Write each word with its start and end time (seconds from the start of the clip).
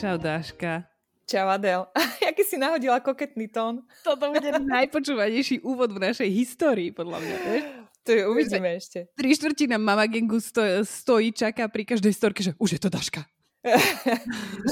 Čau, 0.00 0.16
Dáška. 0.16 0.88
Čau 1.28 1.44
Adel. 1.52 1.84
Jaký 2.24 2.40
si 2.48 2.56
nahodila 2.56 3.04
koketný 3.04 3.52
tón? 3.52 3.84
Toto 4.00 4.32
bude 4.32 4.48
najpočúvanejší 4.80 5.60
úvod 5.60 5.92
v 5.92 6.08
našej 6.08 6.24
histórii, 6.24 6.88
podľa 6.88 7.20
mňa. 7.20 7.36
Vieš? 7.44 7.64
To 8.08 8.10
je 8.16 8.22
uvidíme 8.24 8.68
ešte. 8.80 9.12
Tri 9.12 9.36
štvrtina 9.36 9.76
Mama 9.76 10.08
Gangu 10.08 10.40
sto- 10.40 10.64
stojí, 10.88 11.36
čaká 11.36 11.68
pri 11.68 11.84
každej 11.84 12.16
storke, 12.16 12.40
že 12.40 12.56
už 12.56 12.80
je 12.80 12.80
to 12.80 12.88
Dáška. 12.88 13.28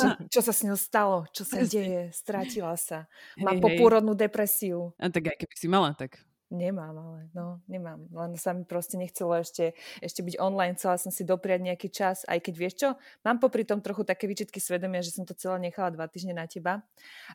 Že, 0.01 0.33
čo 0.33 0.41
sa 0.41 0.49
s 0.49 0.65
ňou 0.65 0.81
stalo? 0.81 1.29
Čo 1.29 1.45
sa 1.45 1.61
deje? 1.61 2.09
Strátila 2.09 2.73
sa. 2.81 3.05
Má 3.37 3.53
hej. 3.53 3.61
popôrodnú 3.61 4.17
depresiu. 4.17 4.97
A 4.97 5.13
tak 5.13 5.29
aj 5.29 5.45
keby 5.45 5.55
si 5.61 5.69
mala, 5.69 5.93
tak 5.93 6.17
Nemám, 6.49 6.97
ale 6.97 7.21
no, 7.37 7.61
nemám. 7.69 8.09
Len 8.09 8.33
sa 8.41 8.57
mi 8.57 8.65
proste 8.65 8.97
nechcelo 8.97 9.37
ešte, 9.37 9.77
ešte 10.01 10.25
byť 10.25 10.41
online, 10.41 10.81
chcela 10.81 10.97
som 10.97 11.13
si 11.13 11.21
dopriať 11.21 11.61
nejaký 11.61 11.89
čas, 11.93 12.25
aj 12.25 12.41
keď 12.41 12.55
vieš 12.57 12.75
čo, 12.81 12.89
mám 13.21 13.37
popri 13.37 13.69
tom 13.69 13.85
trochu 13.85 14.09
také 14.09 14.25
výčitky 14.25 14.57
svedomia, 14.57 15.05
že 15.05 15.13
som 15.13 15.29
to 15.29 15.37
celé 15.37 15.61
nechala 15.69 15.93
dva 15.93 16.09
týždne 16.09 16.33
na 16.33 16.49
teba. 16.49 16.81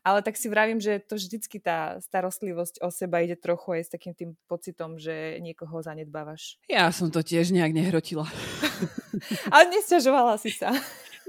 Ale 0.02 0.26
tak 0.26 0.34
si 0.34 0.50
vravím, 0.50 0.82
že 0.82 0.98
to 0.98 1.22
vždycky 1.22 1.62
tá 1.62 2.02
starostlivosť 2.02 2.82
o 2.82 2.90
seba 2.90 3.22
ide 3.22 3.38
trochu 3.38 3.78
aj 3.78 3.82
s 3.86 3.90
takým 3.94 4.18
tým 4.18 4.30
pocitom, 4.50 4.98
že 4.98 5.38
niekoho 5.46 5.78
zanedbávaš. 5.86 6.58
ja 6.66 6.90
som 6.90 7.14
to 7.14 7.22
tiež 7.22 7.54
nejak 7.54 7.70
nehrotila. 7.70 8.26
Ale 9.54 9.64
nesťažovala 9.72 10.36
si 10.42 10.52
sa. 10.54 10.74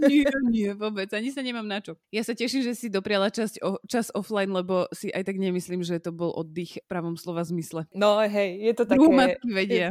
Nie, 0.02 0.28
nie, 0.46 0.70
vôbec. 0.74 1.10
Ani 1.14 1.30
sa 1.30 1.40
nemám 1.40 1.66
na 1.66 1.78
čo. 1.78 1.94
Ja 2.10 2.22
sa 2.26 2.34
teším, 2.34 2.66
že 2.66 2.74
si 2.74 2.92
dopriala 2.92 3.30
časť 3.30 3.62
o, 3.62 3.78
čas 3.86 4.10
offline, 4.14 4.50
lebo 4.50 4.90
si 4.90 5.10
aj 5.10 5.26
tak 5.26 5.36
nemyslím, 5.38 5.82
že 5.86 6.02
to 6.02 6.10
bol 6.10 6.34
oddych 6.34 6.82
v 6.82 6.86
pravom 6.86 7.14
slova 7.14 7.46
zmysle. 7.46 7.86
No 7.94 8.18
hej, 8.22 8.60
je 8.60 8.72
to 8.74 8.84
také... 8.88 9.06
Matky 9.06 9.48
vedia. 9.50 9.88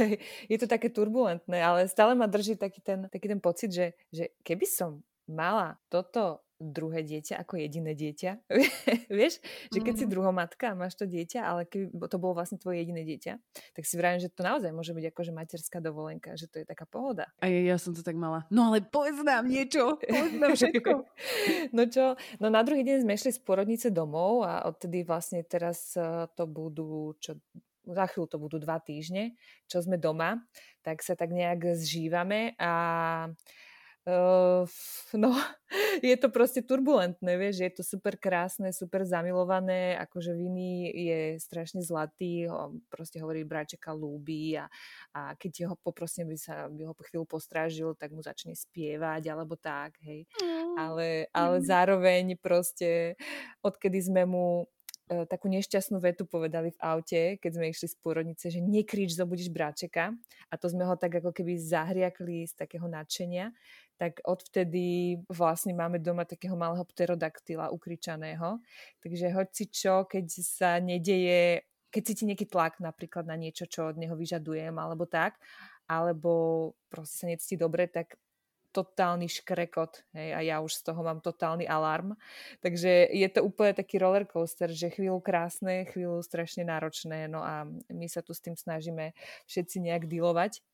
je 0.52 0.56
to 0.58 0.66
také 0.66 0.88
turbulentné, 0.88 1.60
ale 1.60 1.86
stále 1.90 2.16
ma 2.16 2.24
drží 2.26 2.56
taký 2.56 2.80
ten, 2.80 3.06
taký 3.12 3.26
ten 3.28 3.40
pocit, 3.40 3.70
že, 3.70 3.86
že 4.08 4.32
keby 4.40 4.64
som 4.64 5.04
mala 5.28 5.78
toto 5.88 6.42
druhé 6.62 7.02
dieťa 7.02 7.42
ako 7.42 7.58
jediné 7.58 7.92
dieťa. 7.92 8.30
Vieš, 9.10 9.42
že 9.68 9.78
keď 9.82 9.94
si 9.98 10.06
Mhm. 10.06 10.12
druhomatka 10.14 10.70
a 10.70 10.78
máš 10.78 10.94
to 10.94 11.04
dieťa, 11.10 11.40
ale 11.42 11.66
keby 11.66 11.90
to 12.06 12.16
bolo 12.22 12.38
vlastne 12.38 12.62
tvoje 12.62 12.78
jediné 12.86 13.02
dieťa, 13.02 13.32
tak 13.74 13.82
si 13.82 13.98
vravím, 13.98 14.22
že 14.22 14.30
to 14.30 14.46
naozaj 14.46 14.70
môže 14.70 14.94
byť 14.94 15.04
akože 15.10 15.32
materská 15.34 15.78
dovolenka, 15.82 16.38
že 16.38 16.46
to 16.46 16.62
je 16.62 16.66
taká 16.66 16.86
pohoda. 16.86 17.26
A 17.42 17.50
ja, 17.50 17.74
ja 17.74 17.76
som 17.76 17.90
to 17.90 18.06
tak 18.06 18.14
mala. 18.14 18.46
No 18.54 18.70
ale 18.70 18.80
povedz 18.86 19.18
nám 19.26 19.50
niečo. 19.50 19.98
Povedz 19.98 20.36
nám 20.38 20.54
všetko. 20.54 20.92
no 21.76 21.82
čo, 21.90 22.14
no 22.38 22.46
na 22.46 22.62
druhý 22.62 22.86
deň 22.86 23.02
sme 23.02 23.18
šli 23.18 23.34
z 23.34 23.40
porodnice 23.42 23.90
domov 23.90 24.46
a 24.46 24.62
odtedy 24.70 25.02
vlastne 25.02 25.42
teraz 25.42 25.98
eh, 25.98 26.30
to 26.38 26.46
budú, 26.46 27.18
čo 27.18 27.34
za 27.82 28.06
chvíľu 28.06 28.26
to 28.30 28.38
budú 28.38 28.56
dva 28.62 28.78
týždne, 28.78 29.34
čo 29.66 29.82
sme 29.82 29.98
doma, 29.98 30.38
tak 30.86 31.02
sa 31.02 31.18
tak 31.18 31.34
nejak 31.34 31.74
zžívame 31.74 32.54
a 32.54 32.70
Uh, 34.02 34.66
no, 35.14 35.30
je 36.02 36.10
to 36.18 36.26
proste 36.34 36.66
turbulentné, 36.66 37.38
vieš, 37.38 37.62
je 37.62 37.70
to 37.70 37.82
super 37.86 38.18
krásne, 38.18 38.74
super 38.74 39.06
zamilované, 39.06 39.94
akože 39.94 40.34
Viny 40.34 40.90
je 40.90 41.20
strašne 41.38 41.86
zlatý, 41.86 42.50
ho, 42.50 42.74
proste 42.90 43.22
hovorí, 43.22 43.46
bráčeka 43.46 43.94
ľúbi 43.94 44.58
a, 44.58 44.66
a 45.14 45.38
keď 45.38 45.70
ho 45.70 45.74
poprosím, 45.78 46.26
aby 46.34 46.38
sa 46.38 46.66
by 46.66 46.82
ho 46.90 46.94
po 46.98 47.06
chvíľu 47.06 47.30
postrážil, 47.30 47.94
tak 47.94 48.10
mu 48.10 48.26
začne 48.26 48.58
spievať, 48.58 49.22
alebo 49.30 49.54
tak, 49.54 50.02
hej. 50.02 50.26
Ale, 50.74 51.30
ale 51.30 51.56
Mhm. 51.60 51.66
zároveň 51.68 52.24
proste, 52.42 53.14
odkedy 53.62 54.02
sme 54.02 54.26
mu 54.26 54.66
takú 55.28 55.46
nešťastnú 55.52 56.00
vetu 56.00 56.24
povedali 56.24 56.72
v 56.72 56.82
aute, 56.82 57.22
keď 57.38 57.50
sme 57.54 57.66
išli 57.70 57.86
z 57.88 57.96
pôrodnice, 58.00 58.46
že 58.48 58.60
nekrič, 58.60 59.14
zobudíš 59.14 59.52
bráčeka. 59.52 60.16
A 60.48 60.54
to 60.56 60.66
sme 60.68 60.82
ho 60.88 60.96
tak 60.96 61.20
ako 61.20 61.30
keby 61.30 61.60
zahriakli 61.60 62.48
z 62.48 62.54
takého 62.56 62.88
nadšenia. 62.88 63.52
Tak 64.00 64.24
odvtedy 64.24 65.20
vlastne 65.30 65.76
máme 65.76 66.02
doma 66.02 66.24
takého 66.26 66.56
malého 66.58 66.82
pterodaktyla 66.88 67.70
ukričaného. 67.70 68.58
Takže 68.98 69.30
hoď 69.30 69.48
si 69.52 69.64
čo, 69.70 70.08
keď 70.08 70.26
sa 70.42 70.82
nedeje, 70.82 71.62
keď 71.92 72.02
cíti 72.02 72.24
nejaký 72.24 72.46
tlak 72.48 72.80
napríklad 72.80 73.28
na 73.28 73.36
niečo, 73.36 73.68
čo 73.68 73.92
od 73.92 74.00
neho 74.00 74.16
vyžadujem, 74.16 74.74
alebo 74.80 75.04
tak, 75.04 75.36
alebo 75.86 76.72
proste 76.88 77.14
sa 77.22 77.26
necíti 77.28 77.54
dobre, 77.60 77.86
tak 77.86 78.16
totálny 78.72 79.28
škrekot 79.28 80.02
hej, 80.16 80.28
a 80.32 80.40
ja 80.40 80.56
už 80.64 80.80
z 80.80 80.82
toho 80.88 81.00
mám 81.04 81.20
totálny 81.20 81.68
alarm. 81.68 82.16
Takže 82.64 83.12
je 83.12 83.28
to 83.28 83.44
úplne 83.44 83.76
taký 83.76 84.00
rollercoaster, 84.00 84.72
že 84.72 84.90
chvíľu 84.90 85.20
krásne, 85.20 85.84
chvíľu 85.92 86.24
strašne 86.24 86.64
náročné, 86.64 87.28
no 87.28 87.44
a 87.44 87.68
my 87.92 88.06
sa 88.08 88.24
tu 88.24 88.32
s 88.32 88.40
tým 88.40 88.56
snažíme 88.56 89.12
všetci 89.46 89.76
nejak 89.84 90.08
dealovať. 90.08 90.64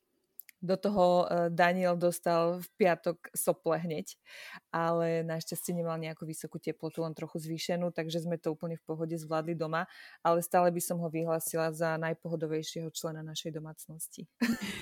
Do 0.59 0.75
toho 0.75 1.27
eh, 1.27 1.51
Daniel 1.55 1.95
dostal 1.95 2.59
v 2.59 2.69
piatok 2.75 3.31
sople 3.31 3.79
hneď, 3.79 4.19
ale 4.75 5.23
našťastie 5.23 5.71
nemal 5.71 5.99
nejakú 6.03 6.27
vysokú 6.27 6.59
teplotu, 6.59 7.07
len 7.07 7.15
trochu 7.15 7.39
zvýšenú, 7.39 7.95
takže 7.95 8.27
sme 8.27 8.37
to 8.43 8.55
úplne 8.55 8.75
v 8.75 8.85
pohode 8.87 9.15
zvládli 9.15 9.55
doma, 9.55 9.87
ale 10.23 10.43
stále 10.43 10.75
by 10.75 10.83
som 10.83 10.99
ho 10.99 11.07
vyhlásila 11.07 11.71
za 11.71 11.95
najpohodovejšieho 11.99 12.91
člena 12.91 13.23
našej 13.23 13.55
domácnosti. 13.55 14.27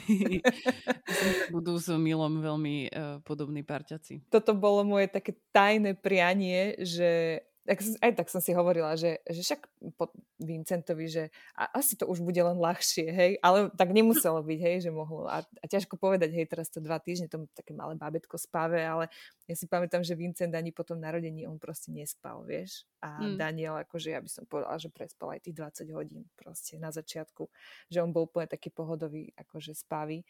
Budú 1.55 1.77
s 1.77 1.93
Milom 1.93 2.41
veľmi 2.41 2.77
uh, 2.89 3.19
podobní 3.25 3.61
parťaci. 3.61 4.29
toto 4.33 4.57
bolo 4.57 4.85
moje 4.85 5.13
také 5.13 5.37
tajné 5.53 5.97
prianie, 5.97 6.77
že 6.81 7.41
tak, 7.67 7.79
aj 7.83 8.13
tak 8.17 8.29
som 8.33 8.41
si 8.41 8.57
hovorila, 8.57 8.97
že, 8.97 9.21
že 9.29 9.43
však 9.45 9.61
po 10.01 10.09
Vincentovi, 10.41 11.07
že 11.11 11.25
a, 11.53 11.69
asi 11.77 11.99
to 11.99 12.09
už 12.09 12.25
bude 12.25 12.39
len 12.41 12.57
ľahšie, 12.57 13.07
hej, 13.13 13.33
ale 13.45 13.69
tak 13.77 13.93
nemuselo 13.93 14.41
byť, 14.41 14.61
hej, 14.63 14.77
že 14.87 14.91
mohlo. 14.95 15.29
A, 15.29 15.45
a 15.45 15.65
ťažko 15.69 16.01
povedať, 16.01 16.33
hej, 16.33 16.47
teraz 16.49 16.73
to 16.73 16.81
dva 16.81 16.97
týždne, 16.97 17.29
to 17.29 17.45
také 17.53 17.77
malé 17.77 17.99
bábetko 17.99 18.39
spáve, 18.41 18.81
ale 18.81 19.13
ja 19.45 19.55
si 19.55 19.69
pamätám, 19.69 20.01
že 20.07 20.17
Vincent 20.17 20.55
ani 20.55 20.73
po 20.73 20.87
tom 20.87 20.99
narodení, 21.03 21.45
on 21.45 21.61
proste 21.61 21.93
nespal, 21.93 22.47
vieš. 22.47 22.87
A 23.03 23.27
Mm. 23.27 23.37
Daniel, 23.39 23.75
akože 23.83 24.15
ja 24.15 24.21
by 24.23 24.31
som 24.31 24.45
povedala, 24.47 24.77
že 24.79 24.93
prespal 24.93 25.35
aj 25.35 25.41
tých 25.47 25.57
20 25.57 25.99
hodín 25.99 26.23
proste 26.39 26.79
na 26.79 26.95
začiatku, 26.95 27.49
že 27.91 27.99
on 28.03 28.15
bol 28.15 28.29
úplne 28.29 28.47
taký 28.47 28.71
pohodový, 28.71 29.33
akože 29.35 29.75
spavý. 29.75 30.23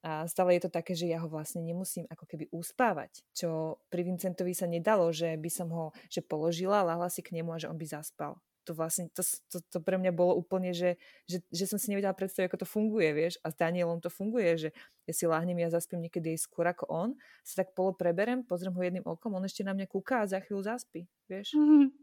A 0.00 0.24
stále 0.24 0.56
je 0.56 0.64
to 0.64 0.72
také, 0.72 0.96
že 0.96 1.04
ja 1.04 1.20
ho 1.20 1.28
vlastne 1.28 1.60
nemusím 1.60 2.08
ako 2.08 2.24
keby 2.24 2.48
uspávať, 2.48 3.20
čo 3.36 3.80
pri 3.92 4.08
Vincentovi 4.08 4.56
sa 4.56 4.64
nedalo, 4.64 5.12
že 5.12 5.36
by 5.36 5.50
som 5.52 5.68
ho 5.68 5.92
že 6.08 6.24
položila, 6.24 6.80
lahla 6.80 7.12
si 7.12 7.20
k 7.20 7.36
nemu 7.36 7.52
a 7.52 7.60
že 7.60 7.68
on 7.68 7.76
by 7.76 7.84
zaspal. 7.84 8.40
To 8.68 8.76
vlastne, 8.76 9.08
to, 9.12 9.24
to, 9.48 9.60
to 9.72 9.78
pre 9.80 9.96
mňa 9.96 10.12
bolo 10.12 10.36
úplne, 10.36 10.72
že, 10.76 11.00
že, 11.24 11.40
že 11.48 11.64
som 11.64 11.80
si 11.80 11.92
nevedela 11.92 12.12
predstaviť, 12.12 12.48
ako 12.48 12.60
to 12.60 12.68
funguje, 12.68 13.08
vieš. 13.12 13.40
A 13.40 13.48
s 13.52 13.56
Danielom 13.56 14.04
to 14.04 14.12
funguje, 14.12 14.52
že 14.56 14.68
ja 15.08 15.12
si 15.16 15.24
láhnem, 15.24 15.56
ja 15.58 15.72
zaspím 15.72 16.04
niekedy 16.04 16.36
aj 16.36 16.44
skôr 16.44 16.68
ako 16.68 16.84
on, 16.88 17.08
sa 17.40 17.64
tak 17.64 17.72
polo 17.72 17.96
preberem, 17.96 18.44
pozriem 18.44 18.72
ho 18.76 18.82
jedným 18.84 19.04
okom, 19.08 19.32
on 19.32 19.44
ešte 19.48 19.64
na 19.64 19.72
mňa 19.72 19.88
kúka 19.88 20.22
a 20.22 20.28
za 20.28 20.38
chvíľu 20.44 20.64
zaspí, 20.64 21.08
vieš. 21.24 21.56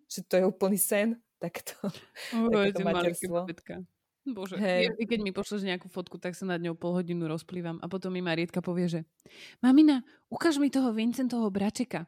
Že 0.09 0.19
to 0.27 0.33
je 0.37 0.43
úplný 0.49 0.77
sen, 0.81 1.21
takto. 1.37 1.77
Oj, 2.33 2.73
Takéto 2.73 2.81
materstvo. 2.83 3.45
bábätka. 3.45 3.75
Bože, 4.35 4.59
Hej. 4.59 4.91
ja, 4.91 4.91
keď 4.95 5.19
mi 5.23 5.31
pošleš 5.31 5.63
nejakú 5.63 5.87
fotku, 5.87 6.19
tak 6.19 6.35
sa 6.35 6.43
nad 6.43 6.59
ňou 6.59 6.75
pol 6.75 6.99
hodinu 6.99 7.27
rozplývam 7.31 7.79
a 7.79 7.85
potom 7.87 8.11
mi 8.11 8.19
Marietka 8.19 8.59
povie, 8.59 8.91
že 8.91 8.99
mamina, 9.63 10.03
ukáž 10.27 10.59
mi 10.59 10.67
toho 10.67 10.91
Vincentovho 10.91 11.47
bračeka. 11.47 12.07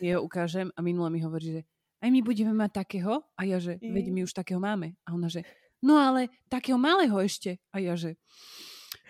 Ja 0.00 0.18
ho 0.18 0.24
ukážem 0.24 0.72
a 0.72 0.80
minule 0.80 1.12
mi 1.12 1.20
hovorí, 1.20 1.60
že 1.60 1.62
aj 2.00 2.08
my 2.08 2.20
budeme 2.24 2.56
mať 2.56 2.70
takého 2.80 3.20
a 3.36 3.40
ja, 3.44 3.60
že 3.60 3.76
veď 3.76 4.08
my 4.08 4.20
už 4.24 4.32
takého 4.32 4.56
máme. 4.56 4.96
A 5.04 5.12
ona, 5.12 5.28
že 5.28 5.44
no 5.84 6.00
ale 6.00 6.32
takého 6.48 6.80
malého 6.80 7.12
ešte. 7.20 7.60
A 7.68 7.76
ja, 7.76 7.92
že 7.92 8.16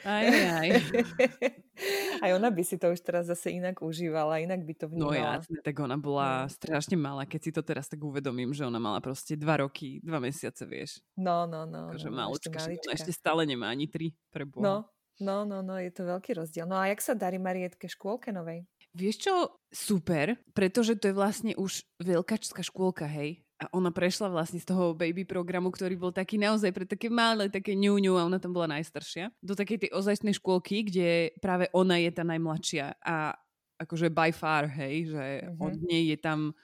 aj, 0.03 0.25
aj. 0.57 0.69
Aj 2.21 2.31
ona 2.31 2.49
by 2.49 2.61
si 2.61 2.77
to 2.77 2.93
už 2.93 3.01
teraz 3.01 3.25
zase 3.25 3.49
inak 3.51 3.81
užívala, 3.81 4.37
inak 4.39 4.61
by 4.61 4.75
to 4.75 4.87
No 4.87 5.09
vnímala. 5.09 5.41
jasne, 5.41 5.59
tak 5.61 5.73
ona 5.75 5.97
bola 5.97 6.45
No. 6.45 6.53
strašne 6.53 6.93
malá, 6.95 7.25
keď 7.25 7.41
si 7.41 7.51
to 7.51 7.63
teraz 7.63 7.89
tak 7.89 7.97
uvedomím, 7.99 8.53
že 8.53 8.63
ona 8.63 8.77
mala 8.77 9.01
proste 9.01 9.33
dva 9.33 9.57
roky, 9.59 9.97
dva 10.01 10.21
mesiace, 10.21 10.63
vieš. 10.63 11.01
No, 11.15 11.49
no, 11.49 11.65
no. 11.65 11.89
Takže 11.89 12.07
no, 12.07 12.17
malučka, 12.19 12.53
ešte 12.53 12.61
ešte, 12.61 12.61
ona 12.61 12.77
malička. 12.85 12.93
ešte 12.95 13.13
stále 13.13 13.43
nemá 13.45 13.67
ani 13.69 13.89
tri 13.89 14.13
pre 14.29 14.45
Boha. 14.45 14.61
No, 14.61 14.75
no, 15.19 15.37
no, 15.49 15.65
no, 15.65 15.75
je 15.77 15.89
to 15.89 16.05
veľký 16.05 16.37
rozdiel. 16.37 16.69
No 16.69 16.77
a 16.77 16.89
jak 16.89 17.01
sa 17.01 17.17
darí 17.17 17.41
Marietke 17.41 17.89
škôlke 17.89 18.29
novej? 18.29 18.69
Vieš 18.93 19.17
čo? 19.23 19.35
Super, 19.71 20.37
pretože 20.53 21.01
to 21.01 21.09
je 21.09 21.17
vlastne 21.17 21.53
už 21.57 21.81
veľkačská 21.99 22.61
škôlka, 22.61 23.09
hej. 23.09 23.41
A 23.61 23.69
ona 23.77 23.93
prešla 23.93 24.33
vlastne 24.33 24.57
z 24.57 24.65
toho 24.65 24.97
baby 24.97 25.29
programu, 25.29 25.69
ktorý 25.69 25.93
bol 26.01 26.13
taký 26.17 26.41
naozaj 26.41 26.73
pre 26.73 26.89
také 26.89 27.13
malé, 27.13 27.53
také 27.53 27.77
ňuňu 27.77 28.17
a 28.17 28.25
ona 28.25 28.41
tam 28.41 28.57
bola 28.57 28.81
najstaršia, 28.81 29.29
do 29.45 29.53
takej 29.53 29.85
tej 29.85 29.91
ozajstnej 29.93 30.33
škôlky, 30.41 30.89
kde 30.89 31.37
práve 31.45 31.69
ona 31.77 32.01
je 32.01 32.09
tá 32.09 32.25
najmladšia 32.25 32.97
a 33.05 33.37
akože 33.77 34.09
by 34.09 34.33
far, 34.33 34.65
hej, 34.65 35.13
že 35.13 35.27
uh-huh. 35.45 35.69
od 35.69 35.75
nej 35.85 36.09
je 36.09 36.19
tam 36.21 36.57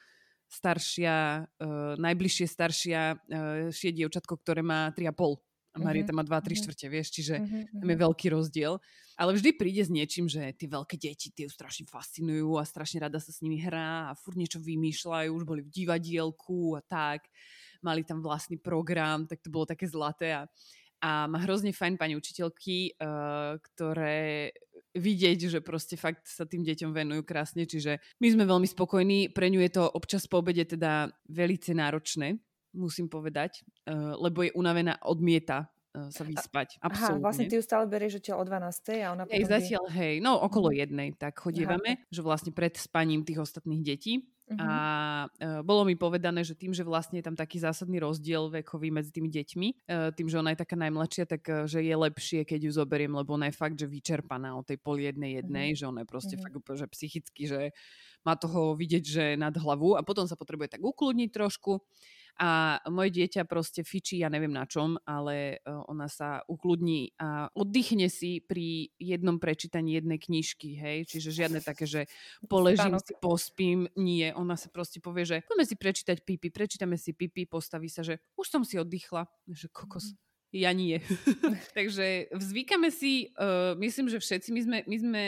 staršia, 0.49 1.45
uh, 1.45 2.01
najbližšie 2.01 2.47
staršia 2.49 3.01
uh, 3.13 3.69
šie 3.69 3.93
dievčatko, 3.93 4.41
ktoré 4.41 4.65
má 4.65 4.89
3,5 4.97 5.46
a 5.77 5.79
Marieta 5.79 6.17
má 6.17 6.25
2, 6.25 6.33
3 6.33 6.61
štvrte, 6.65 6.87
vieš, 6.89 7.13
čiže 7.13 7.37
uh-huh. 7.37 7.85
tam 7.85 7.89
je 7.93 7.99
veľký 8.01 8.27
rozdiel. 8.33 8.81
Ale 9.17 9.33
vždy 9.33 9.57
príde 9.57 9.81
s 9.81 9.93
niečím, 9.93 10.29
že 10.29 10.53
tie 10.57 10.69
veľké 10.69 10.97
deti 10.97 11.33
tie 11.33 11.49
ju 11.49 11.53
strašne 11.53 11.89
fascinujú 11.89 12.57
a 12.57 12.69
strašne 12.69 13.01
rada 13.01 13.17
sa 13.17 13.33
s 13.33 13.41
nimi 13.41 13.57
hrá 13.61 14.13
a 14.13 14.17
furt 14.17 14.37
niečo 14.37 14.61
vymýšľajú, 14.61 15.33
už 15.33 15.45
boli 15.45 15.65
v 15.65 15.73
divadielku 15.73 16.77
a 16.77 16.85
tak. 16.85 17.29
Mali 17.81 18.05
tam 18.05 18.21
vlastný 18.21 18.61
program, 18.61 19.25
tak 19.29 19.41
to 19.41 19.49
bolo 19.49 19.65
také 19.65 19.89
zlaté 19.89 20.37
a, 20.37 20.45
a 21.01 21.25
má 21.29 21.41
hrozne 21.45 21.73
fajn 21.73 21.97
pani 21.97 22.13
učiteľky, 22.17 22.97
uh, 23.01 23.57
ktoré 23.61 24.53
vidieť, 24.97 25.39
že 25.53 25.59
proste 25.61 25.97
fakt 26.01 26.25
sa 26.25 26.49
tým 26.49 26.65
deťom 26.65 26.93
venujú 26.93 27.23
krásne, 27.25 27.69
čiže 27.69 28.01
my 28.21 28.29
sme 28.33 28.45
veľmi 28.49 28.69
spokojní, 28.69 29.33
pre 29.33 29.53
ňu 29.53 29.61
je 29.69 29.73
to 29.77 29.85
občas 29.85 30.25
po 30.25 30.41
obede 30.41 30.65
teda 30.65 31.13
velice 31.29 31.77
náročné, 31.77 32.41
musím 32.77 33.09
povedať, 33.09 33.65
uh, 33.89 34.15
lebo 34.21 34.45
je 34.45 34.53
unavená, 34.53 35.01
odmieta 35.03 35.73
uh, 35.97 36.13
sa 36.13 36.23
vyspať. 36.23 36.77
Absolútne. 36.85 37.19
Aha, 37.19 37.25
vlastne 37.25 37.47
ty 37.49 37.57
ju 37.57 37.63
stále 37.65 37.89
berieš 37.89 38.21
odtiaľ 38.21 38.45
o 38.45 38.47
12. 38.47 39.03
a 39.03 39.09
ona 39.17 39.25
hej, 39.27 39.43
potom... 39.43 39.53
zatiaľ, 39.57 39.85
hej, 39.97 40.15
no 40.21 40.39
okolo 40.39 40.69
mhm. 40.71 40.77
jednej, 40.77 41.09
tak 41.17 41.41
chodívame, 41.41 41.99
Aha. 41.99 42.13
že 42.13 42.21
vlastne 42.21 42.53
pred 42.53 42.77
spaním 42.77 43.25
tých 43.25 43.41
ostatných 43.41 43.83
detí. 43.83 44.29
Uh-huh. 44.47 44.63
A 44.63 44.71
uh, 45.27 45.67
bolo 45.67 45.83
mi 45.83 45.99
povedané, 45.99 46.47
že 46.47 46.55
tým, 46.55 46.71
že 46.71 46.87
vlastne 46.87 47.19
je 47.19 47.27
tam 47.27 47.35
taký 47.35 47.59
zásadný 47.59 47.99
rozdiel 47.99 48.47
vekový 48.47 48.95
medzi 48.95 49.11
tými 49.11 49.27
deťmi, 49.27 49.69
uh, 49.91 50.15
tým, 50.15 50.31
že 50.31 50.39
ona 50.39 50.55
je 50.55 50.63
taká 50.63 50.79
najmladšia, 50.79 51.27
tak 51.27 51.43
uh, 51.51 51.67
že 51.67 51.83
je 51.83 51.91
lepšie, 51.91 52.47
keď 52.47 52.71
ju 52.71 52.79
zoberiem, 52.79 53.11
lebo 53.11 53.35
ona 53.35 53.51
je 53.51 53.59
fakt, 53.59 53.75
že 53.75 53.91
vyčerpaná 53.91 54.55
o 54.55 54.63
tej 54.63 54.79
pol 54.79 55.03
jednej 55.03 55.43
jednej, 55.43 55.75
uh-huh. 55.75 55.81
že 55.83 55.91
ona 55.91 56.01
je 56.07 56.09
proste 56.15 56.35
uh-huh. 56.39 56.63
fakt 56.63 56.79
že 56.79 56.87
psychicky, 56.95 57.43
že 57.51 57.61
má 58.23 58.39
toho 58.39 58.79
vidieť, 58.79 59.03
že 59.03 59.25
nad 59.35 59.55
hlavu 59.55 59.99
a 59.99 60.07
potom 60.07 60.31
sa 60.31 60.39
potrebuje 60.39 60.79
tak 60.79 60.83
ukludniť 60.83 61.31
trošku 61.35 61.83
a 62.37 62.81
moje 62.93 63.17
dieťa 63.17 63.49
proste 63.49 63.81
fičí, 63.81 64.21
ja 64.21 64.29
neviem 64.29 64.53
na 64.53 64.69
čom, 64.69 65.01
ale 65.09 65.59
e, 65.65 65.73
ona 65.89 66.05
sa 66.05 66.45
ukludní 66.45 67.17
a 67.17 67.49
oddychne 67.57 68.13
si 68.13 68.45
pri 68.45 68.93
jednom 69.01 69.41
prečítaní 69.41 69.97
jednej 69.97 70.21
knižky, 70.21 70.77
hej, 70.77 71.09
čiže 71.09 71.33
žiadne 71.33 71.65
také, 71.65 71.89
že 71.89 72.05
poležím 72.53 73.01
si, 73.01 73.17
pospím, 73.17 73.89
nie, 73.97 74.29
ona 74.37 74.61
sa 74.61 74.69
proste 74.69 75.01
povie, 75.01 75.25
že 75.25 75.37
poďme 75.49 75.65
si 75.65 75.77
prečítať 75.81 76.17
pipi, 76.23 76.53
prečítame 76.53 77.01
si 77.01 77.17
pipi, 77.17 77.49
postaví 77.49 77.89
sa, 77.89 78.05
že 78.05 78.21
už 78.37 78.47
som 78.47 78.63
si 78.69 78.77
oddychla, 78.77 79.25
že 79.49 79.73
kokos, 79.73 80.13
mm 80.13 80.27
ja 80.57 80.73
nie. 80.73 80.97
Takže 81.79 82.33
zvykame 82.33 82.89
si, 82.89 83.31
uh, 83.37 83.77
myslím, 83.77 84.09
že 84.09 84.17
všetci, 84.17 84.49
my 84.51 84.61
sme, 84.65 84.79
my 84.89 84.97
sme 84.97 85.25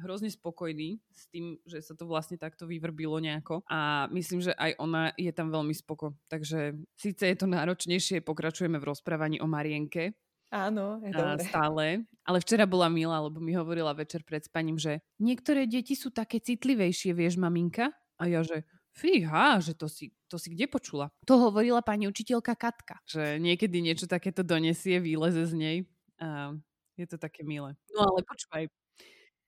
hrozne 0.00 0.32
spokojní 0.32 0.96
s 1.12 1.28
tým, 1.28 1.60
že 1.68 1.84
sa 1.84 1.92
to 1.92 2.08
vlastne 2.08 2.40
takto 2.40 2.64
vyvrbilo 2.64 3.20
nejako 3.20 3.60
a 3.68 4.08
myslím, 4.16 4.40
že 4.40 4.56
aj 4.56 4.80
ona 4.80 5.12
je 5.20 5.32
tam 5.36 5.52
veľmi 5.52 5.76
spoko. 5.76 6.16
Takže 6.32 6.80
síce 6.96 7.22
je 7.28 7.36
to 7.36 7.44
náročnejšie, 7.44 8.24
pokračujeme 8.24 8.80
v 8.80 8.88
rozprávaní 8.88 9.38
o 9.44 9.46
Marienke, 9.46 10.16
Áno, 10.50 10.98
je 10.98 11.14
dobre. 11.14 11.46
Stále. 11.46 11.84
Ale 12.26 12.42
včera 12.42 12.66
bola 12.66 12.90
milá, 12.90 13.22
lebo 13.22 13.38
mi 13.38 13.54
hovorila 13.54 13.94
večer 13.94 14.26
pred 14.26 14.42
spaním, 14.42 14.82
že 14.82 14.98
niektoré 15.22 15.70
deti 15.70 15.94
sú 15.94 16.10
také 16.10 16.42
citlivejšie, 16.42 17.14
vieš, 17.14 17.38
maminka? 17.38 17.94
A 18.18 18.26
ja, 18.26 18.42
že 18.42 18.66
Fíha, 18.94 19.62
že 19.62 19.72
to 19.72 19.86
si, 19.86 20.10
to 20.26 20.36
si 20.36 20.52
kde 20.52 20.66
počula? 20.66 21.08
To 21.26 21.38
hovorila 21.50 21.80
pani 21.80 22.10
učiteľka 22.10 22.58
Katka. 22.58 22.98
Že 23.06 23.38
niekedy 23.38 23.78
niečo 23.80 24.10
takéto 24.10 24.42
donesie, 24.42 24.98
výleze 24.98 25.46
z 25.46 25.54
nej. 25.54 25.76
A 26.20 26.52
je 26.98 27.06
to 27.08 27.16
také 27.16 27.46
milé. 27.46 27.78
No 27.96 28.10
ale 28.10 28.20
počúvaj. 28.26 28.68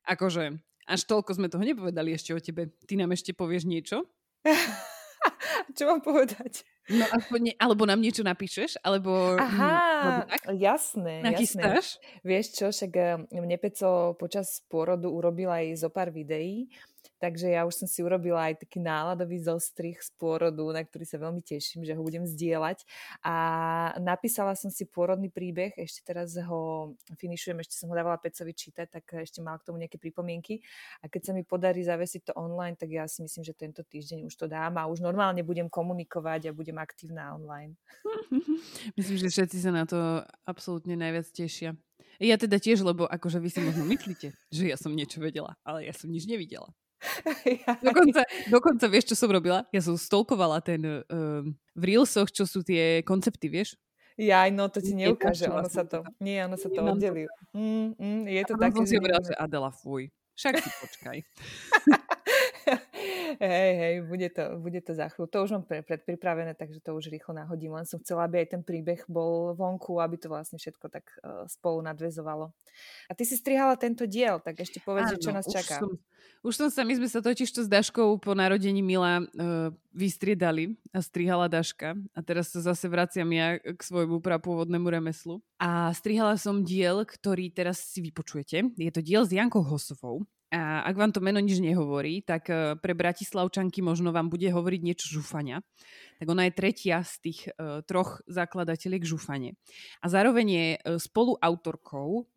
Akože, 0.09 0.56
až 0.89 1.00
toľko 1.06 1.37
sme 1.37 1.53
toho 1.53 1.62
nepovedali 1.62 2.15
ešte 2.15 2.35
o 2.35 2.41
tebe. 2.41 2.73
Ty 2.89 2.94
nám 2.99 3.15
ešte 3.15 3.37
povieš 3.37 3.69
niečo? 3.69 4.09
Čo 5.77 5.87
mám 5.89 6.03
povedať? 6.03 6.67
No, 6.91 7.06
aspoň, 7.15 7.55
alebo 7.55 7.87
nám 7.87 8.03
niečo 8.03 8.27
napíšeš, 8.27 8.83
alebo... 8.83 9.39
Aha, 9.39 9.79
alebo 10.03 10.23
tak? 10.27 10.41
jasné, 10.59 11.23
Nachystáš? 11.23 12.03
jasné. 12.03 12.21
Vieš 12.27 12.47
čo, 12.59 12.67
však 12.75 12.93
eh, 12.99 13.23
mne 13.31 13.56
Peco 13.62 14.19
počas 14.19 14.67
pôrodu 14.67 15.06
urobil 15.06 15.47
aj 15.47 15.87
zo 15.87 15.89
pár 15.94 16.11
videí, 16.11 16.67
Takže 17.23 17.55
ja 17.55 17.63
už 17.63 17.79
som 17.79 17.87
si 17.87 18.03
urobila 18.03 18.51
aj 18.51 18.67
taký 18.67 18.83
náladový 18.83 19.39
zostrih 19.39 19.95
z 19.95 20.11
pôrodu, 20.19 20.75
na 20.75 20.83
ktorý 20.83 21.07
sa 21.07 21.23
veľmi 21.23 21.39
teším, 21.39 21.87
že 21.87 21.95
ho 21.95 22.03
budem 22.03 22.27
zdieľať. 22.27 22.83
A 23.23 23.37
napísala 24.03 24.59
som 24.59 24.75
si 24.75 24.91
pôrodný 24.91 25.31
príbeh, 25.31 25.71
ešte 25.79 26.03
teraz 26.03 26.35
ho 26.35 26.93
finišujem, 27.15 27.63
ešte 27.63 27.79
som 27.79 27.87
ho 27.87 27.95
dávala 27.95 28.19
Pecovi 28.19 28.51
čítať, 28.51 28.99
tak 28.99 29.07
ešte 29.23 29.39
mal 29.39 29.63
k 29.63 29.71
tomu 29.71 29.79
nejaké 29.79 30.03
pripomienky. 30.03 30.67
A 30.99 31.07
keď 31.07 31.31
sa 31.31 31.33
mi 31.39 31.47
podarí 31.47 31.87
zavesiť 31.87 32.27
to 32.27 32.33
online, 32.35 32.75
tak 32.75 32.91
ja 32.91 33.07
si 33.07 33.23
myslím, 33.23 33.47
že 33.47 33.55
tento 33.55 33.87
týždeň 33.87 34.27
už 34.27 34.35
to 34.35 34.51
dám 34.51 34.75
a 34.83 34.91
už 34.91 34.99
normálne 34.99 35.47
budem 35.47 35.71
komunikovať 35.71 36.51
a 36.51 36.57
budem 36.59 36.83
aktívna 36.83 37.39
online. 37.39 37.79
Myslím, 38.99 39.17
že 39.23 39.31
všetci 39.31 39.59
sa 39.63 39.71
na 39.71 39.87
to 39.87 40.27
absolútne 40.43 40.99
najviac 40.99 41.31
tešia. 41.31 41.79
Ja 42.19 42.35
teda 42.39 42.59
tiež, 42.59 42.83
lebo 42.83 43.07
akože 43.07 43.39
vy 43.43 43.49
si 43.51 43.61
možno 43.63 43.83
myslíte, 43.87 44.35
že 44.51 44.63
ja 44.71 44.79
som 44.79 44.95
niečo 44.95 45.19
vedela, 45.19 45.59
ale 45.67 45.87
ja 45.87 45.95
som 45.95 46.07
nič 46.07 46.27
nevidela. 46.27 46.71
dokonca, 47.87 48.23
dokonca 48.49 48.85
vieš, 48.87 49.15
čo 49.15 49.17
som 49.19 49.31
robila? 49.31 49.67
Ja 49.75 49.83
som 49.83 49.99
stolkovala 49.99 50.63
ten 50.63 50.83
um, 50.87 51.55
v 51.75 51.83
Reelsoch, 51.83 52.31
čo 52.31 52.47
sú 52.47 52.63
tie 52.63 53.03
koncepty, 53.03 53.51
vieš? 53.51 53.75
Ja, 54.21 54.45
no 54.53 54.69
to 54.69 54.85
ti 54.85 54.93
neukáže, 54.93 55.49
ono 55.49 55.73
sa 55.73 55.89
to, 55.89 56.05
nie, 56.21 56.37
ono 56.45 56.61
sa 56.61 56.69
to 56.69 56.85
oddelí. 56.85 57.25
Mm, 57.57 57.97
mm, 57.97 58.23
je 58.29 58.43
to 58.45 58.55
také, 58.61 58.77
som 58.77 58.87
si 58.87 58.97
hovorila, 59.01 59.25
že 59.25 59.35
Adela, 59.41 59.73
fuj, 59.73 60.13
však 60.37 60.61
si 60.61 60.71
počkaj. 60.85 61.19
hej, 63.40 63.73
hej, 63.79 63.94
bude 64.05 64.29
to, 64.32 64.43
bude 64.58 64.81
to 64.84 64.93
za 64.93 65.08
chvíľu. 65.08 65.29
To 65.31 65.38
už 65.44 65.50
mám 65.56 65.64
predpripravené, 65.64 66.52
takže 66.58 66.82
to 66.82 66.93
už 66.93 67.08
rýchlo 67.08 67.32
nahodím. 67.37 67.76
Len 67.76 67.87
som 67.87 68.02
chcela, 68.02 68.26
aby 68.26 68.44
aj 68.44 68.58
ten 68.58 68.62
príbeh 68.64 69.05
bol 69.06 69.55
vonku, 69.56 70.00
aby 70.00 70.19
to 70.19 70.29
vlastne 70.29 70.58
všetko 70.61 70.87
tak 70.93 71.06
uh, 71.23 71.46
spolu 71.49 71.81
nadvezovalo. 71.87 72.50
A 73.08 73.12
ty 73.12 73.23
si 73.23 73.38
strihala 73.38 73.79
tento 73.79 74.05
diel, 74.05 74.43
tak 74.43 74.61
ešte 74.61 74.82
povedz, 74.82 75.17
Áno, 75.17 75.20
čo 75.20 75.31
nás 75.31 75.46
čaká. 75.49 75.81
Už 75.81 75.87
som, 75.87 75.93
už 76.43 76.55
som 76.55 76.69
sa, 76.69 76.82
my 76.82 76.94
sme 76.99 77.08
sa 77.08 77.20
totiž 77.23 77.49
to 77.49 77.61
s 77.64 77.69
Daškou 77.70 78.19
po 78.19 78.32
narodení 78.34 78.82
Mila 78.82 79.22
uh, 79.22 79.70
vystriedali 79.93 80.74
a 80.91 80.98
strihala 81.01 81.46
Daška. 81.46 81.94
A 82.12 82.20
teraz 82.20 82.51
sa 82.51 82.60
zase 82.60 82.89
vraciam 82.89 83.29
ja 83.31 83.56
k 83.60 83.81
svojmu 83.81 84.19
prapôvodnému 84.19 84.89
remeslu. 84.91 85.39
A 85.62 85.93
strihala 85.94 86.34
som 86.41 86.67
diel, 86.67 87.06
ktorý 87.06 87.53
teraz 87.53 87.81
si 87.81 88.03
vypočujete. 88.03 88.74
Je 88.77 88.93
to 88.93 89.01
diel 89.05 89.22
s 89.22 89.31
Jankou 89.31 89.62
Hosovou. 89.62 90.27
A 90.53 90.85
ak 90.85 91.01
vám 91.01 91.17
to 91.17 91.25
meno 91.25 91.41
nič 91.41 91.65
nehovorí, 91.65 92.21
tak 92.21 92.53
e, 92.53 92.77
pre 92.77 92.93
Bratislavčanky 92.93 93.81
možno 93.81 94.13
vám 94.13 94.29
bude 94.29 94.44
hovoriť 94.53 94.81
niečo 94.85 95.09
žufania. 95.09 95.65
Tak 96.21 96.29
ona 96.29 96.44
je 96.44 96.53
tretia 96.55 97.03
z 97.03 97.15
tých 97.19 97.41
uh, 97.51 97.82
troch 97.82 98.23
zakladateľiek 98.31 99.03
žufane. 99.03 99.59
A 99.99 100.06
zároveň 100.06 100.47
je 100.47 100.69
uh, 100.77 101.01
spoluautorkou 101.01 102.31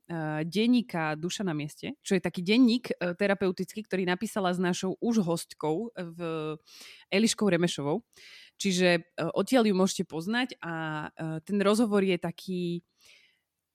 denníka 0.45 1.17
Duša 1.17 1.41
na 1.41 1.57
mieste, 1.57 1.97
čo 2.05 2.13
je 2.13 2.21
taký 2.21 2.45
denník 2.45 2.93
terapeutický, 3.17 3.81
ktorý 3.89 4.05
napísala 4.05 4.53
s 4.53 4.61
našou 4.61 5.01
už 5.01 5.25
hostkou 5.25 5.89
v 5.97 6.19
Eliškou 7.09 7.49
Remešovou. 7.49 8.05
Čiže 8.61 9.01
odtiaľ 9.33 9.65
ju 9.65 9.73
môžete 9.73 10.05
poznať 10.05 10.61
a 10.61 11.09
ten 11.41 11.57
rozhovor 11.57 12.05
je 12.05 12.21
taký 12.21 12.85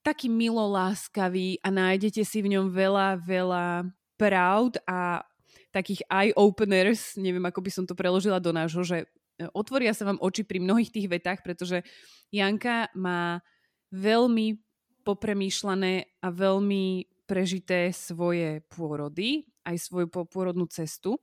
taký 0.06 0.30
miloláskavý 0.30 1.60
a 1.60 1.68
nájdete 1.68 2.22
si 2.24 2.38
v 2.40 2.56
ňom 2.56 2.70
veľa, 2.70 3.20
veľa 3.20 3.90
pravd 4.20 4.84
a 4.84 5.24
takých 5.72 6.04
eye-openers, 6.12 7.16
neviem, 7.16 7.42
ako 7.48 7.64
by 7.64 7.70
som 7.72 7.84
to 7.88 7.96
preložila 7.96 8.36
do 8.36 8.52
nášho, 8.52 8.84
že 8.84 9.06
e, 9.40 9.48
otvoria 9.56 9.96
sa 9.96 10.04
vám 10.04 10.20
oči 10.20 10.44
pri 10.44 10.60
mnohých 10.60 10.92
tých 10.92 11.08
vetách, 11.08 11.40
pretože 11.40 11.80
Janka 12.28 12.92
má 12.92 13.40
veľmi 13.88 14.60
popremýšľané 15.06 16.20
a 16.20 16.28
veľmi 16.28 17.08
prežité 17.24 17.94
svoje 17.94 18.60
pôrody, 18.68 19.46
aj 19.62 19.76
svoju 19.78 20.10
pôrodnú 20.10 20.66
cestu. 20.66 21.16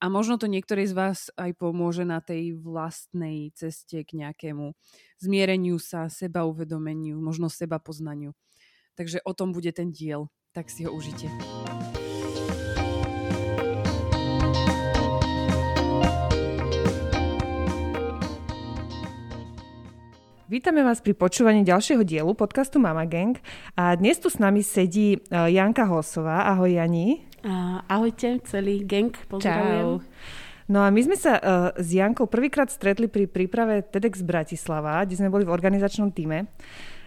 A 0.00 0.08
možno 0.08 0.40
to 0.40 0.48
niektorej 0.48 0.88
z 0.88 0.94
vás 0.96 1.28
aj 1.36 1.52
pomôže 1.60 2.08
na 2.08 2.24
tej 2.24 2.56
vlastnej 2.56 3.52
ceste 3.52 4.00
k 4.00 4.16
nejakému 4.16 4.72
zmiereniu 5.20 5.76
sa, 5.76 6.08
seba 6.08 6.48
uvedomeniu, 6.48 7.20
možno 7.20 7.52
seba 7.52 7.76
poznaniu. 7.76 8.32
Takže 8.96 9.20
o 9.28 9.36
tom 9.36 9.52
bude 9.52 9.68
ten 9.76 9.92
diel. 9.92 10.32
Tak 10.56 10.72
si 10.72 10.82
ho 10.82 10.90
užite. 10.90 11.28
Vítame 20.50 20.82
vás 20.82 20.98
pri 20.98 21.14
počúvaní 21.14 21.62
ďalšieho 21.62 22.02
dielu 22.02 22.34
podcastu 22.34 22.82
Mama 22.82 23.06
Gang. 23.06 23.38
A 23.78 23.94
dnes 23.94 24.18
tu 24.18 24.26
s 24.26 24.42
nami 24.42 24.66
sedí 24.66 25.14
e, 25.14 25.18
Janka 25.30 25.86
Hosová. 25.86 26.50
Ahoj 26.50 26.74
Jani. 26.74 27.22
ahojte, 27.86 28.42
celý 28.50 28.82
gang, 28.82 29.14
pozdravujem. 29.30 30.02
Čau. 30.02 30.02
No 30.66 30.82
a 30.82 30.90
my 30.90 31.06
sme 31.06 31.14
sa 31.14 31.38
uh, 31.38 31.70
s 31.78 31.94
Jankou 31.94 32.26
prvýkrát 32.26 32.66
stretli 32.66 33.06
pri 33.06 33.30
príprave 33.30 33.86
TEDx 33.86 34.26
Bratislava, 34.26 35.06
kde 35.06 35.22
sme 35.22 35.30
boli 35.30 35.46
v 35.46 35.54
organizačnom 35.54 36.10
týme. 36.10 36.50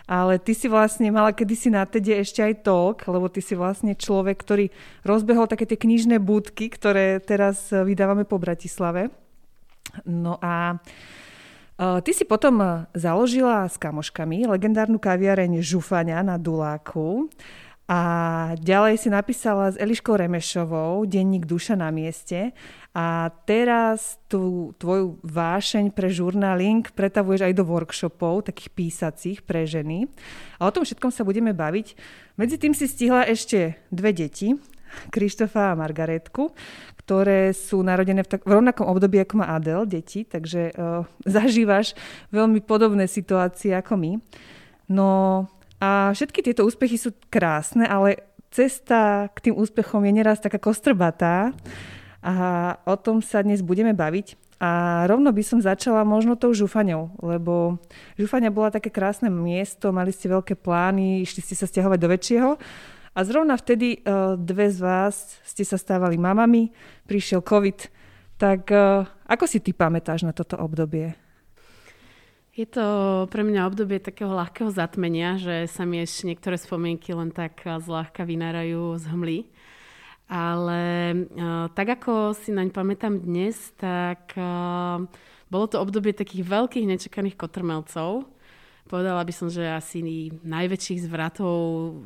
Ale 0.08 0.40
ty 0.40 0.56
si 0.56 0.72
vlastne 0.72 1.12
mala 1.12 1.36
kedysi 1.36 1.68
na 1.68 1.84
TEDe 1.84 2.24
ešte 2.24 2.40
aj 2.48 2.64
talk, 2.64 3.04
lebo 3.12 3.28
ty 3.28 3.44
si 3.44 3.60
vlastne 3.60 3.92
človek, 3.92 4.40
ktorý 4.40 4.72
rozbehol 5.04 5.52
také 5.52 5.68
tie 5.68 5.76
knižné 5.76 6.24
budky, 6.24 6.72
ktoré 6.72 7.20
teraz 7.20 7.76
e, 7.76 7.84
vydávame 7.84 8.24
po 8.24 8.40
Bratislave. 8.40 9.12
No 10.08 10.40
a 10.40 10.80
uh, 10.80 11.23
ty 12.06 12.12
si 12.14 12.24
potom 12.24 12.86
založila 12.94 13.66
s 13.66 13.82
kamoškami 13.82 14.46
legendárnu 14.46 15.02
kaviareň 15.02 15.60
Žufania 15.66 16.22
na 16.22 16.38
Duláku. 16.38 17.28
A 17.84 18.00
ďalej 18.64 18.96
si 18.96 19.10
napísala 19.12 19.68
s 19.68 19.76
Eliškou 19.76 20.16
Remešovou 20.16 21.04
denník 21.04 21.44
Duša 21.44 21.76
na 21.76 21.92
mieste 21.92 22.56
a 22.96 23.28
teraz 23.44 24.16
tú 24.32 24.72
tvoju 24.80 25.20
vášeň 25.20 25.92
pre 25.92 26.08
žurnaling 26.08 26.88
pretavuješ 26.96 27.44
aj 27.44 27.54
do 27.60 27.68
workshopov, 27.68 28.48
takých 28.48 28.72
písacích 28.72 29.40
pre 29.44 29.68
ženy. 29.68 30.08
A 30.64 30.70
o 30.70 30.74
tom 30.74 30.88
všetkom 30.88 31.12
sa 31.12 31.28
budeme 31.28 31.52
baviť. 31.52 32.00
Medzi 32.40 32.56
tým 32.56 32.72
si 32.72 32.88
stihla 32.88 33.28
ešte 33.28 33.76
dve 33.92 34.16
deti, 34.16 34.56
Krištofa 35.10 35.74
a 35.74 35.78
Margaretku, 35.78 36.54
ktoré 37.04 37.52
sú 37.52 37.84
narodené 37.84 38.24
v, 38.24 38.32
tak, 38.32 38.48
v 38.48 38.56
rovnakom 38.56 38.88
období 38.88 39.20
ako 39.20 39.44
má 39.44 39.52
Adel, 39.52 39.84
deti, 39.84 40.24
takže 40.24 40.72
uh, 40.72 41.04
zažívaš 41.28 42.00
veľmi 42.32 42.64
podobné 42.64 43.12
situácie 43.12 43.76
ako 43.76 44.00
my. 44.00 44.12
No 44.88 45.10
a 45.84 46.16
všetky 46.16 46.40
tieto 46.40 46.64
úspechy 46.64 46.96
sú 46.96 47.12
krásne, 47.28 47.84
ale 47.84 48.24
cesta 48.56 49.28
k 49.36 49.52
tým 49.52 49.56
úspechom 49.60 50.00
je 50.08 50.14
neraz 50.16 50.40
taká 50.40 50.56
kostrbatá 50.64 51.52
a 52.24 52.36
o 52.88 52.96
tom 52.96 53.20
sa 53.20 53.44
dnes 53.44 53.60
budeme 53.60 53.92
baviť. 53.92 54.40
A 54.64 55.04
rovno 55.12 55.28
by 55.36 55.44
som 55.44 55.60
začala 55.60 56.08
možno 56.08 56.40
tou 56.40 56.56
žufaňou, 56.56 57.20
lebo 57.20 57.84
žufania 58.16 58.48
bola 58.48 58.72
také 58.72 58.88
krásne 58.88 59.28
miesto, 59.28 59.92
mali 59.92 60.16
ste 60.16 60.32
veľké 60.32 60.56
plány, 60.56 61.20
išli 61.28 61.44
ste 61.44 61.60
sa 61.60 61.68
stiahovať 61.68 62.00
do 62.00 62.08
väčšieho. 62.08 62.50
A 63.14 63.22
zrovna 63.22 63.54
vtedy 63.54 64.02
uh, 64.02 64.34
dve 64.42 64.74
z 64.74 64.82
vás 64.82 65.38
ste 65.46 65.62
sa 65.62 65.78
stávali 65.78 66.18
mamami, 66.18 66.74
prišiel 67.06 67.46
COVID. 67.46 67.94
Tak 68.42 68.62
uh, 68.74 69.06
ako 69.30 69.46
si 69.46 69.62
ty 69.62 69.70
pamätáš 69.70 70.26
na 70.26 70.34
toto 70.34 70.58
obdobie? 70.58 71.14
Je 72.58 72.66
to 72.70 72.86
pre 73.30 73.46
mňa 73.46 73.70
obdobie 73.70 73.98
takého 73.98 74.34
ľahkého 74.34 74.70
zatmenia, 74.70 75.42
že 75.42 75.66
sa 75.70 75.86
mi 75.90 76.02
ešte 76.02 76.30
niektoré 76.30 76.58
spomienky 76.58 77.10
len 77.14 77.34
tak 77.34 77.66
zľahka 77.66 78.26
vynárajú 78.26 78.98
z 79.02 79.06
hmly. 79.10 79.38
Ale 80.30 80.82
tak 81.74 81.98
ako 81.98 82.38
si 82.38 82.54
naň 82.54 82.70
pamätám 82.70 83.18
dnes, 83.18 83.74
tak 83.74 84.38
bolo 85.50 85.66
to 85.66 85.82
obdobie 85.82 86.14
takých 86.14 86.46
veľkých 86.46 86.90
nečakaných 86.94 87.42
kotrmelcov. 87.42 88.30
Povedala 88.84 89.24
by 89.24 89.32
som, 89.32 89.48
že 89.48 89.64
asi 89.64 90.04
najväčších 90.44 91.08
zvratov, 91.08 91.56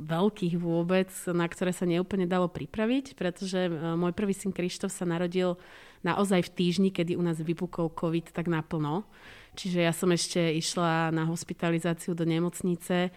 veľkých 0.06 0.62
vôbec, 0.62 1.10
na 1.34 1.50
ktoré 1.50 1.74
sa 1.74 1.90
neúplne 1.90 2.30
dalo 2.30 2.46
pripraviť, 2.46 3.18
pretože 3.18 3.66
uh, 3.66 3.98
môj 3.98 4.14
prvý 4.14 4.38
syn 4.38 4.54
Krištof 4.54 4.94
sa 4.94 5.04
narodil 5.04 5.58
naozaj 6.06 6.46
v 6.48 6.54
týždni, 6.54 6.90
kedy 6.94 7.18
u 7.18 7.24
nás 7.26 7.42
vypukol 7.42 7.90
COVID 7.90 8.30
tak 8.30 8.46
naplno. 8.46 9.10
Čiže 9.58 9.80
ja 9.82 9.90
som 9.90 10.14
ešte 10.14 10.38
išla 10.54 11.10
na 11.10 11.26
hospitalizáciu 11.26 12.14
do 12.14 12.30
nemocnice 12.30 13.10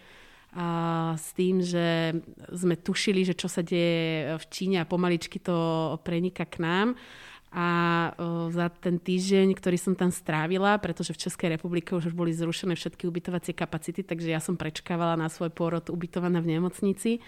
a 0.50 0.69
s 1.14 1.31
tým, 1.37 1.62
že 1.62 2.17
sme 2.50 2.75
tušili, 2.75 3.23
že 3.23 3.38
čo 3.38 3.47
sa 3.47 3.62
deje 3.62 4.35
v 4.35 4.45
Číne 4.50 4.83
a 4.83 4.88
pomaličky 4.88 5.38
to 5.38 5.55
prenika 6.02 6.43
k 6.43 6.59
nám. 6.64 6.99
A 7.50 7.69
za 8.54 8.71
ten 8.78 9.02
týždeň, 9.02 9.59
ktorý 9.59 9.75
som 9.75 9.99
tam 9.99 10.14
strávila, 10.14 10.78
pretože 10.78 11.11
v 11.11 11.26
Českej 11.26 11.59
republike 11.59 11.90
už 11.99 12.14
boli 12.14 12.30
zrušené 12.30 12.78
všetky 12.78 13.11
ubytovacie 13.11 13.59
kapacity, 13.59 14.07
takže 14.07 14.30
ja 14.30 14.38
som 14.38 14.54
prečkávala 14.54 15.19
na 15.19 15.26
svoj 15.26 15.50
pôrod 15.50 15.83
ubytovaná 15.90 16.38
v 16.38 16.54
nemocnici, 16.54 17.19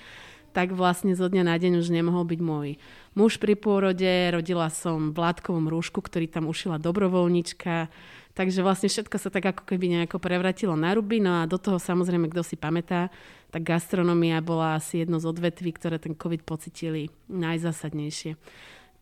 tak 0.54 0.70
vlastne 0.76 1.16
zo 1.18 1.26
dňa 1.26 1.42
na 1.48 1.56
deň 1.58 1.80
už 1.80 1.90
nemohol 1.90 2.28
byť 2.28 2.40
môj 2.44 2.76
muž 3.18 3.40
pri 3.42 3.56
pôrode. 3.56 4.06
Rodila 4.06 4.68
som 4.68 5.10
v 5.10 5.18
látkovom 5.18 5.66
rúšku, 5.66 6.04
ktorý 6.04 6.28
tam 6.28 6.46
ušila 6.46 6.78
dobrovoľnička 6.78 7.90
Takže 8.32 8.64
vlastne 8.64 8.88
všetko 8.88 9.16
sa 9.20 9.28
tak 9.28 9.44
ako 9.44 9.62
keby 9.68 9.92
nejako 9.92 10.16
prevratilo 10.16 10.72
na 10.72 10.96
ruby. 10.96 11.20
No 11.20 11.44
a 11.44 11.48
do 11.48 11.60
toho 11.60 11.76
samozrejme, 11.76 12.32
kto 12.32 12.40
si 12.40 12.56
pamätá, 12.56 13.12
tak 13.52 13.68
gastronomia 13.68 14.40
bola 14.40 14.80
asi 14.80 15.04
jedno 15.04 15.20
z 15.20 15.28
odvetví, 15.28 15.68
ktoré 15.76 16.00
ten 16.00 16.16
COVID 16.16 16.48
pocitili 16.48 17.12
najzásadnejšie. 17.28 18.40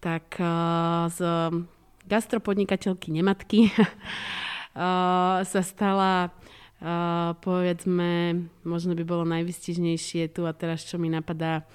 Tak 0.01 0.41
uh, 0.41 1.13
z 1.13 1.21
gastropodnikateľky 2.09 3.13
nematky 3.13 3.69
uh, 3.69 5.45
sa 5.53 5.61
stala 5.61 6.33
uh, 6.81 7.37
povedzme, 7.39 8.45
možno 8.65 8.97
by 8.97 9.05
bolo 9.05 9.25
najvystižnejšie 9.29 10.33
tu 10.33 10.49
a 10.49 10.57
teraz, 10.57 10.83
čo 10.89 10.97
mi 10.97 11.13
napadá, 11.13 11.69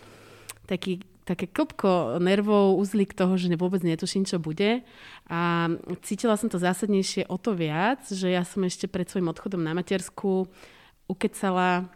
taký 0.66 1.06
také 1.26 1.50
klopko 1.50 2.22
nervov, 2.22 2.78
uzlik 2.78 3.18
toho, 3.18 3.34
že 3.34 3.50
vôbec 3.58 3.82
netuším, 3.82 4.30
čo 4.30 4.38
bude. 4.38 4.86
A 5.26 5.74
cítila 6.06 6.38
som 6.38 6.54
to 6.54 6.62
zásadnejšie 6.62 7.26
o 7.26 7.42
to 7.42 7.58
viac, 7.58 8.06
že 8.06 8.30
ja 8.30 8.46
som 8.46 8.62
ešte 8.62 8.86
pred 8.86 9.10
svojim 9.10 9.34
odchodom 9.34 9.66
na 9.66 9.74
matersku 9.74 10.46
ukecala 11.10 11.90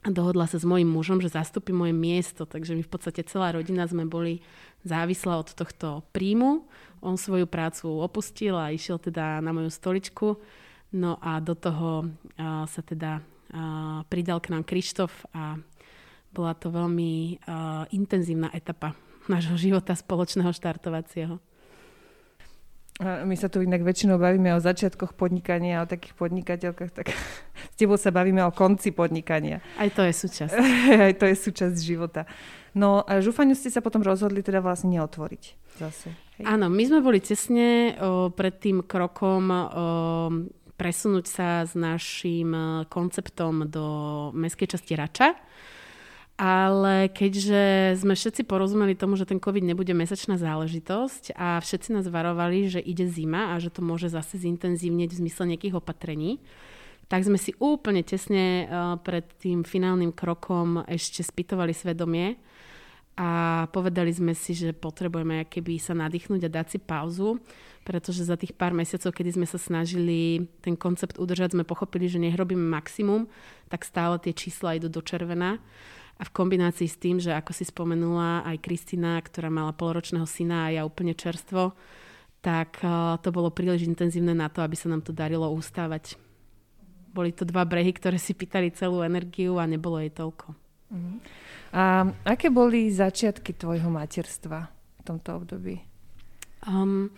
a 0.00 0.08
dohodla 0.08 0.48
sa 0.48 0.56
s 0.56 0.64
mojim 0.64 0.88
mužom, 0.88 1.20
že 1.20 1.28
zastupí 1.28 1.76
moje 1.76 1.92
miesto, 1.92 2.48
takže 2.48 2.72
my 2.72 2.80
v 2.80 2.88
podstate 2.88 3.20
celá 3.28 3.52
rodina 3.52 3.84
sme 3.84 4.08
boli 4.08 4.40
závislá 4.84 5.40
od 5.40 5.52
tohto 5.52 6.02
príjmu. 6.12 6.64
On 7.00 7.16
svoju 7.16 7.48
prácu 7.48 7.88
opustil 8.00 8.56
a 8.56 8.72
išiel 8.72 9.00
teda 9.00 9.40
na 9.40 9.52
moju 9.52 9.72
stoličku. 9.72 10.36
No 10.92 11.16
a 11.22 11.38
do 11.40 11.54
toho 11.54 12.04
uh, 12.04 12.66
sa 12.66 12.82
teda 12.82 13.22
uh, 13.22 14.02
pridal 14.10 14.42
k 14.42 14.50
nám 14.52 14.66
Krištof 14.66 15.12
a 15.32 15.56
bola 16.30 16.52
to 16.54 16.70
veľmi 16.70 17.42
uh, 17.46 17.86
intenzívna 17.94 18.50
etapa 18.54 18.94
nášho 19.30 19.54
života 19.54 19.94
spoločného 19.94 20.50
štartovacieho. 20.50 21.38
My 23.00 23.32
sa 23.32 23.48
tu 23.48 23.64
inak 23.64 23.80
väčšinou 23.80 24.20
bavíme 24.20 24.52
o 24.52 24.60
začiatkoch 24.60 25.16
podnikania, 25.16 25.80
o 25.80 25.88
takých 25.88 26.12
podnikateľkách, 26.20 26.90
tak 26.92 27.16
s 27.72 27.76
tebou 27.80 27.96
sa 27.96 28.12
bavíme 28.12 28.44
o 28.44 28.52
konci 28.52 28.92
podnikania. 28.92 29.64
Aj 29.80 29.88
to 29.88 30.04
je 30.04 30.12
súčasť. 30.12 30.52
Aj 31.08 31.14
to 31.16 31.24
je 31.24 31.36
súčasť 31.36 31.76
života. 31.80 32.28
No 32.76 33.00
a 33.02 33.24
žúfaniu 33.24 33.56
ste 33.56 33.72
sa 33.72 33.80
potom 33.80 34.04
rozhodli 34.04 34.44
teda 34.44 34.60
vlastne 34.60 35.00
neotvoriť 35.00 35.42
zase. 35.80 36.12
Hej. 36.38 36.44
Áno, 36.44 36.68
my 36.68 36.82
sme 36.84 37.00
boli 37.00 37.24
tesne 37.24 37.96
o, 37.96 38.28
pred 38.28 38.60
tým 38.60 38.84
krokom 38.84 39.44
o, 39.48 39.58
presunúť 40.76 41.26
sa 41.26 41.48
s 41.64 41.72
našim 41.72 42.52
konceptom 42.88 43.68
do 43.68 43.84
mestskej 44.36 44.76
časti 44.76 44.92
Rača 44.96 45.36
ale 46.40 47.12
keďže 47.12 47.94
sme 48.00 48.16
všetci 48.16 48.48
porozumeli 48.48 48.96
tomu, 48.96 49.12
že 49.12 49.28
ten 49.28 49.36
COVID 49.36 49.60
nebude 49.60 49.92
mesačná 49.92 50.40
záležitosť 50.40 51.36
a 51.36 51.60
všetci 51.60 51.92
nás 51.92 52.08
varovali, 52.08 52.64
že 52.72 52.80
ide 52.80 53.04
zima 53.12 53.52
a 53.52 53.60
že 53.60 53.68
to 53.68 53.84
môže 53.84 54.08
zase 54.08 54.40
zintenzívneť 54.40 55.12
v 55.12 55.20
zmysle 55.20 55.52
nejakých 55.52 55.76
opatrení, 55.76 56.40
tak 57.12 57.28
sme 57.28 57.36
si 57.36 57.52
úplne 57.60 58.00
tesne 58.00 58.64
uh, 58.64 58.96
pred 58.96 59.28
tým 59.36 59.68
finálnym 59.68 60.16
krokom 60.16 60.80
ešte 60.88 61.20
spýtovali 61.20 61.76
svedomie 61.76 62.40
a 63.20 63.68
povedali 63.68 64.08
sme 64.08 64.32
si, 64.32 64.56
že 64.56 64.72
potrebujeme 64.72 65.44
keby 65.44 65.76
sa 65.76 65.92
nadýchnuť 65.92 66.40
a 66.40 66.54
dať 66.56 66.66
si 66.72 66.78
pauzu, 66.80 67.36
pretože 67.84 68.24
za 68.24 68.40
tých 68.40 68.56
pár 68.56 68.72
mesiacov, 68.72 69.12
kedy 69.12 69.36
sme 69.36 69.44
sa 69.44 69.60
snažili 69.60 70.48
ten 70.64 70.72
koncept 70.72 71.20
udržať, 71.20 71.52
sme 71.52 71.68
pochopili, 71.68 72.08
že 72.08 72.16
nech 72.16 72.32
robíme 72.32 72.64
maximum, 72.64 73.28
tak 73.68 73.84
stále 73.84 74.16
tie 74.16 74.32
čísla 74.32 74.80
idú 74.80 74.88
do 74.88 75.04
červená. 75.04 75.60
A 76.20 76.22
v 76.28 76.34
kombinácii 76.36 76.84
s 76.84 77.00
tým, 77.00 77.16
že 77.16 77.32
ako 77.32 77.56
si 77.56 77.64
spomenula 77.64 78.44
aj 78.44 78.60
Kristina, 78.60 79.16
ktorá 79.16 79.48
mala 79.48 79.72
poloročného 79.72 80.28
syna 80.28 80.68
a 80.68 80.72
ja 80.76 80.82
úplne 80.84 81.16
čerstvo, 81.16 81.72
tak 82.44 82.76
uh, 82.84 83.16
to 83.24 83.32
bolo 83.32 83.48
príliš 83.48 83.88
intenzívne 83.88 84.36
na 84.36 84.52
to, 84.52 84.60
aby 84.60 84.76
sa 84.76 84.92
nám 84.92 85.00
to 85.00 85.16
darilo 85.16 85.48
ustávať. 85.48 86.20
Boli 87.16 87.32
to 87.32 87.48
dva 87.48 87.64
brehy, 87.64 87.96
ktoré 87.96 88.20
si 88.20 88.36
pýtali 88.36 88.68
celú 88.72 89.00
energiu 89.00 89.56
a 89.56 89.64
nebolo 89.64 89.96
jej 89.96 90.12
toľko. 90.12 90.52
Uh-huh. 90.92 91.16
A 91.72 92.04
aké 92.28 92.52
boli 92.52 92.92
začiatky 92.92 93.56
tvojho 93.56 93.88
materstva 93.88 94.68
v 94.68 95.00
tomto 95.04 95.40
období? 95.40 95.80
Um, 96.68 97.08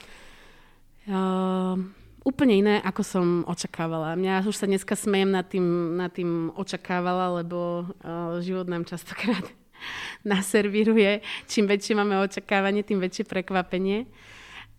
uh, 1.10 1.74
úplne 2.22 2.54
iné, 2.62 2.74
ako 2.82 3.02
som 3.02 3.26
očakávala. 3.50 4.14
Mňa 4.14 4.46
už 4.46 4.56
sa 4.56 4.66
dneska 4.70 4.94
smejem 4.94 5.30
nad 5.34 5.46
tým, 5.46 5.98
nad 5.98 6.10
tým 6.14 6.54
očakávala, 6.54 7.42
lebo 7.42 7.86
uh, 7.86 8.38
život 8.38 8.70
nám 8.70 8.86
častokrát 8.86 9.42
naservíruje. 10.26 11.22
Čím 11.50 11.66
väčšie 11.66 11.98
máme 11.98 12.22
očakávanie, 12.22 12.86
tým 12.86 13.02
väčšie 13.02 13.26
prekvapenie. 13.26 14.06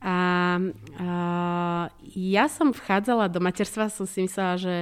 A 0.03 0.15
uh, 0.59 1.85
ja 2.11 2.45
som 2.51 2.75
vchádzala 2.75 3.31
do 3.31 3.39
materstva, 3.39 3.87
som 3.87 4.07
si 4.07 4.23
myslela, 4.27 4.59
že 4.59 4.75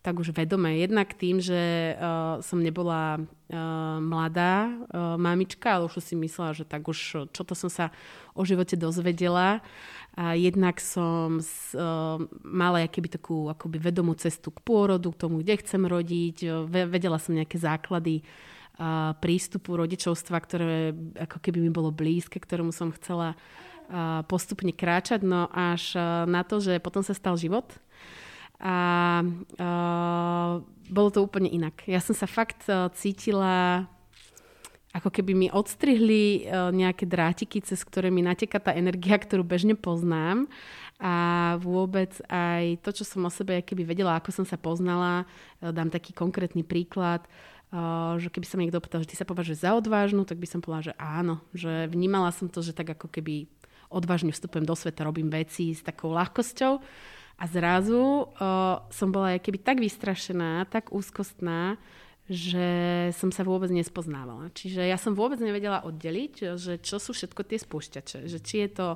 tak 0.00 0.14
už 0.16 0.32
vedomé. 0.32 0.78
Jednak 0.80 1.12
tým, 1.12 1.42
že 1.42 1.92
uh, 1.96 2.38
som 2.40 2.62
nebola 2.62 3.18
uh, 3.18 3.98
mladá 4.00 4.70
uh, 4.70 5.20
mamička, 5.20 5.76
ale 5.76 5.90
už 5.90 6.00
si 6.00 6.14
myslela, 6.16 6.54
že 6.54 6.64
tak 6.64 6.86
už 6.86 7.28
čo 7.28 7.42
to 7.44 7.52
som 7.52 7.68
sa 7.68 7.86
o 8.32 8.46
živote 8.46 8.78
dozvedela. 8.78 9.60
A 10.18 10.34
jednak 10.34 10.82
som 10.82 11.38
s, 11.38 11.78
uh, 11.78 12.18
mala 12.42 12.82
keby 12.90 13.06
takú 13.06 13.46
akoby 13.46 13.78
vedomú 13.78 14.18
cestu 14.18 14.50
k 14.50 14.58
pôrodu, 14.66 15.14
k 15.14 15.20
tomu, 15.22 15.46
kde 15.46 15.62
chcem 15.62 15.86
rodiť. 15.86 16.66
Vedela 16.66 17.22
som 17.22 17.38
nejaké 17.38 17.54
základy 17.54 18.26
uh, 18.82 19.14
prístupu 19.22 19.78
rodičovstva, 19.78 20.36
ktoré 20.42 20.90
ako 21.22 21.38
keby 21.38 21.62
mi 21.62 21.70
bolo 21.70 21.94
blízke, 21.94 22.42
ktorému 22.42 22.74
som 22.74 22.90
chcela 22.98 23.38
uh, 23.38 24.26
postupne 24.26 24.74
kráčať. 24.74 25.22
No 25.22 25.46
až 25.54 25.94
uh, 25.94 26.26
na 26.26 26.42
to, 26.42 26.58
že 26.58 26.82
potom 26.82 27.06
sa 27.06 27.14
stal 27.14 27.38
život 27.38 27.70
a 28.58 28.76
uh, 29.22 30.52
bolo 30.90 31.08
to 31.14 31.22
úplne 31.22 31.46
inak. 31.46 31.86
Ja 31.86 32.02
som 32.02 32.18
sa 32.18 32.26
fakt 32.26 32.66
uh, 32.66 32.90
cítila 32.90 33.86
ako 34.98 35.14
keby 35.14 35.32
mi 35.32 35.48
odstrihli 35.48 36.44
uh, 36.44 36.74
nejaké 36.74 37.06
drátiky, 37.06 37.62
cez 37.62 37.86
ktoré 37.86 38.10
mi 38.10 38.20
nateká 38.20 38.58
tá 38.58 38.74
energia, 38.74 39.14
ktorú 39.14 39.46
bežne 39.46 39.78
poznám. 39.78 40.50
A 40.98 41.54
vôbec 41.62 42.10
aj 42.26 42.82
to, 42.82 42.90
čo 42.90 43.06
som 43.06 43.22
o 43.22 43.30
sebe 43.30 43.62
keby 43.62 43.86
vedela, 43.86 44.18
ako 44.18 44.34
som 44.34 44.44
sa 44.44 44.58
poznala, 44.58 45.24
uh, 45.24 45.70
dám 45.70 45.94
taký 45.94 46.10
konkrétny 46.10 46.66
príklad, 46.66 47.22
uh, 47.70 48.18
že 48.18 48.28
keby 48.34 48.46
sa 48.50 48.54
mi 48.58 48.66
niekto 48.66 48.82
pýtal, 48.82 49.06
že 49.06 49.14
ty 49.14 49.16
sa 49.16 49.24
považuješ 49.24 49.62
za 49.62 49.78
odvážnu, 49.78 50.26
tak 50.26 50.42
by 50.42 50.46
som 50.50 50.58
povedala, 50.58 50.90
že 50.90 50.94
áno, 50.98 51.38
že 51.54 51.86
vnímala 51.86 52.34
som 52.34 52.50
to, 52.50 52.58
že 52.60 52.74
tak 52.74 52.98
ako 52.98 53.06
keby 53.06 53.46
odvážne 53.88 54.34
vstupujem 54.34 54.68
do 54.68 54.76
sveta, 54.76 55.06
robím 55.06 55.32
veci 55.32 55.72
s 55.72 55.80
takou 55.80 56.12
ľahkosťou. 56.12 56.72
A 57.38 57.46
zrazu 57.46 58.34
som 58.90 59.08
bola 59.14 59.38
keby 59.38 59.62
tak 59.62 59.78
vystrašená, 59.78 60.66
tak 60.66 60.90
úzkostná, 60.90 61.78
že 62.28 62.68
som 63.16 63.32
sa 63.32 63.42
vôbec 63.42 63.72
nespoznávala. 63.72 64.52
Čiže 64.52 64.84
ja 64.84 65.00
som 65.00 65.16
vôbec 65.16 65.40
nevedela 65.40 65.80
oddeliť, 65.80 66.60
že 66.60 66.76
čo 66.78 67.00
sú 67.00 67.16
všetko 67.16 67.40
tie 67.42 67.58
spúšťače. 67.58 68.28
Že 68.28 68.38
či 68.44 68.56
je 68.64 68.70
to 68.70 68.88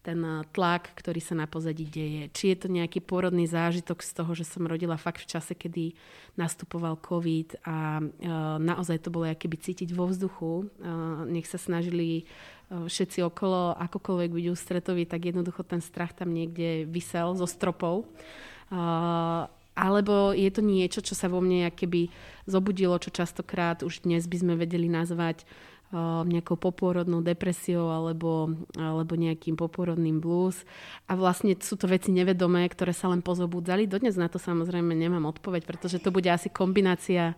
ten 0.00 0.16
tlak, 0.56 0.96
ktorý 0.96 1.20
sa 1.20 1.36
na 1.36 1.44
pozadí 1.44 1.84
deje. 1.84 2.32
Či 2.32 2.44
je 2.54 2.56
to 2.64 2.68
nejaký 2.72 3.04
pôrodný 3.04 3.44
zážitok 3.44 4.00
z 4.00 4.10
toho, 4.16 4.32
že 4.32 4.48
som 4.48 4.64
rodila 4.64 4.96
fakt 4.96 5.20
v 5.20 5.28
čase, 5.28 5.52
kedy 5.52 5.92
nastupoval 6.40 6.96
COVID 6.96 7.60
a 7.68 8.00
uh, 8.00 8.56
naozaj 8.56 9.04
to 9.04 9.12
bolo 9.12 9.28
keby 9.28 9.60
cítiť 9.60 9.92
vo 9.92 10.08
vzduchu. 10.08 10.72
Uh, 10.80 11.28
nech 11.28 11.44
sa 11.44 11.60
snažili 11.60 12.24
všetci 12.70 13.26
okolo 13.26 13.74
akokoľvek 13.74 14.30
byť 14.30 14.46
ústretoví, 14.46 15.02
tak 15.02 15.26
jednoducho 15.26 15.66
ten 15.66 15.82
strach 15.82 16.14
tam 16.14 16.30
niekde 16.30 16.86
vysel 16.86 17.34
zo 17.34 17.42
stropov. 17.42 18.06
Alebo 19.80 20.36
je 20.36 20.50
to 20.52 20.60
niečo, 20.60 21.00
čo 21.00 21.16
sa 21.16 21.32
vo 21.32 21.40
mne 21.40 21.72
keby 21.72 22.12
zobudilo, 22.44 23.00
čo 23.00 23.08
častokrát 23.08 23.80
už 23.80 24.04
dnes 24.04 24.28
by 24.28 24.36
sme 24.36 24.54
vedeli 24.60 24.92
nazvať 24.92 25.48
nejakou 26.28 26.54
popôrodnou 26.54 27.18
depresiou 27.18 27.90
alebo, 27.90 28.54
alebo 28.78 29.18
nejakým 29.18 29.58
popôrodným 29.58 30.22
blues. 30.22 30.62
A 31.10 31.18
vlastne 31.18 31.58
sú 31.58 31.74
to 31.74 31.90
veci 31.90 32.14
nevedomé, 32.14 32.62
ktoré 32.70 32.94
sa 32.94 33.10
len 33.10 33.26
pozobudzali. 33.26 33.90
Dodnes 33.90 34.14
na 34.14 34.30
to 34.30 34.38
samozrejme 34.38 34.94
nemám 34.94 35.26
odpoveď, 35.26 35.66
pretože 35.66 35.98
to 35.98 36.14
bude 36.14 36.30
asi 36.30 36.46
kombinácia, 36.46 37.34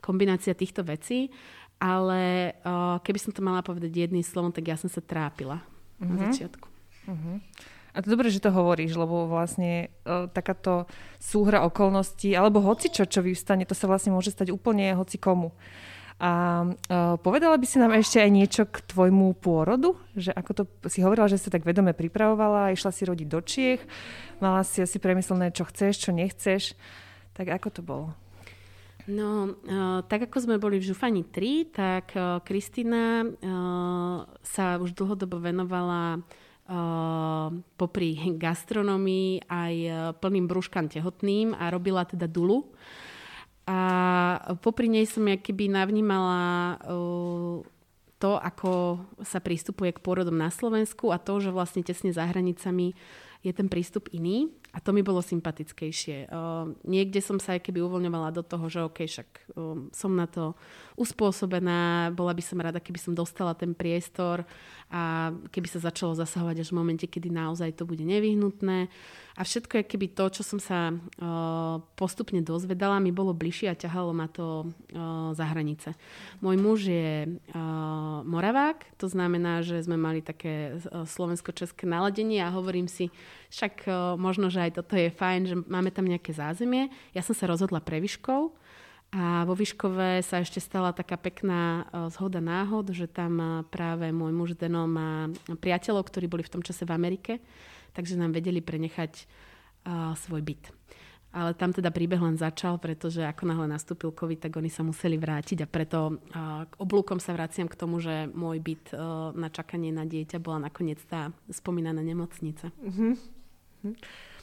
kombinácia 0.00 0.56
týchto 0.56 0.80
vecí 0.80 1.28
ale 1.80 2.52
uh, 2.60 3.00
keby 3.00 3.16
som 3.18 3.32
to 3.32 3.40
mala 3.40 3.64
povedať 3.64 3.88
jedným 3.88 4.20
slovom, 4.20 4.52
tak 4.52 4.68
ja 4.68 4.76
som 4.76 4.92
sa 4.92 5.00
trápila 5.00 5.64
uh-huh. 5.64 6.04
na 6.04 6.14
mhm. 6.14 6.22
začiatku. 6.28 6.66
Uh-huh. 7.08 7.36
A 7.94 8.02
to 8.02 8.12
dobre, 8.12 8.30
že 8.30 8.42
to 8.42 8.54
hovoríš, 8.54 8.94
lebo 8.94 9.26
vlastne 9.26 9.90
uh, 10.06 10.30
takáto 10.30 10.86
súhra 11.18 11.66
okolností, 11.66 12.34
alebo 12.38 12.62
hoci 12.62 12.90
čo, 12.90 13.06
vyvstane, 13.06 13.66
to 13.66 13.74
sa 13.74 13.90
vlastne 13.90 14.14
môže 14.14 14.30
stať 14.30 14.54
úplne 14.54 14.94
hoci 14.94 15.18
komu. 15.18 15.50
A 16.20 16.62
uh, 16.68 17.16
povedala 17.16 17.56
by 17.56 17.64
si 17.64 17.80
nám 17.80 17.96
ešte 17.96 18.20
aj 18.20 18.30
niečo 18.30 18.62
k 18.68 18.84
tvojmu 18.84 19.40
pôrodu? 19.40 19.96
Že 20.12 20.36
ako 20.36 20.50
to 20.52 20.62
si 20.92 21.00
hovorila, 21.00 21.32
že 21.32 21.40
si 21.40 21.48
tak 21.48 21.64
vedome 21.64 21.96
pripravovala, 21.96 22.76
išla 22.76 22.92
si 22.92 23.08
rodiť 23.08 23.24
do 23.26 23.40
Čiech, 23.40 23.80
mala 24.36 24.60
si 24.60 24.84
asi 24.84 25.00
premyslené, 25.00 25.48
čo 25.48 25.64
chceš, 25.64 26.04
čo 26.04 26.10
nechceš. 26.12 26.76
Tak 27.32 27.48
ako 27.48 27.68
to 27.72 27.80
bolo? 27.80 28.08
No, 29.08 29.56
uh, 29.64 30.04
tak 30.04 30.28
ako 30.28 30.44
sme 30.44 30.60
boli 30.60 30.76
v 30.76 30.92
Žufani 30.92 31.24
3, 31.24 31.72
tak 31.72 32.12
uh, 32.12 32.44
Kristina 32.44 33.24
uh, 33.24 34.28
sa 34.44 34.76
už 34.76 34.92
dlhodobo 34.92 35.40
venovala 35.40 36.20
popri 37.74 38.38
gastronomii 38.38 39.50
aj 39.50 39.74
uh, 39.90 39.94
plným 40.14 40.46
brúškam 40.46 40.86
tehotným 40.86 41.58
a 41.58 41.66
robila 41.70 42.06
teda 42.06 42.30
dulu. 42.30 42.70
A 43.66 43.78
popri 44.62 44.90
nej 44.90 45.06
som 45.06 45.26
keby 45.26 45.70
navnímala 45.70 46.78
uh, 46.86 47.62
to, 48.20 48.36
ako 48.36 49.02
sa 49.24 49.40
pristupuje 49.40 49.96
k 49.96 50.02
pôrodom 50.02 50.36
na 50.36 50.52
Slovensku 50.52 51.10
a 51.10 51.18
to, 51.18 51.40
že 51.40 51.50
vlastne 51.50 51.82
tesne 51.82 52.12
za 52.12 52.28
hranicami 52.28 52.94
je 53.40 53.52
ten 53.56 53.66
prístup 53.72 54.12
iný. 54.12 54.52
A 54.70 54.78
to 54.78 54.94
mi 54.94 55.02
bolo 55.02 55.18
sympatickejšie. 55.18 56.30
Uh, 56.30 56.76
niekde 56.86 57.18
som 57.18 57.42
sa 57.42 57.58
aj 57.58 57.66
keby 57.66 57.82
uvoľňovala 57.82 58.30
do 58.30 58.46
toho, 58.46 58.70
že 58.70 58.86
OK, 58.86 59.02
však 59.02 59.28
um, 59.58 59.90
som 59.90 60.14
na 60.14 60.30
to 60.30 60.54
uspôsobená, 61.00 62.12
bola 62.12 62.36
by 62.36 62.44
som 62.44 62.60
rada, 62.60 62.76
keby 62.76 63.00
som 63.00 63.16
dostala 63.16 63.56
ten 63.56 63.72
priestor 63.72 64.44
a 64.92 65.32
keby 65.48 65.64
sa 65.70 65.80
začalo 65.88 66.12
zasahovať 66.12 66.60
až 66.60 66.68
v 66.74 66.78
momente, 66.82 67.06
kedy 67.08 67.32
naozaj 67.32 67.72
to 67.72 67.88
bude 67.88 68.04
nevyhnutné. 68.04 68.92
A 69.38 69.40
všetko 69.40 69.86
keby 69.88 70.12
to, 70.12 70.28
čo 70.28 70.42
som 70.44 70.60
sa 70.60 70.92
postupne 71.96 72.44
dozvedala, 72.44 73.00
mi 73.00 73.08
bolo 73.08 73.32
bližšie 73.32 73.72
a 73.72 73.78
ťahalo 73.78 74.12
ma 74.12 74.28
to 74.28 74.68
za 75.32 75.46
hranice. 75.48 75.96
Môj 76.44 76.56
muž 76.60 76.78
je 76.90 77.40
Moravák, 78.28 78.84
to 79.00 79.08
znamená, 79.08 79.64
že 79.64 79.80
sme 79.80 79.96
mali 79.96 80.20
také 80.20 80.76
slovensko-české 80.92 81.88
naladenie 81.88 82.44
a 82.44 82.52
hovorím 82.52 82.90
si, 82.90 83.08
však 83.48 83.88
možno, 84.20 84.52
že 84.52 84.68
aj 84.68 84.82
toto 84.84 84.98
je 84.98 85.08
fajn, 85.08 85.40
že 85.48 85.56
máme 85.64 85.88
tam 85.94 86.04
nejaké 86.04 86.36
zázemie. 86.36 86.92
Ja 87.16 87.24
som 87.24 87.32
sa 87.32 87.48
rozhodla 87.48 87.80
pre 87.80 88.02
Vyškov, 88.02 88.52
a 89.10 89.42
vo 89.42 89.58
Vyškove 89.58 90.22
sa 90.22 90.38
ešte 90.38 90.62
stala 90.62 90.94
taká 90.94 91.18
pekná 91.18 91.82
zhoda 92.14 92.38
náhod, 92.38 92.94
že 92.94 93.10
tam 93.10 93.66
práve 93.66 94.14
môj 94.14 94.30
muž 94.30 94.50
Deno 94.54 94.86
má 94.86 95.26
priateľov, 95.58 96.06
ktorí 96.06 96.30
boli 96.30 96.46
v 96.46 96.52
tom 96.54 96.62
čase 96.62 96.86
v 96.86 96.94
Amerike 96.94 97.42
takže 97.92 98.18
nám 98.18 98.34
vedeli 98.34 98.62
prenechať 98.62 99.12
uh, 99.84 100.14
svoj 100.14 100.42
byt. 100.42 100.64
Ale 101.30 101.54
tam 101.54 101.70
teda 101.70 101.94
príbeh 101.94 102.18
len 102.18 102.34
začal, 102.34 102.82
pretože 102.82 103.22
ako 103.22 103.46
náhle 103.46 103.70
nastúpil 103.70 104.10
COVID, 104.10 104.50
tak 104.50 104.58
oni 104.58 104.66
sa 104.66 104.82
museli 104.82 105.14
vrátiť 105.14 105.62
a 105.62 105.70
preto 105.70 106.18
k 106.66 106.72
oblúkom 106.74 107.22
sa 107.22 107.30
vraciam 107.38 107.70
k 107.70 107.78
tomu, 107.78 108.02
že 108.02 108.26
môj 108.34 108.58
byt 108.58 108.98
na 109.38 109.46
čakanie 109.46 109.94
na 109.94 110.02
dieťa 110.02 110.42
bola 110.42 110.66
nakoniec 110.66 110.98
tá 111.06 111.30
spomínaná 111.46 112.02
nemocnica. 112.02 112.74
Uh-huh. 112.82 113.14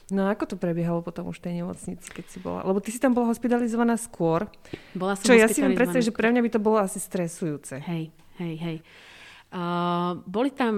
No 0.07 0.23
a 0.23 0.31
ako 0.31 0.55
to 0.55 0.55
prebiehalo 0.55 1.03
potom 1.03 1.27
už 1.27 1.43
v 1.43 1.51
tej 1.51 1.53
nemocnici, 1.63 2.07
keď 2.07 2.25
si 2.31 2.39
bola? 2.39 2.63
Lebo 2.63 2.79
ty 2.79 2.95
si 2.95 2.99
tam 2.99 3.11
bola 3.11 3.27
hospitalizovaná 3.27 3.99
skôr. 3.99 4.47
Bola 4.95 5.19
som 5.19 5.27
čo 5.27 5.35
ja 5.35 5.51
si 5.51 5.59
viem 5.59 5.75
predstaviť, 5.75 6.07
že 6.07 6.15
pre 6.15 6.31
mňa 6.31 6.41
by 6.47 6.51
to 6.55 6.63
bolo 6.63 6.79
asi 6.79 6.95
stresujúce. 6.95 7.83
Hej, 7.83 8.15
hej, 8.39 8.55
hej. 8.55 8.77
Uh, 9.47 10.19
boli 10.27 10.51
tam 10.51 10.75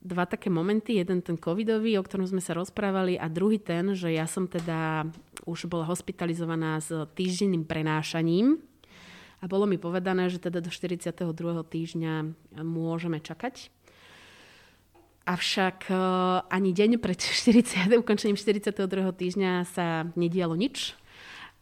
dva 0.00 0.24
také 0.24 0.48
momenty, 0.48 0.96
jeden 0.96 1.20
ten 1.20 1.36
covidový, 1.36 2.00
o 2.00 2.04
ktorom 2.04 2.24
sme 2.24 2.40
sa 2.40 2.56
rozprávali 2.56 3.20
a 3.20 3.28
druhý 3.28 3.60
ten, 3.60 3.92
že 3.92 4.12
ja 4.12 4.24
som 4.24 4.48
teda 4.48 5.04
už 5.44 5.68
bola 5.68 5.84
hospitalizovaná 5.84 6.80
s 6.80 6.92
týždenným 7.12 7.68
prenášaním 7.68 8.60
a 9.40 9.44
bolo 9.44 9.68
mi 9.68 9.76
povedané, 9.76 10.32
že 10.32 10.40
teda 10.40 10.64
do 10.64 10.72
42. 10.72 11.14
týždňa 11.68 12.14
môžeme 12.64 13.20
čakať. 13.20 13.68
Avšak 15.28 15.92
uh, 15.92 16.40
ani 16.48 16.72
deň 16.72 16.96
pred 16.96 17.20
40, 17.44 17.92
ukončením 18.00 18.40
42. 18.40 18.72
týždňa 19.12 19.52
sa 19.68 20.08
nedialo 20.16 20.56
nič. 20.56 20.96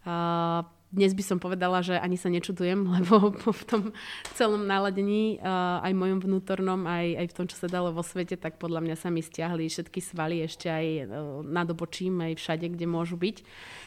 Uh, 0.06 0.62
dnes 0.94 1.12
by 1.18 1.24
som 1.26 1.38
povedala, 1.42 1.82
že 1.82 1.98
ani 1.98 2.14
sa 2.14 2.30
nečudujem, 2.30 2.86
lebo 3.02 3.34
v 3.34 3.62
tom 3.66 3.82
celom 4.38 4.64
náladení, 4.64 5.42
aj 5.82 5.92
mojom 5.92 6.22
vnútornom, 6.22 6.86
aj, 6.86 7.06
aj 7.20 7.26
v 7.26 7.34
tom, 7.34 7.46
čo 7.50 7.56
sa 7.58 7.66
dalo 7.66 7.90
vo 7.90 8.06
svete, 8.06 8.38
tak 8.38 8.62
podľa 8.62 8.86
mňa 8.86 8.96
sa 8.96 9.10
mi 9.10 9.20
stiahli 9.20 9.66
všetky 9.66 9.98
svaly 9.98 10.46
ešte 10.46 10.70
aj 10.70 10.86
e, 10.86 11.02
nad 11.44 11.66
obočím, 11.66 12.22
aj 12.22 12.38
všade, 12.38 12.66
kde 12.72 12.86
môžu 12.86 13.18
byť. 13.18 13.36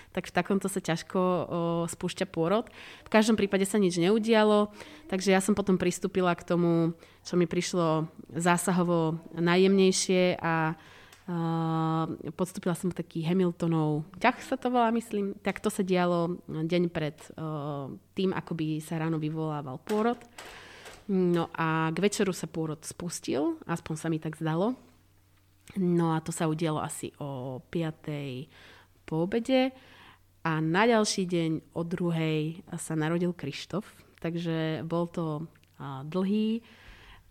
Tak 0.10 0.26
v 0.30 0.36
takomto 0.36 0.66
sa 0.66 0.82
ťažko 0.82 1.20
o, 1.20 1.38
spúšťa 1.86 2.26
pôrod. 2.30 2.66
V 3.06 3.14
každom 3.14 3.38
prípade 3.38 3.64
sa 3.70 3.78
nič 3.78 4.02
neudialo, 4.02 4.74
takže 5.06 5.30
ja 5.30 5.38
som 5.38 5.54
potom 5.54 5.78
pristúpila 5.78 6.34
k 6.34 6.46
tomu, 6.46 6.98
čo 7.22 7.38
mi 7.38 7.46
prišlo 7.46 8.10
zásahovo 8.34 9.22
najjemnejšie 9.38 10.42
a 10.42 10.78
Uh, 11.30 12.10
podstúpila 12.34 12.74
som 12.74 12.90
taký 12.90 13.22
Hamiltonov 13.22 14.02
ťah 14.18 14.34
sa 14.42 14.58
to 14.58 14.74
volá, 14.74 14.90
myslím. 14.90 15.38
Tak 15.46 15.62
to 15.62 15.70
sa 15.70 15.86
dialo 15.86 16.42
deň 16.50 16.90
pred 16.90 17.14
uh, 17.38 17.86
tým, 18.18 18.34
ako 18.34 18.58
by 18.58 18.82
sa 18.82 18.98
ráno 18.98 19.22
vyvolával 19.22 19.78
pôrod. 19.86 20.18
No 21.06 21.54
a 21.54 21.94
k 21.94 22.02
večeru 22.02 22.34
sa 22.34 22.50
pôrod 22.50 22.82
spustil, 22.82 23.62
aspoň 23.70 23.94
sa 23.94 24.10
mi 24.10 24.18
tak 24.18 24.42
zdalo. 24.42 24.74
No 25.78 26.18
a 26.18 26.22
to 26.26 26.34
sa 26.34 26.50
udialo 26.50 26.82
asi 26.82 27.14
o 27.22 27.62
5. 27.62 29.06
po 29.06 29.30
obede. 29.30 29.70
A 30.44 30.64
na 30.64 30.88
ďalší 30.88 31.28
deň 31.28 31.52
o 31.76 31.84
druhej 31.84 32.64
sa 32.80 32.96
narodil 32.96 33.36
Krištof, 33.36 33.84
takže 34.24 34.88
bol 34.88 35.12
to 35.12 35.48
dlhý 36.08 36.64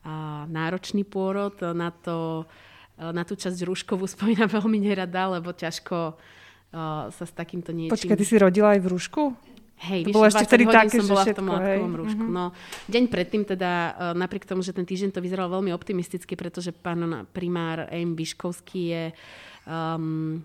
a 0.04 0.44
náročný 0.48 1.04
pôrod. 1.08 1.56
Na, 1.72 1.88
to, 1.92 2.44
na 3.00 3.24
tú 3.24 3.34
časť 3.36 3.64
rúškovú 3.64 4.04
spomínam 4.04 4.48
veľmi 4.60 4.78
nerada, 4.80 5.40
lebo 5.40 5.52
ťažko 5.52 6.16
sa 7.08 7.24
s 7.24 7.32
takýmto 7.32 7.72
niečím... 7.72 7.96
Počkaj, 7.96 8.16
ty 8.20 8.26
si 8.28 8.36
rodila 8.36 8.76
aj 8.76 8.80
v 8.84 8.88
rúšku? 8.92 9.22
Hej, 9.78 10.10
to 10.10 10.16
bolo 10.18 10.26
ešte 10.26 10.42
vtedy 10.42 10.66
také, 10.66 10.98
som 10.98 11.06
bola 11.06 11.22
všetko, 11.22 11.32
v 11.32 11.38
tom 11.38 11.48
látkovom 11.54 11.94
rúšku. 11.94 12.24
Mm-hmm. 12.26 12.34
No, 12.34 12.50
deň 12.90 13.04
predtým 13.06 13.42
teda, 13.46 13.72
napriek 14.18 14.42
tomu, 14.42 14.60
že 14.66 14.74
ten 14.74 14.82
týždeň 14.82 15.14
to 15.14 15.22
vyzeralo 15.22 15.54
veľmi 15.54 15.70
optimisticky, 15.70 16.34
pretože 16.34 16.74
pán 16.74 17.30
primár 17.30 17.86
M. 17.94 18.18
Biškovský 18.18 18.82
je 18.90 19.04
um, 19.70 20.42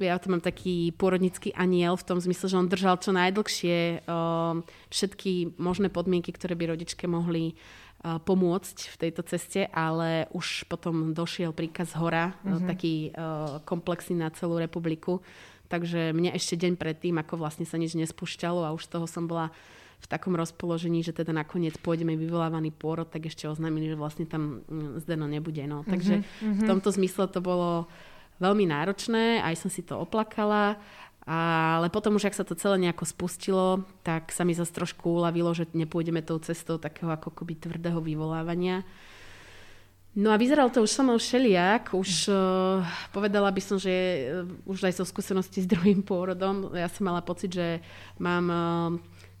ja 0.00 0.16
to 0.16 0.32
mám 0.32 0.40
taký 0.40 0.90
pôrodnický 0.96 1.52
aniel 1.52 1.94
v 2.00 2.06
tom 2.08 2.18
zmysle, 2.18 2.48
že 2.48 2.58
on 2.58 2.72
držal 2.72 2.96
čo 2.98 3.12
najdlhšie 3.12 4.08
uh, 4.08 4.58
všetky 4.88 5.60
možné 5.60 5.92
podmienky, 5.92 6.32
ktoré 6.32 6.56
by 6.56 6.72
rodičke 6.72 7.04
mohli 7.04 7.52
uh, 7.52 8.16
pomôcť 8.16 8.76
v 8.90 8.96
tejto 8.96 9.22
ceste, 9.28 9.68
ale 9.70 10.24
už 10.32 10.64
potom 10.72 11.12
došiel 11.12 11.52
príkaz 11.52 11.92
hora, 12.00 12.32
mm-hmm. 12.32 12.54
uh, 12.56 12.64
taký 12.64 12.94
uh, 13.12 13.60
komplexný 13.68 14.16
na 14.16 14.32
celú 14.32 14.56
republiku. 14.56 15.20
Takže 15.68 16.12
mne 16.16 16.32
ešte 16.32 16.60
deň 16.60 16.76
predtým, 16.80 17.16
ako 17.20 17.40
vlastne 17.40 17.68
sa 17.68 17.80
nič 17.80 17.96
nespúšťalo 17.96 18.64
a 18.64 18.74
už 18.76 18.88
toho 18.88 19.08
som 19.08 19.28
bola 19.28 19.52
v 20.04 20.06
takom 20.06 20.36
rozpoložení, 20.36 21.00
že 21.00 21.16
teda 21.16 21.32
nakoniec 21.32 21.80
pôjdeme 21.80 22.12
vyvolávaný 22.12 22.76
pôrod, 22.76 23.08
tak 23.08 23.24
ešte 23.24 23.48
oznámili, 23.48 23.88
že 23.88 23.96
vlastne 23.96 24.28
tam 24.28 24.60
mm, 24.68 25.00
Zdeno 25.00 25.24
nebude. 25.24 25.64
No. 25.64 25.80
Takže 25.80 26.20
mm-hmm. 26.20 26.60
v 26.60 26.62
tomto 26.68 26.92
zmysle 26.92 27.24
to 27.32 27.40
bolo 27.40 27.88
veľmi 28.38 28.64
náročné, 28.70 29.42
aj 29.42 29.54
som 29.60 29.70
si 29.70 29.82
to 29.84 29.98
oplakala, 29.98 30.78
ale 31.24 31.88
potom 31.88 32.20
už, 32.20 32.28
ak 32.28 32.36
sa 32.36 32.44
to 32.44 32.52
celé 32.52 32.76
nejako 32.76 33.08
spustilo, 33.08 33.66
tak 34.04 34.28
sa 34.28 34.44
mi 34.44 34.52
zase 34.52 34.76
trošku 34.76 35.08
uľavilo, 35.08 35.56
že 35.56 35.64
nepôjdeme 35.72 36.20
tou 36.20 36.36
cestou 36.36 36.76
takého 36.76 37.08
ako 37.08 37.32
koby 37.32 37.56
tvrdého 37.56 37.96
vyvolávania. 38.04 38.84
No 40.14 40.30
a 40.30 40.38
vyzeral 40.38 40.70
to 40.70 40.84
už 40.84 40.94
so 40.94 41.02
mnou 41.02 41.18
všelijak. 41.18 41.90
Už 41.90 42.30
uh, 42.30 42.86
povedala 43.10 43.50
by 43.50 43.58
som, 43.58 43.82
že 43.82 43.90
uh, 43.90 44.46
už 44.62 44.86
aj 44.86 45.02
zo 45.02 45.04
skúsenosti 45.08 45.64
s 45.64 45.66
druhým 45.66 46.06
pôrodom. 46.06 46.70
Ja 46.70 46.86
som 46.86 47.10
mala 47.10 47.18
pocit, 47.18 47.50
že 47.50 47.82
mám 48.22 48.46
uh, 48.46 48.94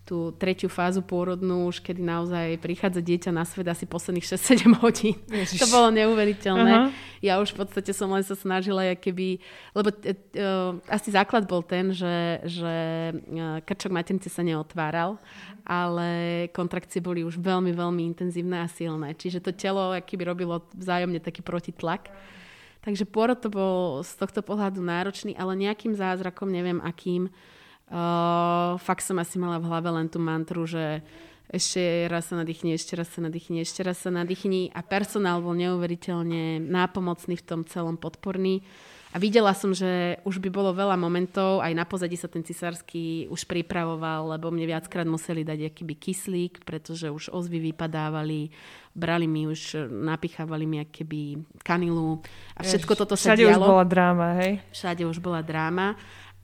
tú 0.04 0.36
tretiu 0.36 0.68
fázu 0.68 1.00
pôrodnú, 1.00 1.64
už 1.64 1.80
kedy 1.80 2.04
naozaj 2.04 2.60
prichádza 2.60 3.00
dieťa 3.00 3.32
na 3.32 3.48
svet 3.48 3.64
asi 3.72 3.88
posledných 3.88 4.28
6-7 4.28 4.76
hodín. 4.84 5.16
Ježiš. 5.32 5.64
To 5.64 5.72
bolo 5.72 5.88
neuveriteľné. 5.96 6.72
Uh-huh. 6.76 6.92
Ja 7.24 7.40
už 7.40 7.56
v 7.56 7.64
podstate 7.64 7.88
som 7.96 8.12
len 8.12 8.20
sa 8.20 8.36
snažila, 8.36 8.84
keby, 9.00 9.40
lebo 9.72 9.88
uh, 9.88 10.76
asi 10.92 11.08
základ 11.08 11.48
bol 11.48 11.64
ten, 11.64 11.96
že, 11.96 12.44
že 12.44 12.74
uh, 13.16 13.64
krčok 13.64 13.96
maternice 13.96 14.28
sa 14.28 14.44
neotváral, 14.44 15.16
ale 15.64 16.46
kontrakcie 16.52 17.00
boli 17.00 17.24
už 17.24 17.40
veľmi, 17.40 17.72
veľmi 17.72 18.04
intenzívne 18.12 18.60
a 18.60 18.68
silné. 18.68 19.16
Čiže 19.16 19.40
to 19.40 19.56
telo 19.56 19.96
keby 20.04 20.28
robilo 20.28 20.68
vzájomne 20.76 21.16
taký 21.24 21.40
protitlak. 21.40 22.12
Takže 22.84 23.08
pôrod 23.08 23.40
to 23.40 23.48
bol 23.48 24.04
z 24.04 24.12
tohto 24.20 24.44
pohľadu 24.44 24.84
náročný, 24.84 25.32
ale 25.40 25.56
nejakým 25.56 25.96
zázrakom, 25.96 26.52
neviem 26.52 26.84
akým, 26.84 27.32
Uh, 27.84 28.80
fakt 28.80 29.04
som 29.04 29.20
asi 29.20 29.36
mala 29.36 29.60
v 29.60 29.68
hlave 29.68 29.92
len 29.92 30.08
tú 30.08 30.16
mantru, 30.16 30.64
že 30.64 31.04
ešte 31.52 32.08
raz 32.08 32.32
sa 32.32 32.40
nadýchni, 32.40 32.74
ešte 32.74 32.96
raz 32.96 33.12
sa 33.12 33.20
nadýchni, 33.20 33.60
ešte 33.60 33.84
raz 33.84 34.00
sa 34.00 34.10
nadýchni 34.10 34.72
a 34.72 34.80
personál 34.80 35.44
bol 35.44 35.52
neuveriteľne 35.54 36.58
nápomocný 36.64 37.36
v 37.36 37.46
tom 37.46 37.60
celom 37.68 38.00
podporný. 38.00 38.64
A 39.14 39.22
videla 39.22 39.54
som, 39.54 39.70
že 39.70 40.18
už 40.26 40.42
by 40.42 40.50
bolo 40.50 40.74
veľa 40.74 40.98
momentov, 40.98 41.62
aj 41.62 41.70
na 41.70 41.86
pozadí 41.86 42.18
sa 42.18 42.26
ten 42.26 42.42
cisársky 42.42 43.30
už 43.30 43.46
pripravoval, 43.46 44.34
lebo 44.34 44.50
mne 44.50 44.74
viackrát 44.74 45.06
museli 45.06 45.46
dať 45.46 45.70
akýby 45.70 45.94
kyslík, 45.94 46.66
pretože 46.66 47.06
už 47.14 47.30
ozvy 47.30 47.70
vypadávali, 47.70 48.50
brali 48.90 49.30
mi 49.30 49.46
už, 49.46 49.86
napichávali 49.86 50.66
mi 50.66 50.82
akýby 50.82 51.46
kanilu 51.62 52.26
a 52.58 52.66
všetko 52.66 52.98
Jež, 52.98 53.00
toto 53.06 53.14
sa 53.14 53.38
všade 53.38 53.46
dialo. 53.46 53.54
Všade 53.54 53.62
už 53.62 53.70
bola 53.70 53.84
dráma, 53.86 54.28
hej? 54.42 54.52
Všade 54.74 55.02
už 55.06 55.18
bola 55.22 55.40
dráma 55.46 55.86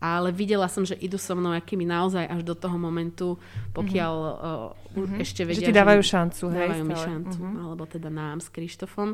ale 0.00 0.32
videla 0.32 0.64
som, 0.66 0.80
že 0.80 0.96
idú 0.96 1.20
so 1.20 1.36
mnou 1.36 1.52
akými 1.52 1.84
naozaj 1.84 2.24
až 2.24 2.40
do 2.40 2.56
toho 2.56 2.80
momentu, 2.80 3.36
pokiaľ 3.76 4.14
mm-hmm. 4.16 5.12
uh, 5.12 5.20
ešte 5.20 5.44
vedia, 5.44 5.60
že 5.60 5.68
ti 5.68 5.76
dávajú 5.76 6.00
šancu, 6.00 6.44
hej? 6.56 6.68
Dávajú 6.72 6.84
mi 6.88 6.96
šancu, 6.96 7.40
mm-hmm. 7.44 7.62
alebo 7.68 7.84
teda 7.84 8.08
nám 8.08 8.40
s 8.40 8.48
Krištofom. 8.48 9.12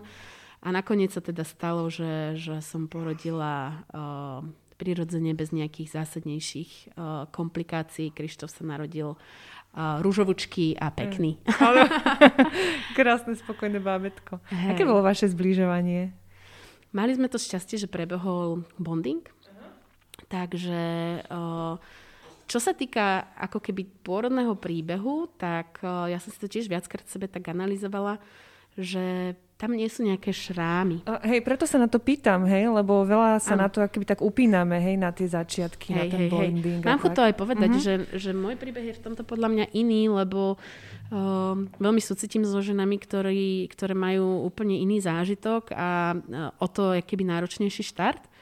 A 0.62 0.68
nakoniec 0.70 1.10
sa 1.10 1.20
teda 1.20 1.42
stalo, 1.42 1.90
že, 1.90 2.38
že 2.38 2.62
som 2.62 2.86
porodila 2.86 3.82
uh, 3.90 4.46
prirodzene 4.78 5.34
bez 5.34 5.50
nejakých 5.50 6.00
zásadnejších 6.00 6.94
uh, 6.94 7.26
komplikácií. 7.34 8.14
Krištof 8.14 8.54
sa 8.54 8.62
narodil 8.62 9.18
uh, 9.18 9.98
rúžovučky 10.00 10.78
a 10.78 10.94
pekný. 10.94 11.42
Mm. 11.42 11.90
Krásne, 12.98 13.34
spokojné 13.34 13.82
bábetko. 13.82 14.38
Hey. 14.54 14.78
Aké 14.78 14.86
bolo 14.86 15.02
vaše 15.02 15.26
zbližovanie? 15.26 16.14
Mali 16.94 17.12
sme 17.12 17.26
to 17.26 17.36
šťastie, 17.36 17.76
že 17.76 17.90
prebehol 17.90 18.64
bonding 18.78 19.26
Takže 20.26 20.82
čo 22.46 22.58
sa 22.58 22.74
týka 22.74 23.30
ako 23.38 23.58
keby 23.62 23.86
pôrodného 24.02 24.54
príbehu, 24.58 25.30
tak 25.38 25.82
ja 25.82 26.18
som 26.18 26.30
si 26.34 26.38
to 26.38 26.50
tiež 26.50 26.66
viackrát 26.66 27.06
sebe 27.06 27.30
tak 27.30 27.46
analyzovala, 27.50 28.18
že 28.74 29.34
tam 29.56 29.72
nie 29.72 29.88
sú 29.88 30.04
nejaké 30.04 30.36
šrámy. 30.36 31.00
hej, 31.24 31.40
preto 31.40 31.64
sa 31.64 31.80
na 31.80 31.88
to 31.88 31.96
pýtam, 31.96 32.44
hej, 32.44 32.68
lebo 32.68 33.08
veľa 33.08 33.40
sa 33.40 33.56
ano. 33.56 33.64
na 33.64 33.68
to 33.72 33.80
akoby 33.80 34.04
tak 34.04 34.20
upíname, 34.20 34.76
hej, 34.76 35.00
na 35.00 35.16
tie 35.16 35.24
začiatky, 35.24 35.96
hej, 35.96 35.96
na 35.96 36.04
ten 36.12 36.22
hej, 36.28 36.30
bonding. 36.30 36.80
Mám 36.84 37.00
to 37.08 37.24
aj 37.24 37.34
povedať, 37.40 37.70
uh-huh. 37.72 37.84
že, 37.84 37.94
že 38.20 38.30
môj 38.36 38.60
príbeh 38.60 38.92
je 38.92 38.98
v 39.00 39.02
tomto 39.02 39.24
podľa 39.24 39.48
mňa 39.48 39.66
iný, 39.72 40.12
lebo 40.12 40.60
uh, 40.60 41.56
veľmi 41.80 42.02
súcitím 42.04 42.44
so 42.44 42.60
ženami, 42.60 43.00
ktorí, 43.00 43.72
ktoré 43.72 43.96
majú 43.96 44.44
úplne 44.44 44.76
iný 44.76 45.00
zážitok 45.00 45.72
a 45.72 46.12
uh, 46.12 46.52
o 46.60 46.68
to 46.68 46.92
je 46.92 47.00
keby 47.00 47.24
náročnejší 47.24 47.80
štart. 47.80 48.35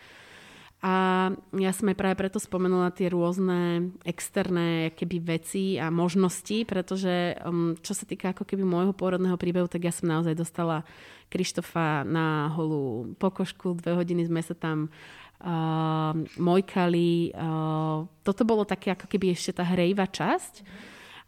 A 0.85 1.33
ja 1.57 1.73
som 1.73 1.88
aj 1.88 1.97
práve 1.97 2.20
preto 2.20 2.37
spomenula 2.37 2.92
tie 2.92 3.09
rôzne 3.09 3.88
externé 4.05 4.92
keby 4.92 5.40
veci 5.40 5.81
a 5.81 5.88
možnosti, 5.88 6.68
pretože 6.68 7.40
um, 7.40 7.73
čo 7.81 7.97
sa 7.97 8.05
týka 8.05 8.37
ako 8.37 8.44
keby 8.44 8.68
môjho 8.68 8.92
pôrodného 8.92 9.40
príbehu, 9.40 9.64
tak 9.64 9.88
ja 9.88 9.92
som 9.97 10.12
naozaj 10.12 10.37
dostala 10.37 10.85
Krištofa 11.33 12.05
na 12.05 12.53
holú 12.53 13.16
pokožku, 13.16 13.81
dve 13.81 13.97
hodiny 13.97 14.29
sme 14.29 14.44
sa 14.44 14.53
tam 14.53 14.92
uh, 15.40 16.12
mojkali. 16.37 17.33
Uh, 17.33 18.05
toto 18.20 18.44
bolo 18.44 18.68
také 18.68 18.92
ako 18.92 19.09
keby 19.09 19.33
ešte 19.33 19.57
tá 19.57 19.64
hrejva 19.64 20.05
časť. 20.05 20.68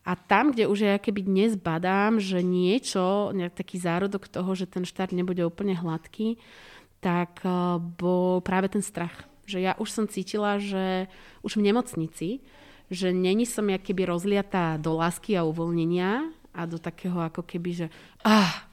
A 0.05 0.21
tam, 0.21 0.53
kde 0.53 0.69
už 0.69 0.85
ja 0.85 1.01
keby 1.01 1.25
dnes 1.25 1.57
badám, 1.57 2.21
že 2.21 2.45
niečo, 2.45 3.33
taký 3.57 3.81
zárodok 3.81 4.29
toho, 4.29 4.53
že 4.53 4.69
ten 4.69 4.85
štart 4.85 5.17
nebude 5.17 5.41
úplne 5.49 5.73
hladký, 5.73 6.37
tak 7.01 7.41
uh, 7.41 7.81
bol 7.81 8.45
práve 8.45 8.69
ten 8.69 8.85
strach 8.85 9.25
že 9.47 9.63
ja 9.63 9.73
už 9.79 9.89
som 9.89 10.05
cítila, 10.11 10.59
že 10.59 11.07
už 11.47 11.57
v 11.57 11.67
nemocnici, 11.71 12.29
že 12.91 13.11
není 13.11 13.47
som 13.47 13.67
ja 13.67 13.79
keby 13.79 14.07
rozliatá 14.07 14.79
do 14.79 14.95
lásky 14.95 15.35
a 15.35 15.47
uvoľnenia 15.47 16.31
a 16.55 16.61
do 16.67 16.79
takého 16.79 17.19
ako 17.19 17.43
keby, 17.43 17.71
že 17.73 17.87
ah, 18.23 18.67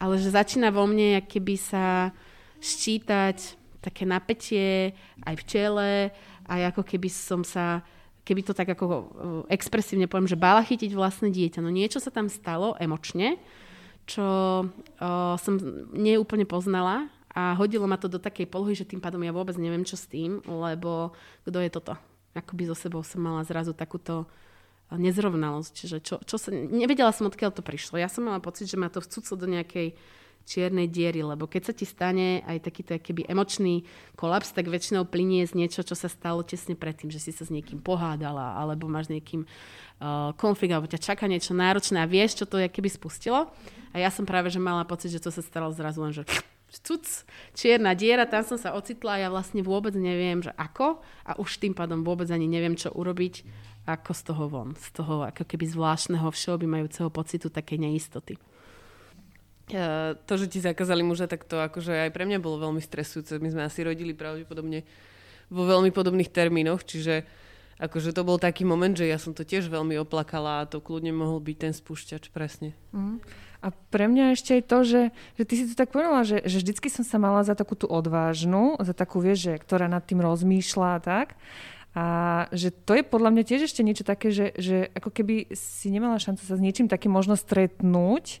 ale 0.00 0.16
že 0.16 0.32
začína 0.32 0.72
vo 0.72 0.88
mne 0.88 1.22
keby 1.22 1.54
sa 1.60 2.14
ščítať 2.62 3.60
také 3.80 4.04
napätie 4.04 4.92
aj 5.24 5.34
v 5.40 5.46
čele 5.46 5.92
a 6.44 6.52
ako 6.72 6.82
keby 6.84 7.08
som 7.08 7.44
sa 7.46 7.84
keby 8.24 8.46
to 8.46 8.52
tak 8.52 8.68
ako 8.68 8.84
uh, 8.86 9.02
expresívne 9.50 10.06
poviem, 10.06 10.28
že 10.28 10.38
bála 10.38 10.62
chytiť 10.62 10.94
vlastné 10.94 11.34
dieťa. 11.34 11.64
No 11.64 11.72
niečo 11.72 11.98
sa 11.98 12.14
tam 12.14 12.30
stalo 12.30 12.76
emočne, 12.78 13.40
čo 14.06 14.22
uh, 14.22 15.34
som 15.40 15.54
neúplne 15.90 16.46
poznala 16.46 17.10
a 17.30 17.54
hodilo 17.54 17.86
ma 17.86 17.94
to 17.94 18.10
do 18.10 18.18
takej 18.18 18.50
polohy, 18.50 18.74
že 18.74 18.88
tým 18.88 18.98
pádom 18.98 19.22
ja 19.22 19.30
vôbec 19.30 19.54
neviem, 19.54 19.86
čo 19.86 19.94
s 19.94 20.10
tým, 20.10 20.42
lebo 20.46 21.14
kto 21.46 21.58
je 21.62 21.70
toto? 21.70 21.94
Akoby 22.34 22.66
so 22.66 22.74
sebou 22.74 23.06
som 23.06 23.22
mala 23.22 23.46
zrazu 23.46 23.70
takúto 23.70 24.26
nezrovnalosť. 24.90 25.74
Že 25.86 25.98
čo, 26.02 26.14
čo 26.26 26.36
sa, 26.38 26.50
nevedela 26.50 27.14
som, 27.14 27.30
odkiaľ 27.30 27.54
to 27.54 27.62
prišlo. 27.62 28.02
Ja 28.02 28.10
som 28.10 28.26
mala 28.26 28.42
pocit, 28.42 28.66
že 28.66 28.74
ma 28.74 28.90
to 28.90 28.98
vcúclo 28.98 29.38
do 29.38 29.46
nejakej 29.46 29.94
čiernej 30.50 30.90
diery, 30.90 31.22
lebo 31.22 31.46
keď 31.46 31.70
sa 31.70 31.74
ti 31.76 31.86
stane 31.86 32.42
aj 32.42 32.66
takýto 32.66 32.98
keby 32.98 33.28
emočný 33.30 33.86
kolaps, 34.18 34.50
tak 34.50 34.66
väčšinou 34.66 35.06
plinie 35.06 35.46
z 35.46 35.54
niečo, 35.54 35.86
čo 35.86 35.94
sa 35.94 36.10
stalo 36.10 36.42
tesne 36.42 36.74
predtým, 36.74 37.12
že 37.12 37.22
si 37.22 37.30
sa 37.30 37.46
s 37.46 37.54
niekým 37.54 37.78
pohádala, 37.78 38.58
alebo 38.58 38.90
máš 38.90 39.12
niekým 39.12 39.46
uh, 39.46 40.34
konflikt, 40.34 40.74
alebo 40.74 40.90
ťa 40.90 40.98
čaká 41.12 41.30
niečo 41.30 41.54
náročné 41.54 42.02
a 42.02 42.08
vieš, 42.08 42.42
čo 42.42 42.44
to 42.50 42.58
keby 42.66 42.90
spustilo. 42.90 43.52
A 43.94 43.96
ja 44.02 44.10
som 44.10 44.26
práve, 44.26 44.50
že 44.50 44.58
mala 44.58 44.82
pocit, 44.82 45.14
že 45.14 45.22
to 45.22 45.30
sa 45.30 45.44
stalo 45.44 45.70
zrazu 45.70 46.02
len, 46.02 46.10
že 46.10 46.26
cuc, 46.78 47.04
čierna 47.58 47.98
diera, 47.98 48.30
tam 48.30 48.46
som 48.46 48.54
sa 48.54 48.78
ocitla 48.78 49.18
a 49.18 49.20
ja 49.26 49.28
vlastne 49.28 49.66
vôbec 49.66 49.90
neviem, 49.98 50.38
že 50.38 50.54
ako 50.54 51.02
a 51.26 51.34
už 51.42 51.58
tým 51.58 51.74
pádom 51.74 52.06
vôbec 52.06 52.30
ani 52.30 52.46
neviem, 52.46 52.78
čo 52.78 52.94
urobiť, 52.94 53.42
ako 53.90 54.10
z 54.14 54.22
toho 54.22 54.44
von, 54.46 54.68
z 54.78 54.88
toho 54.94 55.26
ako 55.26 55.42
keby 55.42 55.66
zvláštneho 55.66 56.30
všeobjímajúceho 56.30 57.10
pocitu 57.10 57.50
takej 57.50 57.78
neistoty. 57.82 58.38
To, 60.26 60.34
že 60.34 60.50
ti 60.50 60.58
zakázali 60.58 61.02
muža, 61.06 61.30
tak 61.30 61.46
to 61.46 61.58
akože 61.58 61.94
aj 61.94 62.10
pre 62.10 62.26
mňa 62.26 62.42
bolo 62.42 62.58
veľmi 62.58 62.82
stresujúce. 62.82 63.38
My 63.38 63.54
sme 63.54 63.62
asi 63.66 63.86
rodili 63.86 64.14
pravdepodobne 64.18 64.82
vo 65.46 65.62
veľmi 65.62 65.94
podobných 65.94 66.30
termínoch, 66.30 66.82
čiže 66.82 67.26
akože 67.80 68.12
to 68.12 68.22
bol 68.22 68.36
taký 68.36 68.68
moment, 68.68 68.92
že 68.92 69.08
ja 69.08 69.16
som 69.16 69.32
to 69.32 69.42
tiež 69.42 69.72
veľmi 69.72 69.96
oplakala 69.96 70.62
a 70.62 70.68
to 70.68 70.84
kľudne 70.84 71.16
mohol 71.16 71.40
byť 71.40 71.56
ten 71.56 71.72
spúšťač, 71.72 72.28
presne. 72.28 72.76
Mm. 72.92 73.24
A 73.60 73.76
pre 73.92 74.08
mňa 74.08 74.36
ešte 74.36 74.56
aj 74.56 74.62
to, 74.68 74.78
že, 74.88 75.02
že 75.36 75.44
ty 75.44 75.54
si 75.56 75.64
to 75.68 75.74
tak 75.76 75.92
povedala, 75.92 76.24
že, 76.24 76.40
že 76.48 76.64
vždycky 76.64 76.88
som 76.88 77.04
sa 77.04 77.20
mala 77.20 77.44
za 77.44 77.52
takú 77.52 77.76
tú 77.76 77.84
odvážnu, 77.88 78.80
za 78.80 78.96
takú, 78.96 79.20
vieš, 79.20 79.52
že, 79.52 79.54
ktorá 79.60 79.84
nad 79.88 80.00
tým 80.04 80.24
rozmýšľa 80.24 80.88
a 80.96 81.00
tak. 81.00 81.28
A 81.90 82.46
že 82.54 82.70
to 82.70 82.94
je 82.94 83.02
podľa 83.02 83.34
mňa 83.34 83.42
tiež 83.42 83.66
ešte 83.66 83.82
niečo 83.82 84.06
také, 84.06 84.30
že, 84.30 84.54
že 84.54 84.94
ako 84.94 85.10
keby 85.10 85.50
si 85.58 85.90
nemala 85.90 86.22
šancu 86.22 86.46
sa 86.46 86.54
s 86.54 86.62
niečím 86.62 86.86
takým 86.86 87.10
možno 87.10 87.34
stretnúť 87.34 88.38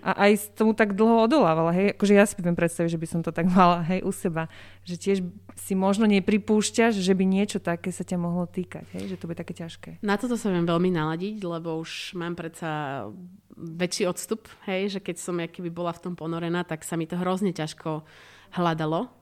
a 0.00 0.24
aj 0.24 0.56
tomu 0.56 0.72
tak 0.72 0.96
dlho 0.96 1.28
odolávala. 1.28 1.76
Hej, 1.76 1.92
akože 1.92 2.14
ja 2.16 2.24
si 2.24 2.40
viem 2.40 2.56
predstaviť, 2.56 2.96
že 2.96 3.00
by 3.00 3.06
som 3.10 3.20
to 3.20 3.36
tak 3.36 3.52
mala 3.56 3.84
hej, 3.84 4.00
u 4.00 4.08
seba. 4.16 4.48
Že 4.88 4.94
tiež 4.96 5.18
si 5.60 5.76
možno 5.76 6.08
nepripúšťaš, 6.08 6.96
že 6.96 7.12
by 7.12 7.24
niečo 7.28 7.60
také 7.60 7.92
sa 7.92 8.00
ťa 8.00 8.16
mohlo 8.16 8.48
týkať. 8.48 8.88
Hej, 8.96 9.12
že 9.12 9.16
to 9.20 9.28
bude 9.28 9.36
také 9.36 9.52
ťažké. 9.52 10.00
Na 10.00 10.16
toto 10.16 10.40
sa 10.40 10.48
viem 10.48 10.64
veľmi 10.64 10.88
naladiť, 10.88 11.44
lebo 11.44 11.76
už 11.76 12.16
mám 12.16 12.32
predsa 12.32 13.04
väčší 13.56 14.08
odstup. 14.08 14.48
Hej, 14.64 14.96
že 14.96 15.00
keď 15.04 15.16
som 15.20 15.36
keby 15.36 15.68
bola 15.68 15.92
v 15.92 16.00
tom 16.00 16.14
ponorená, 16.16 16.64
tak 16.64 16.80
sa 16.80 16.96
mi 16.96 17.04
to 17.04 17.20
hrozne 17.20 17.52
ťažko 17.52 18.08
hľadalo 18.56 19.12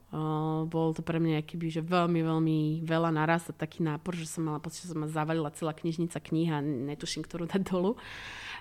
Bol 0.71 0.95
to 0.95 1.03
pre 1.03 1.19
mňa 1.19 1.43
akýby, 1.43 1.75
že 1.75 1.83
veľmi, 1.83 2.23
veľmi 2.23 2.59
veľa 2.87 3.11
naraz 3.11 3.51
a 3.51 3.57
taký 3.57 3.83
nápor, 3.83 4.15
že 4.15 4.31
som 4.31 4.47
mala 4.47 4.63
pocit, 4.63 4.87
že 4.87 4.95
som 4.95 5.03
ma 5.03 5.11
zavalila 5.11 5.51
celá 5.51 5.75
knižnica 5.75 6.23
kniha, 6.23 6.63
netuším, 6.63 7.27
ktorú 7.27 7.51
dať 7.51 7.67
dolu, 7.67 7.99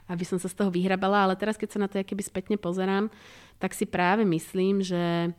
aby 0.10 0.26
som 0.26 0.42
sa 0.42 0.50
z 0.50 0.58
toho 0.58 0.74
vyhrabala, 0.74 1.30
ale 1.30 1.38
teraz, 1.38 1.54
keď 1.54 1.70
sa 1.70 1.82
na 1.86 1.88
to 1.92 2.02
akýby 2.02 2.26
spätne 2.26 2.58
pozerám, 2.58 3.13
tak 3.62 3.78
si 3.78 3.86
práve 3.86 4.26
myslím, 4.26 4.82
že 4.82 5.30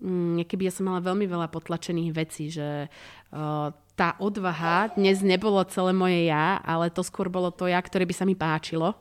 um, 0.00 0.40
ja 0.40 0.72
som 0.72 0.88
mala 0.88 1.04
veľmi 1.04 1.28
veľa 1.28 1.52
potlačených 1.52 2.10
vecí, 2.16 2.48
že 2.48 2.88
tá 3.92 4.08
odvaha 4.24 4.96
dnes 4.96 5.20
nebolo 5.20 5.60
celé 5.68 5.92
moje 5.92 6.32
ja, 6.32 6.64
ale 6.64 6.88
to 6.88 7.04
skôr 7.04 7.28
bolo 7.28 7.52
to 7.52 7.68
ja, 7.68 7.76
ktoré 7.76 8.08
by 8.08 8.14
sa 8.16 8.24
mi 8.24 8.32
páčilo 8.32 8.96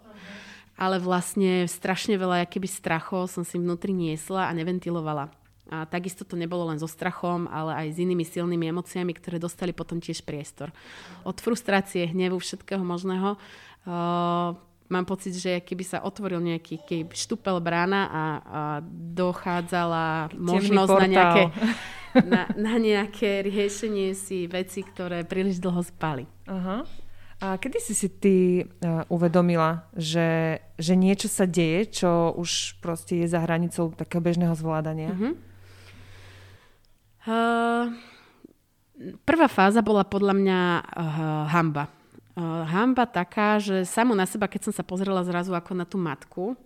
ale 0.82 0.98
vlastne 0.98 1.70
strašne 1.70 2.18
veľa 2.18 2.42
akýby 2.42 2.66
strachov 2.66 3.30
som 3.30 3.46
si 3.46 3.62
vnútri 3.62 3.94
niesla 3.94 4.50
a 4.50 4.56
neventilovala. 4.58 5.40
A 5.72 5.88
takisto 5.88 6.28
to 6.28 6.36
nebolo 6.36 6.68
len 6.68 6.78
so 6.78 6.86
strachom, 6.86 7.48
ale 7.48 7.72
aj 7.88 7.88
s 7.96 7.98
inými 8.04 8.28
silnými 8.28 8.76
emóciami, 8.76 9.16
ktoré 9.16 9.40
dostali 9.40 9.72
potom 9.72 10.04
tiež 10.04 10.28
priestor. 10.28 10.76
Od 11.24 11.40
frustrácie, 11.40 12.12
hnevu, 12.12 12.44
všetkého 12.44 12.84
možného. 12.84 13.40
Uh, 13.88 14.60
mám 14.92 15.08
pocit, 15.08 15.32
že 15.40 15.64
keby 15.64 15.84
sa 15.88 16.04
otvoril 16.04 16.44
nejaký 16.44 16.84
keby 16.84 17.16
štupel 17.16 17.64
brána 17.64 18.02
a, 18.12 18.12
a 18.12 18.24
dochádzala 19.16 20.36
možnosť 20.36 20.92
na 20.92 21.08
nejaké, 21.08 21.44
na, 22.36 22.42
na 22.60 22.76
nejaké 22.76 23.40
riešenie 23.48 24.12
si 24.12 24.52
veci, 24.52 24.84
ktoré 24.84 25.24
príliš 25.24 25.64
dlho 25.64 25.80
spali. 25.88 26.28
Uh-huh. 26.44 26.84
A 27.42 27.58
kedy 27.58 27.80
si 27.82 27.98
si 27.98 28.06
ty 28.12 28.36
uh, 28.62 29.08
uvedomila, 29.10 29.90
že, 29.98 30.62
že 30.78 30.94
niečo 30.94 31.26
sa 31.26 31.50
deje, 31.50 32.04
čo 32.04 32.36
už 32.38 32.78
proste 32.84 33.24
je 33.24 33.32
za 33.32 33.42
hranicou 33.42 33.96
takého 33.98 34.22
bežného 34.22 34.54
zvládania? 34.54 35.16
Uh-huh. 35.16 35.34
Uh, 37.22 37.94
prvá 39.26 39.46
fáza 39.46 39.86
bola 39.86 40.02
podľa 40.02 40.34
mňa 40.34 40.60
uh, 40.82 41.46
hamba. 41.54 41.86
Uh, 42.34 42.66
hamba 42.66 43.06
taká, 43.06 43.62
že 43.62 43.86
samo 43.86 44.18
na 44.18 44.26
seba, 44.26 44.50
keď 44.50 44.70
som 44.70 44.74
sa 44.74 44.82
pozrela 44.82 45.22
zrazu 45.22 45.54
ako 45.54 45.78
na 45.78 45.86
tú 45.86 46.02
matku, 46.02 46.58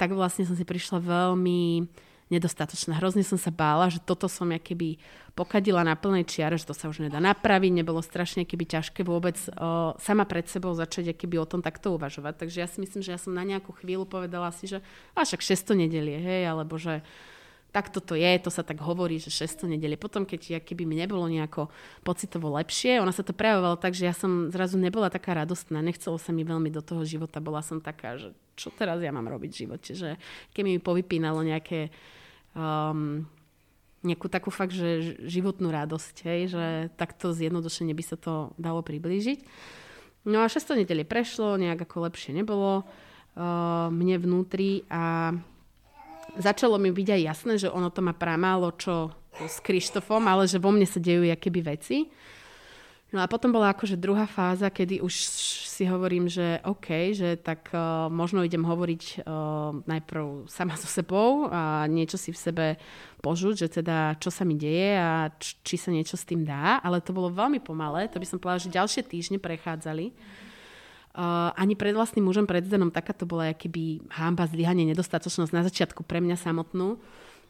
tak 0.00 0.16
vlastne 0.16 0.48
som 0.48 0.56
si 0.56 0.64
prišla 0.64 0.96
veľmi 0.96 1.84
nedostatočná. 2.32 2.96
Hrozne 2.96 3.20
som 3.20 3.36
sa 3.36 3.52
bála, 3.52 3.92
že 3.92 4.00
toto 4.00 4.24
som 4.24 4.48
ja 4.48 4.56
keby 4.56 4.96
pokadila 5.36 5.84
na 5.84 5.92
plnej 5.92 6.24
čiare, 6.24 6.56
že 6.56 6.64
to 6.64 6.72
sa 6.72 6.88
už 6.88 7.04
nedá 7.04 7.20
napraviť, 7.20 7.72
nebolo 7.76 8.00
strašne 8.00 8.48
keby 8.48 8.64
ťažké 8.64 9.04
vôbec 9.04 9.36
uh, 9.52 9.92
sama 10.00 10.24
pred 10.24 10.48
sebou 10.48 10.72
začať 10.72 11.12
keby 11.12 11.36
o 11.36 11.48
tom 11.48 11.60
takto 11.60 11.92
uvažovať. 11.92 12.40
Takže 12.40 12.58
ja 12.64 12.68
si 12.68 12.80
myslím, 12.80 13.04
že 13.04 13.12
ja 13.12 13.20
som 13.20 13.36
na 13.36 13.44
nejakú 13.44 13.76
chvíľu 13.76 14.08
povedala 14.08 14.48
si, 14.56 14.64
že 14.64 14.80
a 15.12 15.28
však 15.28 15.44
600 15.44 15.84
nedelie, 15.84 16.16
hej, 16.16 16.48
alebo 16.48 16.80
že 16.80 17.04
tak 17.72 17.88
toto 17.88 18.12
je, 18.12 18.28
to 18.36 18.52
sa 18.52 18.60
tak 18.60 18.84
hovorí, 18.84 19.16
že 19.16 19.32
600 19.32 19.64
nedeli. 19.64 19.96
Potom, 19.96 20.28
keď 20.28 20.60
keby 20.60 20.84
mi 20.84 20.92
nebolo 21.00 21.24
nejako 21.24 21.72
pocitovo 22.04 22.52
lepšie, 22.60 23.00
ona 23.00 23.16
sa 23.16 23.24
to 23.24 23.32
prejavovala 23.32 23.80
tak, 23.80 23.96
že 23.96 24.04
ja 24.04 24.12
som 24.12 24.52
zrazu 24.52 24.76
nebola 24.76 25.08
taká 25.08 25.32
radostná, 25.32 25.80
nechcelo 25.80 26.20
sa 26.20 26.36
mi 26.36 26.44
veľmi 26.44 26.68
do 26.68 26.84
toho 26.84 27.08
života, 27.08 27.40
bola 27.40 27.64
som 27.64 27.80
taká, 27.80 28.20
že 28.20 28.36
čo 28.60 28.68
teraz 28.68 29.00
ja 29.00 29.08
mám 29.08 29.24
robiť 29.24 29.50
v 29.50 29.60
živote, 29.64 29.90
že 29.96 30.20
keď 30.52 30.62
mi 30.68 30.76
povypínalo 30.76 31.40
nejaké 31.40 31.88
um, 32.52 33.24
nejakú 34.02 34.26
takú 34.26 34.50
fakt, 34.50 34.74
že 34.74 35.22
životnú 35.30 35.70
radosť, 35.70 36.14
hej, 36.26 36.40
že 36.50 36.66
takto 36.98 37.30
zjednodušene 37.30 37.94
by 37.94 38.04
sa 38.04 38.18
to 38.18 38.50
dalo 38.58 38.82
priblížiť. 38.82 39.46
No 40.26 40.42
a 40.42 40.50
600 40.50 40.84
nedeli 40.84 41.06
prešlo, 41.06 41.56
nejak 41.56 41.86
ako 41.86 42.10
lepšie 42.10 42.34
nebolo 42.34 42.82
uh, 42.82 43.88
mne 43.94 44.18
vnútri 44.18 44.86
a 44.90 45.34
začalo 46.38 46.76
mi 46.80 46.92
byť 46.92 47.08
aj 47.12 47.22
jasné, 47.22 47.52
že 47.60 47.68
ono 47.68 47.88
to 47.92 48.00
má 48.00 48.16
pramálo 48.16 48.72
čo 48.76 49.12
s 49.40 49.60
Krištofom, 49.64 50.24
ale 50.28 50.44
že 50.44 50.60
vo 50.60 50.68
mne 50.72 50.84
sa 50.84 51.00
dejú 51.00 51.24
keby 51.24 51.60
veci. 51.64 52.12
No 53.12 53.20
a 53.20 53.28
potom 53.28 53.52
bola 53.52 53.76
akože 53.76 54.00
druhá 54.00 54.24
fáza, 54.24 54.72
kedy 54.72 55.04
už 55.04 55.12
si 55.68 55.84
hovorím, 55.84 56.32
že 56.32 56.64
OK, 56.64 57.12
že 57.12 57.36
tak 57.36 57.68
uh, 57.68 58.08
možno 58.08 58.40
idem 58.40 58.64
hovoriť 58.64 59.20
uh, 59.20 59.84
najprv 59.84 60.48
sama 60.48 60.80
so 60.80 60.88
sebou 60.88 61.44
a 61.52 61.84
niečo 61.92 62.16
si 62.16 62.32
v 62.32 62.40
sebe 62.40 62.66
požuť, 63.20 63.68
že 63.68 63.84
teda 63.84 64.16
čo 64.16 64.32
sa 64.32 64.48
mi 64.48 64.56
deje 64.56 64.96
a 64.96 65.28
č- 65.36 65.60
či 65.60 65.76
sa 65.76 65.92
niečo 65.92 66.16
s 66.16 66.24
tým 66.24 66.40
dá, 66.40 66.80
ale 66.80 67.04
to 67.04 67.12
bolo 67.12 67.28
veľmi 67.28 67.60
pomalé, 67.60 68.08
to 68.08 68.16
by 68.16 68.24
som 68.24 68.40
povedala, 68.40 68.64
že 68.64 68.72
ďalšie 68.72 69.04
týždne 69.04 69.36
prechádzali. 69.36 70.16
Ani 71.12 71.76
pred 71.76 71.92
vlastným 71.92 72.24
mužom, 72.24 72.48
pred 72.48 72.64
Zdenom, 72.64 72.88
taká 72.88 73.12
to 73.12 73.28
bola 73.28 73.52
keby 73.52 74.00
hamba, 74.16 74.48
zlyhanie, 74.48 74.88
nedostatočnosť 74.96 75.52
na 75.52 75.62
začiatku 75.64 76.08
pre 76.08 76.24
mňa 76.24 76.40
samotnú. 76.40 76.96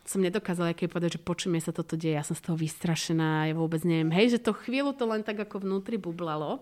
Som 0.02 0.18
nedokázala 0.18 0.74
keby 0.74 0.90
povedať, 0.90 1.10
že 1.14 1.22
počujem 1.22 1.62
sa 1.62 1.70
toto 1.70 1.94
deje, 1.94 2.18
ja 2.18 2.26
som 2.26 2.34
z 2.34 2.42
toho 2.42 2.58
vystrašená, 2.58 3.46
ja 3.46 3.54
vôbec 3.54 3.86
neviem. 3.86 4.10
Hej, 4.10 4.34
že 4.34 4.42
to 4.42 4.50
chvíľu 4.50 4.98
to 4.98 5.06
len 5.06 5.22
tak 5.22 5.38
ako 5.38 5.62
vnútri 5.62 5.94
bublalo. 5.94 6.58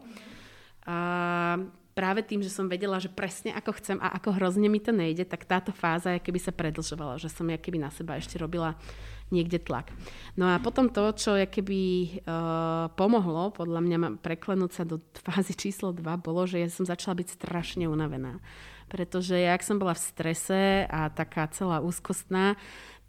A 0.84 1.56
práve 1.96 2.20
tým, 2.20 2.44
že 2.44 2.52
som 2.52 2.68
vedela, 2.68 3.00
že 3.00 3.08
presne 3.08 3.56
ako 3.56 3.80
chcem 3.80 3.96
a 3.96 4.12
ako 4.20 4.36
hrozne 4.36 4.68
mi 4.68 4.76
to 4.76 4.92
nejde, 4.92 5.24
tak 5.24 5.48
táto 5.48 5.72
fáza 5.72 6.20
keby 6.20 6.36
sa 6.36 6.52
predlžovala, 6.52 7.16
že 7.16 7.32
som 7.32 7.48
keby 7.48 7.80
na 7.80 7.88
seba 7.88 8.20
ešte 8.20 8.36
robila 8.36 8.76
niekde 9.30 9.62
tlak. 9.62 9.94
No 10.34 10.50
a 10.50 10.58
potom 10.58 10.90
to, 10.90 11.14
čo 11.14 11.38
keby 11.38 11.80
uh, 12.26 12.90
pomohlo, 12.94 13.54
podľa 13.54 13.80
mňa 13.82 13.98
preklenúť 14.22 14.70
sa 14.70 14.82
do 14.86 14.98
fázy 15.22 15.54
číslo 15.54 15.94
2, 15.94 16.02
bolo, 16.20 16.46
že 16.46 16.62
ja 16.62 16.68
som 16.70 16.86
začala 16.86 17.18
byť 17.18 17.28
strašne 17.38 17.86
unavená. 17.86 18.42
Pretože 18.90 19.38
ja, 19.38 19.54
ak 19.54 19.62
som 19.62 19.78
bola 19.78 19.94
v 19.94 20.02
strese 20.02 20.82
a 20.90 21.06
taká 21.14 21.46
celá 21.54 21.78
úzkostná, 21.78 22.58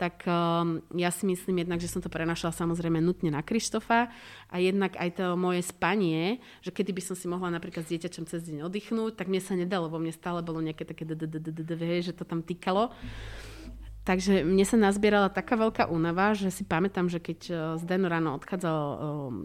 tak 0.01 0.25
um, 0.25 0.81
ja 0.97 1.13
si 1.13 1.29
myslím 1.29 1.61
jednak, 1.61 1.77
že 1.77 1.85
som 1.85 2.01
to 2.01 2.09
prenašala 2.09 2.49
samozrejme 2.49 2.97
nutne 2.97 3.29
na 3.29 3.45
Krištofa 3.45 4.09
a 4.49 4.55
jednak 4.57 4.97
aj 4.97 5.09
to 5.13 5.25
moje 5.37 5.61
spanie, 5.61 6.41
že 6.65 6.73
kedy 6.73 6.89
by 6.89 7.01
som 7.05 7.13
si 7.13 7.29
mohla 7.29 7.53
napríklad 7.53 7.85
s 7.85 7.93
dieťačom 7.93 8.25
cez 8.25 8.41
deň 8.49 8.65
oddychnúť, 8.65 9.13
tak 9.13 9.29
mne 9.29 9.41
sa 9.45 9.53
nedalo, 9.53 9.93
bo 9.93 10.01
mne 10.01 10.09
stále 10.09 10.41
bolo 10.41 10.57
nejaké 10.57 10.89
také 10.89 11.05
že 11.05 12.17
to 12.17 12.25
tam 12.25 12.41
týkalo. 12.41 12.89
Takže 14.01 14.41
mne 14.41 14.65
sa 14.65 14.81
nazbierala 14.81 15.29
taká 15.29 15.53
veľká 15.53 15.85
únava, 15.85 16.33
že 16.33 16.49
si 16.49 16.65
pamätám, 16.65 17.05
že 17.05 17.21
keď 17.21 17.39
e, 17.45 17.53
Zdeno 17.85 18.09
ráno 18.09 18.33
odchádzal 18.33 18.79
e, 18.81 18.97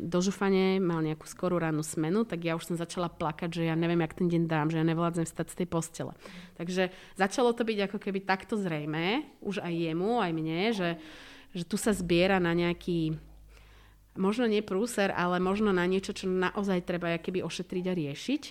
do 0.08 0.18
žufane, 0.24 0.80
mal 0.80 1.04
nejakú 1.04 1.28
skorú 1.28 1.60
ránu 1.60 1.84
smenu, 1.84 2.24
tak 2.24 2.40
ja 2.48 2.56
už 2.56 2.72
som 2.72 2.76
začala 2.80 3.12
plakať, 3.12 3.52
že 3.52 3.62
ja 3.68 3.76
neviem, 3.76 4.00
jak 4.00 4.16
ten 4.16 4.32
deň 4.32 4.48
dám, 4.48 4.72
že 4.72 4.80
ja 4.80 4.88
nevládzem 4.88 5.28
vstať 5.28 5.46
z 5.52 5.56
tej 5.60 5.68
postele. 5.68 6.12
Takže 6.56 6.88
začalo 7.20 7.52
to 7.52 7.68
byť 7.68 7.78
ako 7.84 7.98
keby 8.00 8.24
takto 8.24 8.56
zrejme, 8.56 9.28
už 9.44 9.60
aj 9.60 9.72
jemu, 9.76 10.24
aj 10.24 10.32
mne, 10.32 10.60
že, 10.72 10.90
že 11.52 11.64
tu 11.68 11.76
sa 11.76 11.92
zbiera 11.92 12.40
na 12.40 12.56
nejaký 12.56 13.12
možno 14.16 14.48
nie 14.48 14.64
prúser, 14.64 15.12
ale 15.12 15.36
možno 15.36 15.76
na 15.76 15.84
niečo, 15.84 16.16
čo 16.16 16.32
naozaj 16.32 16.88
treba 16.88 17.20
keby 17.20 17.44
ošetriť 17.44 17.84
a 17.92 17.92
riešiť. 17.92 18.42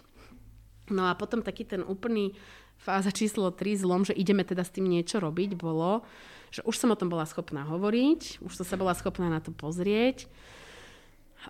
No 0.90 1.10
a 1.10 1.18
potom 1.18 1.42
taký 1.42 1.66
ten 1.66 1.82
úplný 1.82 2.38
fáza 2.78 3.10
číslo 3.10 3.50
3, 3.50 3.82
zlom, 3.82 4.06
že 4.06 4.14
ideme 4.14 4.46
teda 4.46 4.62
s 4.62 4.74
tým 4.74 4.86
niečo 4.86 5.18
robiť, 5.18 5.58
bolo, 5.58 6.06
že 6.54 6.62
už 6.64 6.76
som 6.78 6.94
o 6.94 7.00
tom 7.00 7.10
bola 7.10 7.26
schopná 7.26 7.66
hovoriť, 7.66 8.44
už 8.46 8.54
som 8.54 8.66
sa 8.68 8.78
bola 8.78 8.94
schopná 8.94 9.32
na 9.32 9.42
to 9.42 9.50
pozrieť. 9.50 10.30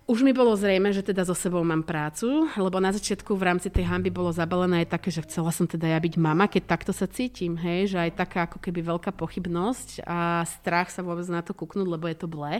Už 0.04 0.28
mi 0.28 0.36
bolo 0.36 0.52
zrejme, 0.60 0.92
že 0.92 1.00
teda 1.00 1.24
so 1.24 1.32
sebou 1.32 1.64
mám 1.64 1.80
prácu, 1.80 2.52
lebo 2.60 2.84
na 2.84 2.92
začiatku 2.92 3.32
v 3.32 3.48
rámci 3.48 3.72
tej 3.72 3.88
hamby 3.88 4.12
bolo 4.12 4.28
zabalené 4.28 4.84
aj 4.84 4.92
také, 4.92 5.08
že 5.08 5.24
chcela 5.24 5.56
som 5.56 5.64
teda 5.64 5.88
ja 5.88 6.00
byť 6.04 6.20
mama, 6.20 6.52
keď 6.52 6.68
takto 6.68 6.92
sa 6.92 7.08
cítim, 7.08 7.56
hej, 7.56 7.96
že 7.96 7.98
aj 8.04 8.20
taká 8.20 8.44
ako 8.44 8.60
keby 8.60 8.84
veľká 8.84 9.16
pochybnosť 9.16 10.04
a 10.04 10.44
strach 10.44 10.92
sa 10.92 11.00
vôbec 11.00 11.24
na 11.32 11.40
to 11.40 11.56
kúknúť, 11.56 11.88
lebo 11.88 12.12
je 12.12 12.18
to 12.20 12.28
ble 12.28 12.60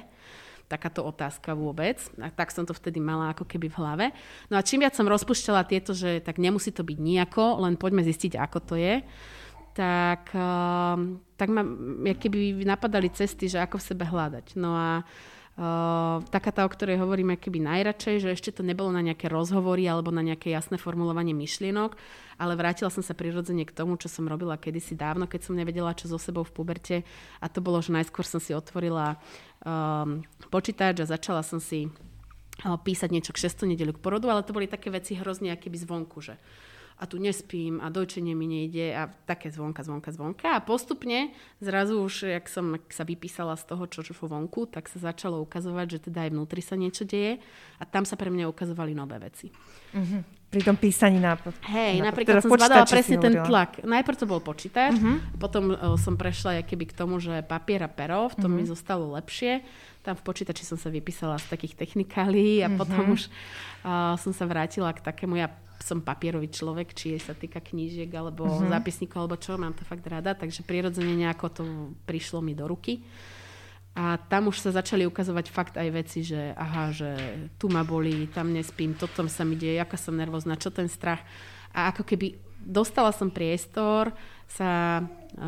takáto 0.66 1.06
otázka 1.06 1.54
vôbec. 1.54 2.02
A 2.18 2.34
tak 2.34 2.50
som 2.50 2.66
to 2.66 2.74
vtedy 2.74 2.98
mala 2.98 3.32
ako 3.32 3.46
keby 3.46 3.70
v 3.70 3.80
hlave. 3.80 4.06
No 4.50 4.58
a 4.58 4.66
čím 4.66 4.82
viac 4.82 4.98
som 4.98 5.06
rozpušťala 5.06 5.68
tieto, 5.70 5.94
že 5.94 6.22
tak 6.22 6.42
nemusí 6.42 6.74
to 6.74 6.82
byť 6.82 6.98
nejako, 6.98 7.62
len 7.62 7.78
poďme 7.78 8.02
zistiť, 8.02 8.38
ako 8.38 8.58
to 8.64 8.76
je, 8.78 9.06
tak, 9.76 10.32
uh, 10.32 10.96
tak 11.36 11.48
ma 11.52 11.62
keby 12.16 12.64
napadali 12.64 13.12
cesty, 13.12 13.52
že 13.52 13.60
ako 13.60 13.76
v 13.78 13.88
sebe 13.92 14.04
hľadať. 14.08 14.56
No 14.56 14.72
a 14.72 15.04
Uh, 15.56 16.20
taká 16.36 16.52
tá, 16.52 16.68
o 16.68 16.70
ktorej 16.72 17.00
hovoríme 17.00 17.40
keby 17.40 17.64
najradšej, 17.64 18.28
že 18.28 18.34
ešte 18.36 18.52
to 18.52 18.60
nebolo 18.60 18.92
na 18.92 19.00
nejaké 19.00 19.32
rozhovory 19.32 19.88
alebo 19.88 20.12
na 20.12 20.20
nejaké 20.20 20.52
jasné 20.52 20.76
formulovanie 20.76 21.32
myšlienok, 21.32 21.96
ale 22.36 22.60
vrátila 22.60 22.92
som 22.92 23.00
sa 23.00 23.16
prirodzene 23.16 23.64
k 23.64 23.72
tomu, 23.72 23.96
čo 23.96 24.12
som 24.12 24.28
robila 24.28 24.60
kedysi 24.60 25.00
dávno, 25.00 25.32
keď 25.32 25.48
som 25.48 25.56
nevedela, 25.56 25.96
čo 25.96 26.12
so 26.12 26.20
sebou 26.20 26.44
v 26.44 26.52
puberte. 26.52 27.08
A 27.40 27.48
to 27.48 27.64
bolo, 27.64 27.80
že 27.80 27.96
najskôr 27.96 28.28
som 28.28 28.44
si 28.44 28.52
otvorila 28.52 29.16
um, 29.64 30.28
počítač 30.52 31.00
a 31.00 31.08
začala 31.08 31.40
som 31.40 31.64
si 31.64 31.88
uh, 31.88 32.76
písať 32.76 33.16
niečo 33.16 33.32
k 33.32 33.48
6. 33.48 33.64
nedelu 33.64 33.96
k 33.96 34.04
porodu, 34.04 34.28
ale 34.28 34.44
to 34.44 34.52
boli 34.52 34.68
také 34.68 34.92
veci 34.92 35.16
hrozne 35.16 35.56
akéby 35.56 35.80
zvonku, 35.80 36.20
že 36.20 36.36
a 36.96 37.04
tu 37.04 37.20
nespím 37.20 37.84
a 37.84 37.92
dojčenie 37.92 38.32
mi 38.32 38.48
nejde 38.48 38.96
a 38.96 39.12
také 39.28 39.52
zvonka, 39.52 39.84
zvonka, 39.84 40.16
zvonka. 40.16 40.56
A 40.56 40.64
postupne 40.64 41.36
zrazu 41.60 42.00
už, 42.00 42.32
jak 42.32 42.48
som 42.48 42.80
sa 42.88 43.04
vypísala 43.04 43.60
z 43.60 43.68
toho, 43.68 43.84
čo 43.92 44.00
čo 44.00 44.16
vonku, 44.16 44.72
tak 44.72 44.88
sa 44.88 45.12
začalo 45.12 45.44
ukazovať, 45.44 45.88
že 45.92 46.00
teda 46.08 46.24
aj 46.24 46.32
vnútri 46.32 46.64
sa 46.64 46.80
niečo 46.80 47.04
deje 47.04 47.44
a 47.80 47.84
tam 47.84 48.08
sa 48.08 48.16
pre 48.16 48.32
mňa 48.32 48.48
ukazovali 48.48 48.96
nové 48.96 49.20
veci. 49.20 49.52
Uh-huh. 49.92 50.24
Pri 50.48 50.64
tom 50.64 50.80
písaní 50.80 51.20
nápad. 51.20 51.52
Hej, 51.68 52.00
napríklad 52.00 52.40
teda 52.40 52.48
som 52.48 52.56
zbadala 52.56 52.88
presne 52.88 53.20
ten 53.20 53.44
tlak. 53.44 53.84
Najprv 53.84 54.16
to 54.16 54.26
bol 54.32 54.40
počítač, 54.40 54.96
uh-huh. 54.96 55.36
potom 55.36 55.76
uh, 55.76 56.00
som 56.00 56.16
prešla 56.16 56.64
keby 56.64 56.96
k 56.96 56.96
tomu, 56.96 57.20
že 57.20 57.44
papier 57.44 57.84
a 57.84 57.92
pero, 57.92 58.32
v 58.32 58.40
tom 58.40 58.56
uh-huh. 58.56 58.64
mi 58.64 58.72
zostalo 58.72 59.20
lepšie 59.20 59.68
tam 60.06 60.14
v 60.14 60.22
počítači 60.22 60.62
som 60.62 60.78
sa 60.78 60.94
vypísala 60.94 61.42
z 61.42 61.50
takých 61.50 61.74
technikálií 61.82 62.62
a 62.62 62.70
mm-hmm. 62.70 62.78
potom 62.78 63.18
už 63.18 63.26
uh, 63.26 64.14
som 64.22 64.30
sa 64.38 64.46
vrátila 64.46 64.94
k 64.94 65.02
takému, 65.02 65.34
ja 65.34 65.50
som 65.82 66.04
papierový 66.04 66.48
človek, 66.52 66.96
či 66.96 67.20
sa 67.20 67.36
týka 67.36 67.60
knížiek 67.60 68.10
alebo 68.14 68.48
mm-hmm. 68.48 68.72
zápisníkov 68.72 69.20
alebo 69.26 69.38
čo, 69.40 69.60
mám 69.60 69.76
to 69.76 69.84
fakt 69.84 70.06
rada, 70.08 70.36
takže 70.36 70.64
prirodzene 70.64 71.14
nejako 71.16 71.46
to 71.52 71.64
prišlo 72.08 72.40
mi 72.40 72.56
do 72.56 72.68
ruky. 72.68 73.04
A 73.96 74.20
tam 74.20 74.52
už 74.52 74.60
sa 74.60 74.76
začali 74.76 75.08
ukazovať 75.08 75.46
fakt 75.48 75.76
aj 75.80 75.88
veci, 75.96 76.20
že 76.20 76.52
aha, 76.52 76.92
že 76.92 77.16
tu 77.56 77.72
ma 77.72 77.88
bolí, 77.88 78.28
tam 78.28 78.52
nespím, 78.52 78.92
toto 78.92 79.24
sa 79.32 79.48
mi 79.48 79.56
deje, 79.56 79.80
aká 79.80 79.96
som 79.96 80.20
nervózna, 80.20 80.60
čo 80.60 80.68
ten 80.68 80.92
strach. 80.92 81.24
A 81.72 81.96
ako 81.96 82.04
keby 82.04 82.36
dostala 82.60 83.16
som 83.16 83.32
priestor 83.32 84.12
sa 84.52 85.00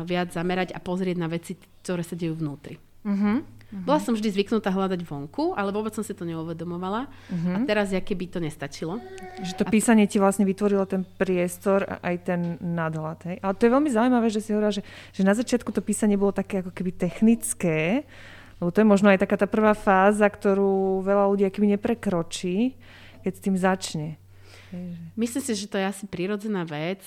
viac 0.08 0.32
zamerať 0.32 0.72
a 0.72 0.80
pozrieť 0.80 1.16
na 1.20 1.28
veci, 1.28 1.60
ktoré 1.84 2.00
sa 2.00 2.16
dejú 2.16 2.40
vnútri. 2.40 2.80
Mm-hmm. 3.04 3.57
Uh-huh. 3.68 3.84
Bola 3.84 4.00
som 4.00 4.16
vždy 4.16 4.32
zvyknutá 4.32 4.72
hľadať 4.72 5.04
vonku, 5.04 5.52
ale 5.52 5.68
vôbec 5.76 5.92
som 5.92 6.00
si 6.00 6.16
to 6.16 6.24
neuvedomovala. 6.24 7.04
Uh-huh. 7.08 7.52
A 7.52 7.58
teraz, 7.68 7.92
aké 7.92 8.16
by 8.16 8.26
to 8.32 8.40
nestačilo. 8.40 8.96
Že 9.44 9.52
to 9.60 9.64
písanie 9.68 10.08
ti 10.08 10.16
vlastne 10.16 10.48
vytvorilo 10.48 10.88
ten 10.88 11.04
priestor 11.04 11.84
a 11.84 12.00
aj 12.00 12.16
ten 12.24 12.40
nadhľad. 12.64 13.18
Hej? 13.28 13.36
Ale 13.44 13.52
to 13.60 13.62
je 13.68 13.74
veľmi 13.76 13.90
zaujímavé, 13.92 14.26
že 14.32 14.40
si 14.40 14.56
hovorila, 14.56 14.72
že, 14.72 14.80
že 15.12 15.20
na 15.20 15.36
začiatku 15.36 15.68
to 15.68 15.84
písanie 15.84 16.16
bolo 16.16 16.32
také 16.32 16.64
ako 16.64 16.72
keby 16.72 16.96
technické, 16.96 18.08
lebo 18.58 18.72
to 18.72 18.80
je 18.80 18.88
možno 18.88 19.12
aj 19.12 19.20
taká 19.20 19.36
tá 19.36 19.46
prvá 19.46 19.76
fáza, 19.76 20.26
ktorú 20.26 21.04
veľa 21.04 21.28
ľudí 21.30 21.44
akýby 21.44 21.78
neprekročí, 21.78 22.74
keď 23.20 23.32
s 23.36 23.44
tým 23.44 23.56
začne. 23.60 24.08
Myslím 25.16 25.42
si, 25.44 25.52
že 25.56 25.70
to 25.70 25.80
je 25.80 25.86
asi 25.88 26.04
prirodzená 26.04 26.64
vec. 26.68 27.00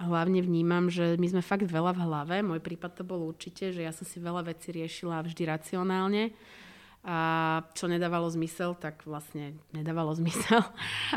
Hlavne 0.00 0.40
vnímam, 0.40 0.88
že 0.88 1.20
my 1.20 1.28
sme 1.28 1.42
fakt 1.44 1.68
veľa 1.68 1.92
v 1.92 2.02
hlave. 2.08 2.36
Môj 2.40 2.64
prípad 2.64 2.96
to 2.96 3.04
bol 3.04 3.20
určite, 3.28 3.68
že 3.68 3.84
ja 3.84 3.92
som 3.92 4.08
si 4.08 4.16
veľa 4.16 4.48
vecí 4.48 4.72
riešila 4.72 5.20
vždy 5.20 5.42
racionálne 5.44 6.32
a 7.00 7.18
čo 7.72 7.88
nedávalo 7.88 8.28
zmysel, 8.28 8.76
tak 8.76 9.04
vlastne 9.08 9.56
nedávalo 9.72 10.12
zmysel. 10.20 10.60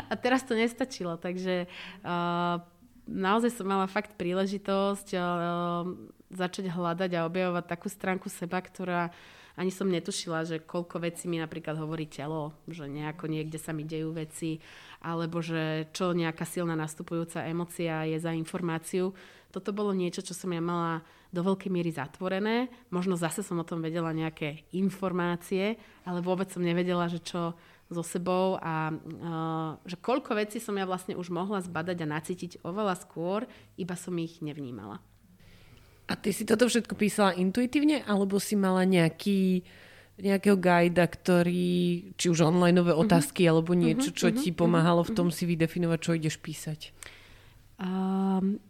A 0.08 0.12
teraz 0.16 0.44
to 0.44 0.56
nestačilo, 0.56 1.16
takže 1.16 1.68
uh, 2.04 2.60
naozaj 3.08 3.56
som 3.56 3.68
mala 3.68 3.88
fakt 3.88 4.16
príležitosť 4.16 5.08
uh, 5.16 5.84
začať 6.32 6.72
hľadať 6.72 7.10
a 7.16 7.28
objavovať 7.28 7.64
takú 7.64 7.88
stránku 7.92 8.28
seba, 8.32 8.60
ktorá 8.64 9.12
ani 9.54 9.70
som 9.70 9.86
netušila, 9.86 10.42
že 10.42 10.66
koľko 10.66 10.98
vecí 10.98 11.30
mi 11.30 11.38
napríklad 11.38 11.78
hovorí 11.78 12.10
telo, 12.10 12.50
že 12.66 12.90
nejako 12.90 13.30
niekde 13.30 13.62
sa 13.62 13.70
mi 13.70 13.86
dejú 13.86 14.10
veci, 14.10 14.58
alebo 15.04 15.44
že 15.44 15.92
čo 15.92 16.16
nejaká 16.16 16.48
silná 16.48 16.72
nastupujúca 16.72 17.44
emocia 17.44 18.08
je 18.08 18.16
za 18.16 18.32
informáciu. 18.32 19.12
Toto 19.52 19.76
bolo 19.76 19.92
niečo, 19.92 20.24
čo 20.24 20.32
som 20.32 20.48
ja 20.50 20.64
mala 20.64 21.04
do 21.28 21.44
veľkej 21.44 21.68
miery 21.68 21.92
zatvorené. 21.92 22.72
Možno 22.88 23.20
zase 23.20 23.44
som 23.44 23.60
o 23.60 23.68
tom 23.68 23.84
vedela 23.84 24.16
nejaké 24.16 24.64
informácie, 24.72 25.76
ale 26.08 26.24
vôbec 26.24 26.48
som 26.48 26.64
nevedela, 26.64 27.10
že 27.12 27.20
čo 27.20 27.52
so 27.92 28.00
sebou 28.00 28.56
a 28.64 28.88
uh, 28.90 29.76
že 29.84 30.00
koľko 30.00 30.32
vecí 30.40 30.56
som 30.56 30.72
ja 30.74 30.88
vlastne 30.88 31.14
už 31.20 31.28
mohla 31.28 31.60
zbadať 31.60 32.00
a 32.00 32.12
nacítiť 32.16 32.52
oveľa 32.64 32.96
skôr, 32.96 33.44
iba 33.76 33.92
som 33.92 34.16
ich 34.16 34.40
nevnímala. 34.40 35.04
A 36.08 36.16
ty 36.16 36.32
si 36.32 36.48
toto 36.48 36.68
všetko 36.68 36.96
písala 36.96 37.36
intuitívne, 37.36 38.04
alebo 38.04 38.36
si 38.40 38.56
mala 38.56 38.84
nejaký 38.84 39.64
nejakého 40.14 40.54
guida, 40.54 41.10
ktorý, 41.10 42.14
či 42.14 42.26
už 42.30 42.46
online 42.46 42.78
mm-hmm. 42.78 43.02
otázky, 43.02 43.50
alebo 43.50 43.74
niečo, 43.74 44.14
čo 44.14 44.30
mm-hmm. 44.30 44.42
ti 44.46 44.50
pomáhalo 44.54 45.02
v 45.02 45.14
tom 45.14 45.28
si 45.34 45.42
vydefinovať, 45.42 45.98
čo 45.98 46.14
ideš 46.14 46.38
písať? 46.38 46.94
Um, 47.82 48.62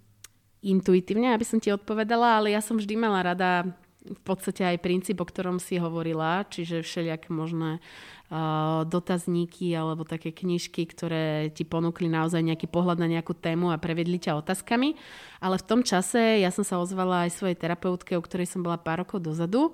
intuitívne, 0.65 1.37
aby 1.37 1.45
som 1.45 1.61
ti 1.61 1.69
odpovedala, 1.69 2.41
ale 2.41 2.57
ja 2.57 2.65
som 2.65 2.81
vždy 2.81 2.97
mala 2.97 3.21
rada 3.21 3.69
v 4.05 4.21
podstate 4.25 4.65
aj 4.65 4.85
princíp, 4.85 5.21
o 5.21 5.29
ktorom 5.29 5.57
si 5.61 5.81
hovorila, 5.81 6.45
čiže 6.49 6.85
všelijaké 6.85 7.33
možné 7.33 7.81
uh, 8.29 8.85
dotazníky 8.85 9.73
alebo 9.73 10.05
také 10.05 10.29
knižky, 10.29 10.85
ktoré 10.93 11.49
ti 11.53 11.65
ponúkli 11.65 12.09
naozaj 12.13 12.45
nejaký 12.45 12.69
pohľad 12.69 13.01
na 13.01 13.09
nejakú 13.09 13.33
tému 13.33 13.73
a 13.73 13.81
prevedli 13.81 14.21
ťa 14.21 14.41
otázkami. 14.45 14.97
Ale 15.41 15.57
v 15.57 15.67
tom 15.69 15.81
čase 15.81 16.41
ja 16.41 16.53
som 16.53 16.65
sa 16.65 16.77
ozvala 16.81 17.25
aj 17.29 17.37
svojej 17.37 17.57
terapeutke, 17.57 18.13
o 18.17 18.25
ktorej 18.25 18.49
som 18.49 18.61
bola 18.61 18.77
pár 18.77 19.05
rokov 19.05 19.25
dozadu. 19.25 19.73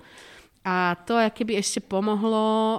A 0.60 0.92
to 1.08 1.16
keby 1.16 1.56
ešte 1.56 1.80
pomohlo 1.80 2.44
o, 2.44 2.78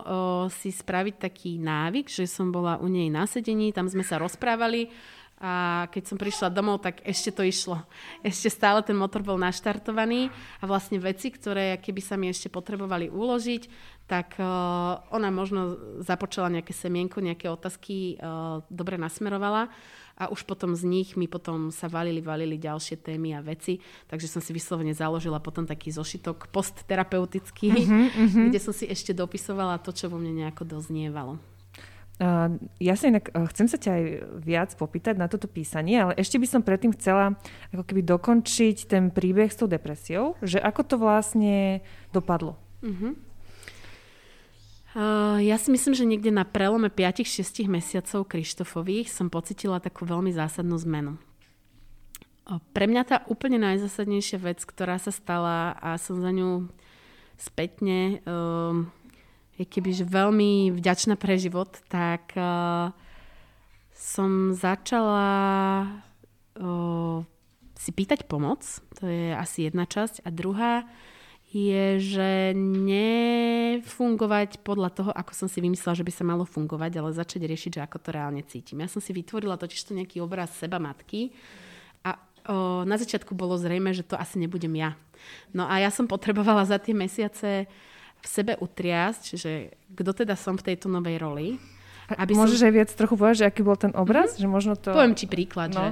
si 0.53 0.69
spraviť 0.69 1.15
taký 1.17 1.57
návyk, 1.57 2.13
že 2.13 2.29
som 2.29 2.53
bola 2.53 2.77
u 2.77 2.85
nej 2.85 3.09
na 3.09 3.25
sedení, 3.25 3.73
tam 3.73 3.89
sme 3.89 4.05
sa 4.05 4.21
rozprávali 4.21 4.93
a 5.41 5.89
keď 5.89 6.03
som 6.05 6.21
prišla 6.21 6.53
domov, 6.53 6.85
tak 6.85 7.01
ešte 7.01 7.33
to 7.33 7.41
išlo. 7.41 7.81
Ešte 8.21 8.53
stále 8.53 8.85
ten 8.85 8.93
motor 8.93 9.25
bol 9.25 9.41
naštartovaný 9.41 10.29
a 10.61 10.69
vlastne 10.69 11.01
veci, 11.01 11.33
ktoré 11.33 11.81
keby 11.81 12.01
sa 12.05 12.13
mi 12.13 12.29
ešte 12.29 12.53
potrebovali 12.53 13.09
uložiť, 13.09 13.65
tak 14.05 14.37
uh, 14.37 15.01
ona 15.09 15.33
možno 15.33 15.81
započala 16.05 16.53
nejaké 16.53 16.77
semienko, 16.77 17.25
nejaké 17.25 17.49
otázky 17.49 18.21
uh, 18.21 18.61
dobre 18.69 19.01
nasmerovala 19.01 19.73
a 20.21 20.29
už 20.29 20.45
potom 20.45 20.77
z 20.77 20.85
nich 20.85 21.17
mi 21.17 21.25
potom 21.25 21.73
sa 21.73 21.89
valili, 21.89 22.21
valili 22.21 22.61
ďalšie 22.61 23.01
témy 23.01 23.33
a 23.33 23.41
veci, 23.41 23.81
takže 24.05 24.29
som 24.29 24.37
si 24.37 24.53
vyslovene 24.53 24.93
založila 24.93 25.41
potom 25.41 25.65
taký 25.65 25.89
zošitok 25.89 26.53
postterapeutický, 26.53 27.73
uh-huh, 27.73 28.05
uh-huh. 28.29 28.45
kde 28.53 28.59
som 28.61 28.69
si 28.69 28.85
ešte 28.85 29.17
dopisovala 29.17 29.81
to, 29.81 29.89
čo 29.89 30.13
vo 30.13 30.21
mne 30.21 30.45
nejako 30.45 30.77
doznievalo. 30.77 31.41
Uh, 32.21 32.53
ja 32.77 32.93
sa 32.93 33.09
inak 33.09 33.33
uh, 33.33 33.49
chcem 33.49 33.65
sa 33.65 33.81
ťa 33.81 33.91
aj 33.97 34.03
viac 34.45 34.69
popýtať 34.77 35.17
na 35.17 35.25
toto 35.25 35.49
písanie, 35.49 35.97
ale 35.97 36.13
ešte 36.21 36.37
by 36.37 36.45
som 36.45 36.61
predtým 36.61 36.93
chcela 36.93 37.33
ako 37.73 37.81
keby 37.81 38.05
dokončiť 38.05 38.85
ten 38.85 39.09
príbeh 39.09 39.49
s 39.49 39.57
tou 39.57 39.65
depresiou, 39.65 40.37
že 40.45 40.61
ako 40.61 40.81
to 40.85 40.95
vlastne 41.01 41.81
dopadlo. 42.13 42.61
Uh-huh. 42.85 43.17
Uh, 45.41 45.49
ja 45.49 45.57
si 45.57 45.73
myslím, 45.73 45.93
že 45.97 46.05
niekde 46.05 46.29
na 46.29 46.45
prelome 46.45 46.93
5-6 46.93 47.65
mesiacov 47.65 48.29
Krištofových 48.29 49.09
som 49.09 49.33
pocitila 49.33 49.81
takú 49.81 50.05
veľmi 50.05 50.29
zásadnú 50.29 50.77
zmenu. 50.85 51.17
Uh, 52.45 52.61
pre 52.77 52.85
mňa 52.85 53.01
tá 53.09 53.17
úplne 53.25 53.57
najzásadnejšia 53.57 54.37
vec, 54.37 54.61
ktorá 54.61 55.01
sa 55.01 55.09
stala 55.09 55.73
a 55.81 55.97
som 55.97 56.21
za 56.21 56.29
ňu 56.29 56.69
spätne 57.41 58.21
uh, 58.21 58.85
je 59.57 59.65
kebyže 59.65 60.05
veľmi 60.05 60.69
vďačná 60.77 61.17
pre 61.17 61.37
život, 61.37 61.69
tak 61.85 62.33
som 63.93 64.57
začala 64.57 65.29
si 67.77 67.91
pýtať 67.93 68.25
pomoc. 68.25 68.65
To 68.97 69.05
je 69.05 69.37
asi 69.37 69.69
jedna 69.69 69.85
časť. 69.85 70.25
A 70.25 70.33
druhá 70.33 70.89
je, 71.51 71.99
že 71.99 72.55
nefungovať 72.55 74.63
podľa 74.63 74.89
toho, 74.95 75.11
ako 75.11 75.35
som 75.35 75.51
si 75.51 75.59
vymyslela, 75.59 75.99
že 75.99 76.07
by 76.07 76.13
sa 76.15 76.23
malo 76.23 76.47
fungovať, 76.47 76.95
ale 76.95 77.11
začať 77.11 77.43
riešiť, 77.43 77.71
že 77.75 77.83
ako 77.83 77.99
to 77.99 78.15
reálne 78.15 78.39
cítim. 78.47 78.79
Ja 78.79 78.87
som 78.87 79.03
si 79.03 79.11
vytvorila 79.11 79.59
totiž 79.59 79.83
to 79.83 79.91
nejaký 79.91 80.23
obraz 80.23 80.55
seba 80.55 80.79
matky 80.79 81.35
a 82.07 82.15
o, 82.47 82.87
na 82.87 82.95
začiatku 82.95 83.35
bolo 83.35 83.59
zrejme, 83.59 83.91
že 83.91 84.07
to 84.07 84.15
asi 84.15 84.39
nebudem 84.39 84.71
ja. 84.79 84.95
No 85.51 85.67
a 85.67 85.83
ja 85.83 85.91
som 85.91 86.07
potrebovala 86.07 86.63
za 86.63 86.79
tie 86.79 86.95
mesiace 86.95 87.67
v 88.21 88.25
sebe 88.25 88.53
utriasť, 88.55 89.23
že 89.35 89.75
kto 89.91 90.23
teda 90.23 90.39
som 90.39 90.55
v 90.55 90.71
tejto 90.71 90.87
novej 90.87 91.19
roli. 91.19 91.59
Aby 92.15 92.31
Môžeš 92.35 92.59
som... 92.63 92.67
aj 92.71 92.73
viac 92.75 92.89
trochu 92.95 93.15
povedať, 93.19 93.37
že 93.43 93.49
aký 93.51 93.61
bol 93.63 93.75
ten 93.75 93.91
obraz? 93.91 94.35
Mm-hmm. 94.35 94.43
Že 94.43 94.47
možno 94.47 94.73
to... 94.79 94.95
Poviem 94.95 95.15
ti 95.19 95.27
príklad, 95.27 95.75
no. 95.75 95.79
že 95.79 95.87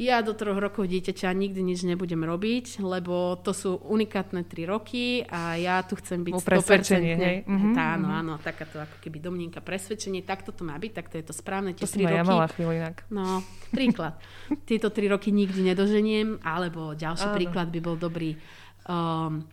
ja 0.00 0.24
do 0.24 0.32
troch 0.32 0.56
rokov 0.56 0.88
dieťaťa 0.88 1.28
nikdy 1.36 1.60
nič 1.60 1.84
nebudem 1.84 2.24
robiť, 2.24 2.80
lebo 2.80 3.36
to 3.44 3.52
sú 3.52 3.76
unikátne 3.84 4.48
tri 4.48 4.64
roky 4.64 5.28
a 5.28 5.60
ja 5.60 5.84
tu 5.84 5.92
chcem 6.00 6.24
byť 6.24 6.40
100%. 6.40 7.20
Hej? 7.20 7.36
Mm-hmm. 7.44 7.72
Tá, 7.76 8.00
áno, 8.00 8.08
mhm. 8.08 8.16
áno, 8.16 8.32
takáto 8.40 8.80
ako 8.80 8.96
keby 9.04 9.20
domnienka 9.20 9.60
presvedčenie, 9.60 10.24
takto 10.24 10.56
to 10.56 10.64
má 10.64 10.80
byť, 10.80 10.92
tak 10.96 11.06
to 11.12 11.20
je 11.20 11.24
to 11.28 11.36
správne. 11.36 11.76
Tie 11.76 11.84
to 11.84 12.00
tri 12.00 12.08
roky, 12.08 12.16
ja 12.16 12.24
mala 12.24 12.48
chvíľu 12.48 12.72
inak. 12.72 12.96
No, 13.12 13.44
príklad. 13.68 14.16
Tieto 14.68 14.88
tri 14.88 15.04
roky 15.12 15.28
nikdy 15.36 15.60
nedoženiem, 15.68 16.40
alebo 16.40 16.96
ďalší 16.96 17.28
áno. 17.28 17.36
príklad 17.36 17.68
by 17.68 17.80
bol 17.84 18.00
dobrý. 18.00 18.40
Um, 18.88 19.44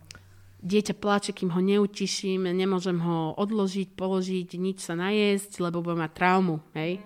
dieťa 0.64 0.96
pláče, 0.96 1.36
kým 1.36 1.52
ho 1.52 1.60
neutiším, 1.60 2.48
nemôžem 2.56 2.96
ho 3.04 3.36
odložiť, 3.36 3.92
položiť, 3.92 4.48
nič 4.56 4.80
sa 4.80 4.96
najesť, 4.96 5.60
lebo 5.60 5.84
bude 5.84 6.00
mať 6.00 6.12
traumu. 6.16 6.64
Hej? 6.72 7.04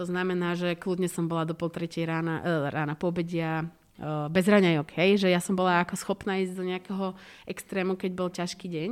To 0.00 0.08
znamená, 0.08 0.56
že 0.56 0.80
kľudne 0.80 1.12
som 1.12 1.28
bola 1.28 1.44
do 1.44 1.52
pol 1.52 1.68
tretej 1.68 2.08
rána, 2.08 2.40
e, 2.40 2.72
rána 2.72 2.96
po 2.96 3.12
obedia 3.12 3.68
e, 4.00 4.32
bez 4.32 4.48
raňajok, 4.48 4.88
hej? 4.96 5.20
že 5.20 5.28
ja 5.28 5.44
som 5.44 5.52
bola 5.52 5.84
ako 5.84 5.92
schopná 5.92 6.40
ísť 6.40 6.56
do 6.56 6.64
nejakého 6.64 7.12
extrému, 7.44 8.00
keď 8.00 8.10
bol 8.16 8.32
ťažký 8.32 8.64
deň. 8.64 8.90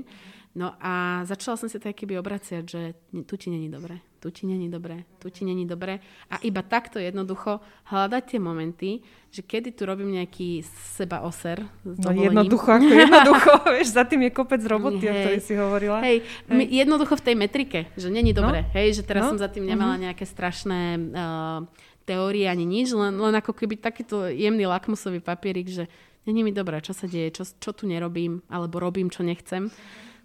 No 0.52 0.76
a 0.76 1.24
začala 1.24 1.56
som 1.56 1.64
sa 1.72 1.80
tak 1.80 1.96
keby 1.96 2.20
obraciať, 2.20 2.64
že 2.68 2.82
tu 3.24 3.40
ti 3.40 3.48
není 3.48 3.72
dobre, 3.72 4.04
tu 4.18 4.30
ti 4.30 4.46
není 4.46 4.66
dobre, 4.66 5.06
tu 5.22 5.30
ti 5.30 5.46
není 5.46 5.62
dobre. 5.66 6.02
A 6.30 6.42
iba 6.42 6.62
takto 6.66 6.98
jednoducho 6.98 7.62
hľadať 7.86 8.22
tie 8.34 8.40
momenty, 8.42 8.90
že 9.30 9.46
kedy 9.46 9.78
tu 9.78 9.86
robím 9.86 10.18
nejaký 10.18 10.66
seba 10.98 11.22
oser. 11.22 11.62
No 11.86 12.10
jednoducho, 12.10 12.66
ako 12.66 12.90
jednoducho, 13.06 13.52
vieš, 13.70 13.88
za 13.94 14.02
tým 14.02 14.26
je 14.26 14.30
kopec 14.34 14.62
roboty, 14.66 15.06
hej, 15.06 15.10
o 15.10 15.14
ktorej 15.22 15.42
si 15.42 15.54
hovorila. 15.54 15.98
Hej, 16.02 16.26
hej, 16.50 16.66
jednoducho 16.66 17.14
v 17.14 17.24
tej 17.24 17.34
metrike, 17.38 17.80
že 17.94 18.08
není 18.10 18.34
dobre, 18.34 18.66
no, 18.66 18.70
hej, 18.74 18.98
že 18.98 19.02
teraz 19.06 19.28
no, 19.28 19.36
som 19.36 19.38
za 19.38 19.48
tým 19.48 19.68
nemala 19.68 19.94
uh-huh. 19.94 20.04
nejaké 20.10 20.26
strašné 20.26 20.80
uh, 20.98 21.62
teórie 22.08 22.48
ani 22.48 22.64
nič, 22.64 22.96
len, 22.96 23.14
len 23.20 23.34
ako 23.36 23.52
keby 23.52 23.78
takýto 23.78 24.32
jemný 24.32 24.64
lakmusový 24.64 25.20
papierik, 25.20 25.68
že 25.68 25.84
není 26.24 26.40
mi 26.40 26.52
dobré, 26.56 26.80
čo 26.80 26.96
sa 26.96 27.04
deje, 27.04 27.36
čo, 27.36 27.44
čo 27.44 27.70
tu 27.76 27.84
nerobím, 27.84 28.40
alebo 28.48 28.80
robím, 28.80 29.12
čo 29.12 29.20
nechcem. 29.20 29.68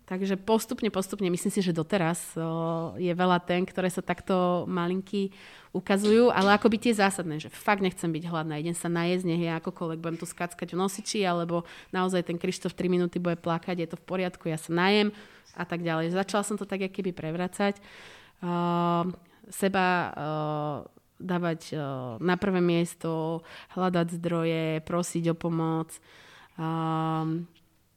Takže 0.04 0.36
postupne, 0.36 0.92
postupne, 0.92 1.32
myslím 1.32 1.54
si, 1.54 1.64
že 1.64 1.72
doteraz 1.72 2.36
je 3.00 3.14
veľa 3.16 3.40
ten, 3.40 3.64
ktoré 3.64 3.88
sa 3.88 4.04
takto 4.04 4.68
malinky 4.68 5.32
ukazujú, 5.72 6.28
ale 6.28 6.60
ako 6.60 6.68
by 6.68 6.78
tie 6.78 6.94
zásadné, 6.94 7.40
že 7.40 7.48
fakt 7.48 7.80
nechcem 7.80 8.12
byť 8.12 8.28
hladná, 8.28 8.60
idem 8.60 8.76
sa 8.76 8.92
najesť, 8.92 9.24
nech 9.24 9.42
je 9.48 9.52
akokoľvek, 9.64 10.04
budem 10.04 10.20
tu 10.20 10.28
skackať 10.28 10.76
v 10.76 10.80
nosiči, 10.80 11.24
alebo 11.24 11.64
naozaj 11.96 12.28
ten 12.28 12.36
Krištof 12.36 12.76
3 12.76 12.92
minúty 12.92 13.16
bude 13.16 13.40
plakať, 13.40 13.80
je 13.80 13.90
to 13.96 13.98
v 13.98 14.06
poriadku, 14.06 14.52
ja 14.52 14.60
sa 14.60 14.76
najem 14.76 15.16
a 15.56 15.64
tak 15.64 15.80
ďalej. 15.80 16.12
Začala 16.12 16.44
som 16.44 16.60
to 16.60 16.68
tak 16.68 16.84
keby 16.84 17.16
prevracať. 17.16 17.80
Uh, 18.44 19.08
seba 19.48 19.88
uh, 20.12 20.78
dávať 21.16 21.80
na 22.20 22.36
prvé 22.36 22.60
miesto, 22.60 23.40
hľadať 23.80 24.20
zdroje, 24.20 24.84
prosiť 24.84 25.32
o 25.32 25.36
pomoc. 25.40 25.96
Uh, 26.60 27.48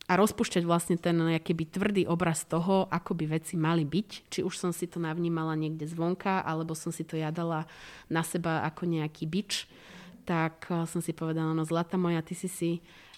a 0.07 0.13
rozpúšťať 0.15 0.63
vlastne 0.63 0.95
ten 0.95 1.19
nejaký 1.19 1.67
tvrdý 1.67 2.07
obraz 2.07 2.47
toho, 2.47 2.87
ako 2.95 3.19
by 3.19 3.39
veci 3.39 3.59
mali 3.59 3.83
byť. 3.83 4.31
Či 4.31 4.41
už 4.47 4.55
som 4.55 4.71
si 4.71 4.87
to 4.87 5.03
navnímala 5.03 5.59
niekde 5.59 5.83
zvonka, 5.91 6.47
alebo 6.47 6.79
som 6.79 6.95
si 6.95 7.03
to 7.03 7.19
jadala 7.19 7.67
na 8.07 8.23
seba 8.23 8.63
ako 8.63 8.87
nejaký 8.87 9.27
bič. 9.27 9.67
Tak 10.23 10.71
uh, 10.71 10.87
som 10.87 11.03
si 11.03 11.11
povedala, 11.11 11.55
no 11.55 11.67
zlata 11.67 11.99
moja, 11.99 12.23
ty 12.23 12.39
si 12.39 12.47
si 12.47 12.71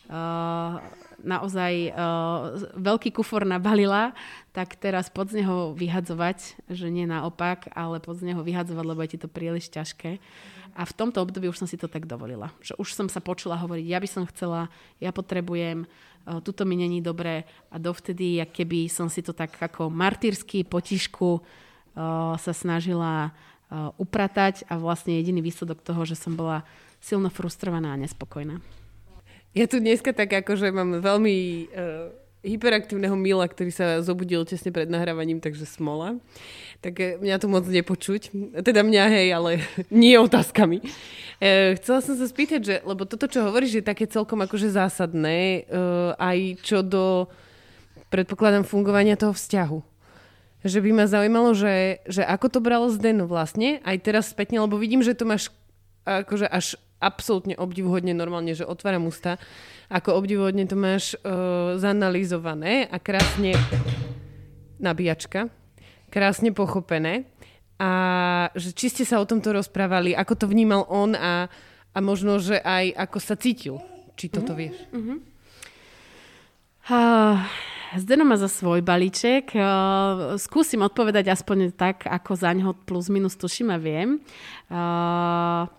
uh, 0.09 0.81
naozaj 1.21 1.93
uh, 1.93 2.73
veľký 2.73 3.13
kufor 3.13 3.45
nabalila, 3.45 4.17
tak 4.57 4.77
teraz 4.81 5.13
pod 5.13 5.29
z 5.29 5.45
neho 5.45 5.77
vyhadzovať, 5.77 6.69
že 6.73 6.89
nie 6.89 7.05
naopak, 7.05 7.69
ale 7.77 8.01
pod 8.01 8.17
z 8.17 8.33
neho 8.33 8.41
vyhadzovať, 8.41 8.85
lebo 8.85 9.01
je 9.05 9.13
ti 9.13 9.19
to 9.21 9.29
príliš 9.29 9.69
ťažké. 9.69 10.21
A 10.75 10.83
v 10.85 10.97
tomto 10.97 11.23
období 11.23 11.49
už 11.49 11.65
som 11.65 11.69
si 11.69 11.81
to 11.81 11.89
tak 11.89 12.05
dovolila. 12.05 12.53
Že 12.61 12.77
už 12.81 12.89
som 12.93 13.07
sa 13.09 13.21
počula 13.23 13.57
hovoriť, 13.57 13.87
ja 13.87 13.99
by 14.01 14.09
som 14.09 14.29
chcela, 14.29 14.69
ja 15.01 15.13
potrebujem, 15.15 15.85
uh, 15.85 16.41
tuto 16.45 16.69
mi 16.69 16.77
není 16.77 17.01
dobré 17.01 17.49
a 17.73 17.77
dovtedy, 17.81 18.43
keby 18.53 18.91
som 18.93 19.09
si 19.09 19.25
to 19.25 19.33
tak 19.33 19.57
ako 19.57 19.89
martýrsky 19.89 20.67
potišku 20.67 21.41
uh, 21.41 22.37
sa 22.37 22.53
snažila 22.53 23.31
uh, 23.31 23.95
upratať 23.97 24.69
a 24.69 24.77
vlastne 24.77 25.17
jediný 25.17 25.41
výsledok 25.41 25.81
toho, 25.81 26.05
že 26.05 26.19
som 26.19 26.37
bola 26.37 26.67
silno 26.99 27.31
frustrovaná 27.31 27.95
a 27.95 28.01
nespokojná. 28.01 28.59
Ja 29.57 29.65
tu 29.65 29.81
dneska 29.81 30.13
tak 30.13 30.29
akože 30.29 30.69
mám 30.71 31.01
veľmi 31.01 31.37
uh, 31.73 32.28
hyperaktívneho 32.43 33.19
Mila, 33.19 33.51
ktorý 33.51 33.75
sa 33.75 33.99
zobudil 33.99 34.47
tesne 34.47 34.71
pred 34.71 34.87
nahrávaním, 34.87 35.43
takže 35.43 35.67
smola. 35.67 36.23
Tak 36.79 37.19
mňa 37.19 37.37
tu 37.43 37.47
moc 37.51 37.67
nepočuť. 37.67 38.31
Teda 38.63 38.87
mňa, 38.87 39.05
hej, 39.11 39.29
ale 39.35 39.51
nie 39.91 40.15
otázkami. 40.15 40.79
E, 41.43 41.75
chcela 41.83 41.99
som 41.99 42.15
sa 42.15 42.27
spýtať, 42.27 42.61
že, 42.63 42.77
lebo 42.87 43.03
toto, 43.03 43.27
čo 43.27 43.43
hovoríš, 43.43 43.83
je 43.83 43.85
také 43.85 44.07
celkom 44.07 44.39
akože 44.47 44.71
zásadné, 44.71 45.67
e, 45.67 45.81
aj 46.15 46.39
čo 46.63 46.87
do, 46.87 47.27
predpokladám, 48.15 48.63
fungovania 48.63 49.19
toho 49.19 49.35
vzťahu. 49.35 49.79
Že 50.63 50.79
by 50.83 50.91
ma 50.95 51.07
zaujímalo, 51.07 51.55
že, 51.55 52.03
že 52.07 52.23
ako 52.27 52.47
to 52.51 52.59
bral 52.59 52.87
Zden 52.91 53.27
vlastne, 53.27 53.79
aj 53.83 53.97
teraz 54.03 54.31
spätne, 54.31 54.63
lebo 54.63 54.79
vidím, 54.79 55.03
že 55.03 55.15
to 55.15 55.27
máš 55.27 55.55
akože 56.09 56.49
až 56.49 56.81
absolútne 56.99 57.55
obdivuhodne 57.55 58.13
normálne, 58.15 58.55
že 58.55 58.67
otváram 58.67 59.07
ústa, 59.07 59.39
ako 59.89 60.19
obdivuhodne 60.19 60.67
to 60.67 60.75
máš 60.75 61.15
uh, 61.23 61.79
zanalizované 61.79 62.91
a 62.91 62.99
krásne 62.99 63.55
nabíjačka, 64.83 65.51
krásne 66.11 66.51
pochopené 66.55 67.27
a 67.79 67.91
že 68.59 68.75
či 68.75 68.91
ste 68.91 69.05
sa 69.07 69.23
o 69.23 69.29
tomto 69.29 69.55
rozprávali, 69.55 70.15
ako 70.15 70.35
to 70.35 70.47
vnímal 70.51 70.83
on 70.91 71.15
a, 71.15 71.47
a 71.95 71.99
možno, 72.03 72.43
že 72.43 72.59
aj 72.59 72.95
ako 73.09 73.19
sa 73.23 73.35
cítil. 73.39 73.79
Či 74.19 74.35
toto 74.35 74.51
mm-hmm. 74.51 74.59
vieš? 74.59 74.77
Mm-hmm. 74.91 75.19
Uh, 76.89 77.39
Zdeno 77.97 78.27
má 78.27 78.37
za 78.37 78.51
svoj 78.51 78.85
balíček. 78.85 79.55
Uh, 79.55 80.35
skúsim 80.37 80.83
odpovedať 80.85 81.33
aspoň 81.33 81.73
tak, 81.73 82.05
ako 82.05 82.37
za 82.37 82.51
ňo 82.53 82.77
plus 82.85 83.09
minus 83.09 83.39
tuším 83.39 83.73
a 83.73 83.79
viem. 83.79 84.21
Uh, 84.69 85.71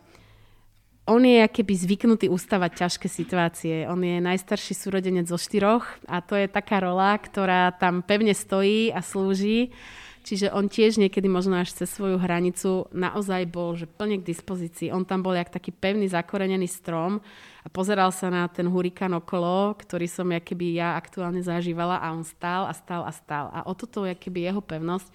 on 1.09 1.25
je 1.25 1.41
keby 1.49 1.73
zvyknutý 1.73 2.29
ustávať 2.29 2.85
ťažké 2.85 3.09
situácie. 3.09 3.89
On 3.89 3.97
je 3.97 4.21
najstarší 4.21 4.77
súrodenec 4.77 5.25
zo 5.25 5.41
štyroch 5.41 5.97
a 6.05 6.21
to 6.21 6.37
je 6.37 6.45
taká 6.45 6.85
rola, 6.85 7.17
ktorá 7.17 7.73
tam 7.73 8.05
pevne 8.05 8.37
stojí 8.37 8.93
a 8.93 9.01
slúži. 9.01 9.73
Čiže 10.21 10.53
on 10.53 10.69
tiež 10.69 11.01
niekedy 11.01 11.25
možno 11.25 11.57
až 11.57 11.73
cez 11.73 11.89
svoju 11.89 12.21
hranicu 12.21 12.85
naozaj 12.93 13.49
bol 13.49 13.73
že 13.73 13.89
plne 13.89 14.21
k 14.21 14.29
dispozícii. 14.29 14.93
On 14.93 15.01
tam 15.01 15.25
bol 15.25 15.33
jak 15.33 15.49
taký 15.49 15.73
pevný 15.73 16.05
zakorenený 16.05 16.69
strom 16.69 17.25
pozeral 17.71 18.09
sa 18.11 18.27
na 18.29 18.45
ten 18.49 18.65
hurikán 18.67 19.13
okolo, 19.15 19.77
ktorý 19.77 20.05
som 20.09 20.29
keby 20.29 20.77
ja 20.77 20.97
aktuálne 20.97 21.41
zažívala 21.41 22.01
a 22.01 22.11
on 22.13 22.25
stál 22.25 22.65
a 22.65 22.73
stál 22.73 23.01
a 23.05 23.11
stál. 23.13 23.47
A 23.53 23.65
o 23.65 23.73
toto 23.73 24.05
keby 24.05 24.49
jeho 24.49 24.61
pevnosť 24.61 25.09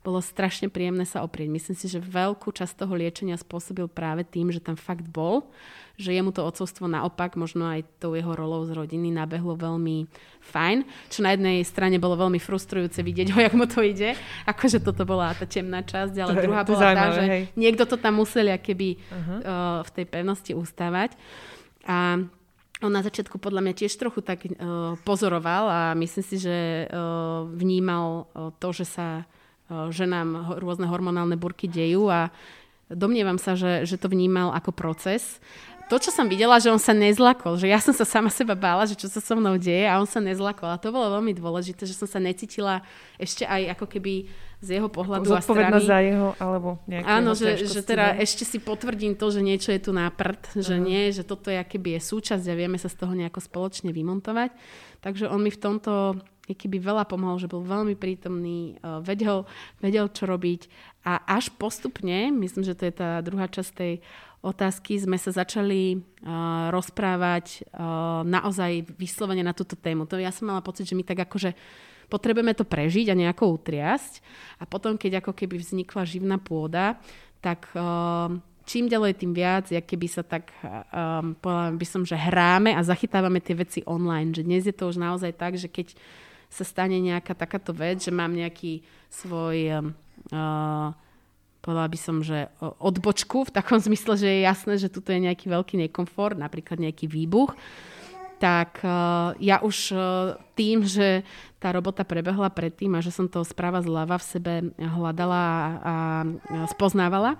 bolo 0.00 0.16
strašne 0.24 0.72
príjemné 0.72 1.04
sa 1.04 1.20
oprieť. 1.20 1.52
Myslím 1.52 1.76
si, 1.76 1.84
že 1.84 2.00
veľkú 2.00 2.48
časť 2.56 2.72
toho 2.72 2.96
liečenia 2.96 3.36
spôsobil 3.36 3.84
práve 3.84 4.24
tým, 4.24 4.48
že 4.48 4.56
tam 4.56 4.72
fakt 4.72 5.04
bol, 5.04 5.44
že 6.00 6.16
jemu 6.16 6.32
to 6.32 6.40
odcovstvo 6.40 6.88
naopak, 6.88 7.36
možno 7.36 7.68
aj 7.68 7.84
tou 8.00 8.16
jeho 8.16 8.32
rolou 8.32 8.64
z 8.64 8.72
rodiny 8.72 9.12
nabehlo 9.12 9.52
veľmi 9.60 10.08
fajn, 10.40 10.88
čo 11.12 11.20
na 11.20 11.36
jednej 11.36 11.60
strane 11.68 12.00
bolo 12.00 12.16
veľmi 12.16 12.40
frustrujúce 12.40 13.04
vidieť 13.04 13.28
ho, 13.36 13.38
jak 13.44 13.52
mu 13.52 13.68
to 13.68 13.84
ide, 13.84 14.16
akože 14.48 14.80
toto 14.80 15.04
bola 15.04 15.36
tá 15.36 15.44
temná 15.44 15.84
časť, 15.84 16.16
ale 16.16 16.32
to 16.32 16.48
druhá 16.48 16.64
bola 16.64 16.96
tá, 16.96 17.06
že 17.12 17.24
hej. 17.28 17.42
niekto 17.52 17.84
to 17.84 18.00
tam 18.00 18.24
musel 18.24 18.48
keby 18.56 18.96
uh-huh. 18.96 19.28
uh, 19.44 19.80
v 19.84 19.90
tej 20.00 20.04
pevnosti 20.08 20.52
ustávať. 20.56 21.12
A 21.88 22.20
on 22.80 22.92
na 22.92 23.04
začiatku 23.04 23.36
podľa 23.36 23.60
mňa 23.60 23.74
tiež 23.76 23.92
trochu 24.00 24.24
tak 24.24 24.44
uh, 24.48 24.96
pozoroval 25.04 25.64
a 25.68 25.80
myslím 25.96 26.24
si, 26.24 26.36
že 26.40 26.88
uh, 26.88 27.44
vnímal 27.44 28.24
uh, 28.32 28.52
to, 28.56 28.72
že 28.72 28.88
sa 28.88 29.28
že 29.70 30.02
nám 30.02 30.58
rôzne 30.58 30.90
hormonálne 30.90 31.38
burky 31.38 31.70
dejú 31.70 32.10
a 32.10 32.34
domnievam 32.90 33.38
sa, 33.38 33.54
že, 33.54 33.86
že 33.86 33.96
to 34.02 34.10
vnímal 34.10 34.50
ako 34.50 34.74
proces. 34.74 35.38
To, 35.90 35.98
čo 35.98 36.14
som 36.14 36.30
videla, 36.30 36.62
že 36.62 36.70
on 36.70 36.78
sa 36.78 36.94
nezlakol, 36.94 37.58
že 37.58 37.66
ja 37.66 37.82
som 37.82 37.90
sa 37.90 38.06
sama 38.06 38.30
seba 38.30 38.54
bála, 38.54 38.86
že 38.86 38.94
čo 38.94 39.10
sa 39.10 39.18
so 39.18 39.34
mnou 39.34 39.58
deje 39.58 39.86
a 39.90 39.98
on 39.98 40.06
sa 40.06 40.22
nezlakol. 40.22 40.70
A 40.70 40.78
to 40.78 40.94
bolo 40.94 41.18
veľmi 41.18 41.34
dôležité, 41.34 41.82
že 41.82 41.98
som 41.98 42.06
sa 42.06 42.22
necítila 42.22 42.82
ešte 43.18 43.42
aj 43.42 43.74
ako 43.74 43.86
keby 43.90 44.30
z 44.60 44.76
jeho 44.76 44.92
pohľadu 44.92 45.32
a 45.32 45.40
strany. 45.40 45.80
za 45.80 45.98
jeho, 46.04 46.36
alebo 46.36 46.76
Áno, 47.08 47.32
že, 47.32 47.64
že 47.64 47.80
teda 47.80 48.12
ne? 48.12 48.20
ešte 48.20 48.44
si 48.44 48.60
potvrdím 48.60 49.16
to, 49.16 49.32
že 49.32 49.40
niečo 49.40 49.72
je 49.72 49.80
tu 49.80 49.90
na 49.96 50.12
prd, 50.12 50.60
že 50.60 50.76
uh-huh. 50.76 50.84
nie, 50.84 51.08
že 51.16 51.24
toto 51.24 51.48
je, 51.48 51.56
keby 51.64 51.96
je 51.96 52.00
súčasť 52.04 52.44
a 52.44 52.54
vieme 52.54 52.76
sa 52.76 52.92
z 52.92 53.00
toho 53.00 53.16
nejako 53.16 53.40
spoločne 53.40 53.88
vymontovať. 53.88 54.52
Takže 55.00 55.32
on 55.32 55.40
mi 55.40 55.48
v 55.48 55.60
tomto 55.60 56.20
keby 56.50 56.82
veľa 56.82 57.06
pomohol, 57.06 57.38
že 57.38 57.46
bol 57.46 57.62
veľmi 57.62 57.94
prítomný, 57.94 58.74
uh, 58.82 58.98
vedel, 59.00 59.46
vedel, 59.78 60.10
čo 60.10 60.26
robiť 60.26 60.66
a 61.06 61.22
až 61.24 61.54
postupne, 61.56 62.28
myslím, 62.34 62.66
že 62.66 62.74
to 62.74 62.90
je 62.90 62.94
tá 62.94 63.22
druhá 63.22 63.46
časť 63.46 63.70
tej 63.70 63.92
otázky, 64.40 64.96
sme 64.96 65.20
sa 65.20 65.30
začali 65.30 66.00
uh, 66.00 66.72
rozprávať 66.72 67.70
uh, 67.70 68.24
naozaj 68.24 68.96
vyslovene 68.96 69.44
na 69.44 69.52
túto 69.52 69.76
tému. 69.76 70.08
To 70.08 70.16
ja 70.16 70.32
som 70.32 70.48
mala 70.48 70.64
pocit, 70.64 70.88
že 70.88 70.96
my 70.96 71.04
tak 71.04 71.28
akože 71.28 71.52
potrebujeme 72.10 72.50
to 72.58 72.66
prežiť 72.66 73.14
a 73.14 73.18
nejako 73.18 73.54
utriasť 73.54 74.18
a 74.58 74.66
potom, 74.66 74.98
keď 74.98 75.22
ako 75.22 75.32
keby 75.32 75.62
vznikla 75.62 76.02
živná 76.02 76.36
pôda, 76.42 76.98
tak 77.38 77.70
uh, 77.72 78.34
čím 78.70 78.86
ďalej, 78.86 79.18
tým 79.18 79.32
viac, 79.34 79.66
jak 79.70 79.82
keby 79.82 80.06
sa 80.06 80.22
tak, 80.22 80.54
um, 80.62 81.34
povedala 81.38 81.74
by 81.74 81.86
som, 81.86 82.02
že 82.06 82.14
hráme 82.14 82.70
a 82.74 82.86
zachytávame 82.86 83.42
tie 83.42 83.58
veci 83.58 83.80
online. 83.82 84.30
Že 84.30 84.46
dnes 84.46 84.62
je 84.66 84.74
to 84.74 84.90
už 84.90 84.98
naozaj 84.98 85.34
tak, 85.34 85.58
že 85.58 85.66
keď 85.66 85.98
sa 86.50 86.62
stane 86.62 86.98
nejaká 86.98 87.34
takáto 87.34 87.74
vec, 87.74 88.02
že 88.02 88.14
mám 88.14 88.30
nejaký 88.30 88.82
svoj, 89.10 89.90
uh, 90.30 90.90
povedala 91.62 91.88
by 91.90 91.98
som, 91.98 92.22
že 92.22 92.46
odbočku 92.60 93.48
v 93.48 93.54
takom 93.54 93.82
zmysle, 93.90 94.14
že 94.14 94.28
je 94.28 94.46
jasné, 94.46 94.74
že 94.78 94.92
tuto 94.92 95.10
je 95.10 95.26
nejaký 95.26 95.50
veľký 95.50 95.74
nekomfort, 95.88 96.38
napríklad 96.38 96.78
nejaký 96.78 97.10
výbuch, 97.10 97.58
tak 98.40 98.80
uh, 98.80 99.36
ja 99.36 99.60
už 99.60 99.92
uh, 99.92 100.00
tým, 100.56 100.88
že 100.88 101.22
tá 101.60 101.76
robota 101.76 102.08
prebehla 102.08 102.48
predtým 102.48 102.96
a 102.96 103.04
že 103.04 103.12
som 103.12 103.28
to 103.28 103.44
správa 103.44 103.84
zľava 103.84 104.16
v 104.16 104.24
sebe 104.24 104.54
hľadala 104.80 105.44
a, 105.44 105.94
spoznávala, 106.72 107.36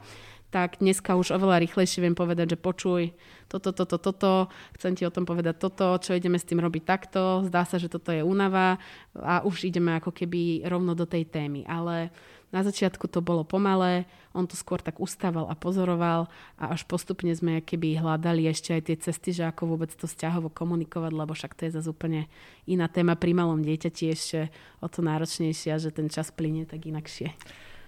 tak 0.53 0.82
dneska 0.82 1.16
už 1.16 1.32
oveľa 1.32 1.64
rýchlejšie 1.64 2.05
viem 2.05 2.12
povedať, 2.12 2.53
že 2.53 2.59
počuj, 2.61 3.16
toto, 3.48 3.72
toto, 3.72 3.96
toto, 3.96 4.32
chcem 4.76 4.92
ti 4.92 5.09
o 5.09 5.14
tom 5.14 5.24
povedať 5.24 5.57
toto, 5.57 5.96
čo 6.03 6.12
ideme 6.12 6.36
s 6.36 6.44
tým 6.44 6.61
robiť 6.61 6.82
takto, 6.84 7.48
zdá 7.48 7.64
sa, 7.64 7.80
že 7.80 7.88
toto 7.88 8.12
je 8.12 8.20
únava 8.20 8.76
a 9.16 9.40
už 9.46 9.72
ideme 9.72 9.96
ako 9.96 10.12
keby 10.12 10.68
rovno 10.68 10.92
do 10.92 11.09
tej 11.09 11.24
témy. 11.30 11.64
Ale 11.64 12.12
na 12.51 12.66
začiatku 12.66 13.07
to 13.07 13.22
bolo 13.22 13.46
pomalé, 13.46 14.11
on 14.34 14.46
to 14.46 14.59
skôr 14.59 14.82
tak 14.82 14.98
ustával 14.98 15.46
a 15.46 15.55
pozoroval 15.55 16.26
a 16.59 16.74
až 16.74 16.86
postupne 16.86 17.30
sme 17.30 17.62
keby 17.62 17.98
hľadali 17.98 18.46
ešte 18.51 18.74
aj 18.74 18.82
tie 18.86 18.96
cesty, 18.98 19.30
že 19.34 19.46
ako 19.46 19.74
vôbec 19.74 19.90
to 19.94 20.07
vzťahovo 20.11 20.51
komunikovať, 20.51 21.12
lebo 21.14 21.34
však 21.34 21.55
to 21.55 21.66
je 21.66 21.74
zase 21.78 21.88
úplne 21.90 22.26
iná 22.66 22.90
téma 22.90 23.14
pri 23.14 23.34
malom 23.34 23.62
dieťati 23.62 24.05
ešte 24.11 24.51
o 24.82 24.86
to 24.90 25.03
náročnejšia, 25.03 25.78
že 25.78 25.94
ten 25.94 26.11
čas 26.11 26.34
plinie 26.34 26.66
tak 26.66 26.86
inakšie. 26.86 27.34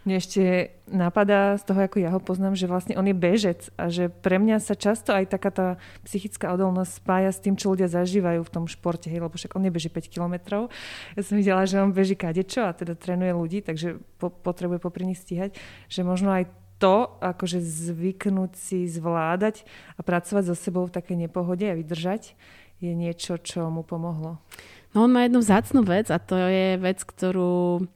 Mne 0.03 0.19
ešte 0.19 0.75
napadá 0.91 1.55
z 1.55 1.63
toho, 1.63 1.79
ako 1.87 2.03
ja 2.03 2.11
ho 2.11 2.19
poznám, 2.19 2.59
že 2.59 2.67
vlastne 2.67 2.99
on 2.99 3.07
je 3.07 3.15
bežec 3.15 3.71
a 3.79 3.87
že 3.87 4.11
pre 4.11 4.43
mňa 4.43 4.59
sa 4.59 4.75
často 4.75 5.15
aj 5.15 5.31
taká 5.31 5.51
tá 5.55 5.67
psychická 6.03 6.51
odolnosť 6.59 6.93
spája 6.99 7.31
s 7.31 7.39
tým, 7.39 7.55
čo 7.55 7.71
ľudia 7.71 7.87
zažívajú 7.87 8.43
v 8.43 8.51
tom 8.51 8.67
športe, 8.67 9.07
hej, 9.07 9.23
lebo 9.23 9.39
však 9.39 9.55
on 9.55 9.63
nebeží 9.63 9.87
5 9.87 10.11
kilometrov. 10.11 10.75
Ja 11.15 11.23
som 11.23 11.39
videla, 11.39 11.63
že 11.71 11.79
on 11.79 11.95
beží 11.95 12.19
kadečo 12.19 12.67
a 12.67 12.75
teda 12.75 12.99
trénuje 12.99 13.31
ľudí, 13.31 13.63
takže 13.63 14.03
po, 14.19 14.35
potrebuje 14.35 14.83
popri 14.83 15.07
nich 15.07 15.23
stíhať, 15.23 15.55
že 15.87 16.03
možno 16.03 16.35
aj 16.35 16.51
to, 16.83 17.07
akože 17.23 17.63
zvyknúť 17.63 18.59
si 18.59 18.91
zvládať 18.91 19.63
a 19.95 20.03
pracovať 20.03 20.51
so 20.51 20.57
sebou 20.59 20.91
v 20.91 20.95
takej 20.99 21.31
nepohode 21.31 21.63
a 21.63 21.79
vydržať, 21.79 22.35
je 22.83 22.91
niečo, 22.91 23.39
čo 23.39 23.71
mu 23.71 23.87
pomohlo. 23.87 24.43
No 24.91 25.07
on 25.07 25.15
má 25.15 25.23
jednu 25.23 25.39
vzácnú 25.39 25.87
vec 25.87 26.11
a 26.11 26.19
to 26.19 26.35
je 26.35 26.75
vec, 26.83 26.99
ktorú 27.07 27.87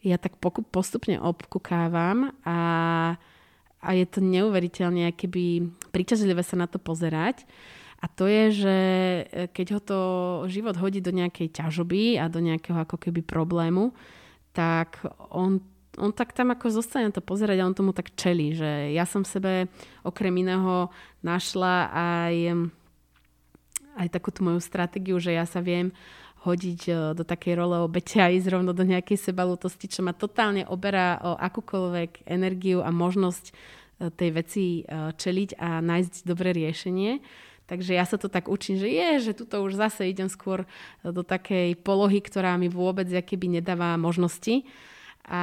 ja 0.00 0.16
tak 0.16 0.40
postupne 0.72 1.20
obkukávam 1.20 2.32
a, 2.44 2.58
a 3.84 3.88
je 3.92 4.06
to 4.08 4.24
neuveriteľne 4.24 5.12
keby 5.12 5.68
príťažlivé 5.92 6.40
sa 6.40 6.56
na 6.56 6.64
to 6.64 6.80
pozerať. 6.80 7.44
A 8.00 8.08
to 8.08 8.24
je, 8.24 8.64
že 8.64 8.76
e, 9.28 9.44
keď 9.52 9.66
ho 9.76 9.80
to 9.84 9.98
život 10.48 10.72
hodí 10.80 11.04
do 11.04 11.12
nejakej 11.12 11.52
ťažoby 11.52 12.16
a 12.16 12.32
do 12.32 12.40
nejakého 12.40 12.80
ako 12.80 12.96
keby 12.96 13.20
problému, 13.20 13.92
tak 14.56 15.04
on, 15.28 15.60
on 16.00 16.10
tak 16.16 16.32
tam 16.32 16.48
ako 16.48 16.72
zostane 16.72 17.12
to 17.12 17.20
pozerať 17.20 17.60
a 17.60 17.68
on 17.68 17.76
tomu 17.76 17.92
tak 17.92 18.16
čelí, 18.16 18.56
že 18.56 18.96
ja 18.96 19.04
som 19.04 19.20
v 19.20 19.32
sebe 19.36 19.52
okrem 20.00 20.32
iného 20.32 20.88
našla 21.20 21.92
aj, 21.92 22.34
aj 24.00 24.08
takú 24.08 24.32
tú 24.32 24.48
moju 24.48 24.64
stratégiu, 24.64 25.20
že 25.20 25.36
ja 25.36 25.44
sa 25.44 25.60
viem 25.60 25.92
hodiť 26.40 26.80
e, 26.88 26.92
do 27.12 27.24
takej 27.24 27.54
role 27.60 27.84
obete 27.84 28.16
a 28.20 28.32
ísť 28.32 28.48
rovno 28.48 28.72
do 28.72 28.84
nejakej 28.84 29.20
sebalutosti, 29.20 29.92
čo 29.92 30.00
ma 30.00 30.16
totálne 30.16 30.64
oberá 30.64 31.20
o 31.20 31.36
akúkoľvek 31.36 32.24
energiu 32.24 32.80
a 32.80 32.88
možnosť 32.88 33.44
e, 33.48 33.52
tej 34.08 34.30
veci 34.32 34.64
e, 34.80 34.82
čeliť 35.12 35.60
a 35.60 35.84
nájsť 35.84 36.14
dobré 36.24 36.56
riešenie. 36.56 37.20
Takže 37.68 37.94
ja 37.94 38.02
sa 38.02 38.18
to 38.18 38.26
tak 38.26 38.50
učím, 38.50 38.82
že 38.82 38.90
je, 38.90 39.30
že 39.30 39.38
tuto 39.38 39.62
už 39.62 39.78
zase 39.78 40.10
idem 40.10 40.26
skôr 40.26 40.66
do 41.06 41.22
takej 41.22 41.78
polohy, 41.78 42.18
ktorá 42.18 42.58
mi 42.58 42.66
vôbec 42.66 43.06
keby 43.06 43.62
nedáva 43.62 43.94
možnosti. 43.94 44.66
A 45.30 45.42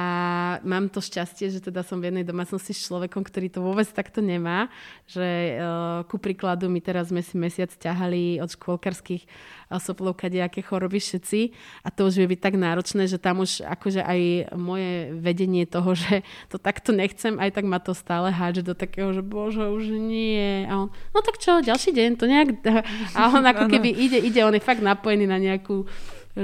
mám 0.68 0.92
to 0.92 1.00
šťastie, 1.00 1.48
že 1.48 1.64
teda 1.64 1.80
som 1.80 1.96
v 1.96 2.12
jednej 2.12 2.20
domácnosti 2.20 2.76
s 2.76 2.84
človekom, 2.84 3.24
ktorý 3.24 3.48
to 3.48 3.64
vôbec 3.64 3.88
takto 3.88 4.20
nemá. 4.20 4.68
Že 5.08 5.24
uh, 5.24 5.56
ku 6.04 6.20
príkladu 6.20 6.68
my 6.68 6.76
teraz 6.84 7.08
sme 7.08 7.24
si 7.24 7.40
mesiac 7.40 7.72
ťahali 7.72 8.36
od 8.36 8.52
škôlkarských 8.52 9.24
uh, 9.24 9.80
soplov 9.80 10.20
kadejaké 10.20 10.60
choroby 10.60 11.00
všetci 11.00 11.56
a 11.84 11.88
to 11.88 12.04
už 12.04 12.20
vie 12.20 12.36
byť 12.36 12.40
tak 12.44 12.60
náročné, 12.60 13.08
že 13.08 13.16
tam 13.16 13.40
už 13.40 13.64
akože 13.64 14.04
aj 14.04 14.52
moje 14.60 15.08
vedenie 15.16 15.64
toho, 15.64 15.96
že 16.04 16.20
to 16.52 16.60
takto 16.60 16.92
nechcem, 16.92 17.40
aj 17.40 17.56
tak 17.56 17.64
ma 17.64 17.80
to 17.80 17.96
stále 17.96 18.28
hádže 18.28 18.68
do 18.68 18.76
takého, 18.76 19.16
že 19.16 19.24
bože, 19.24 19.72
už 19.72 19.88
nie. 19.88 20.68
A 20.68 20.84
on, 20.84 20.92
no 20.92 21.18
tak 21.24 21.40
čo, 21.40 21.64
ďalší 21.64 21.96
deň, 21.96 22.10
to 22.20 22.28
nejak... 22.28 22.48
A 23.18 23.32
on 23.32 23.40
ako 23.40 23.72
keby 23.72 23.88
ide, 23.88 24.20
ide, 24.20 24.44
on 24.44 24.52
je 24.52 24.60
fakt 24.60 24.84
napojený 24.84 25.24
na 25.24 25.40
nejakú 25.40 25.88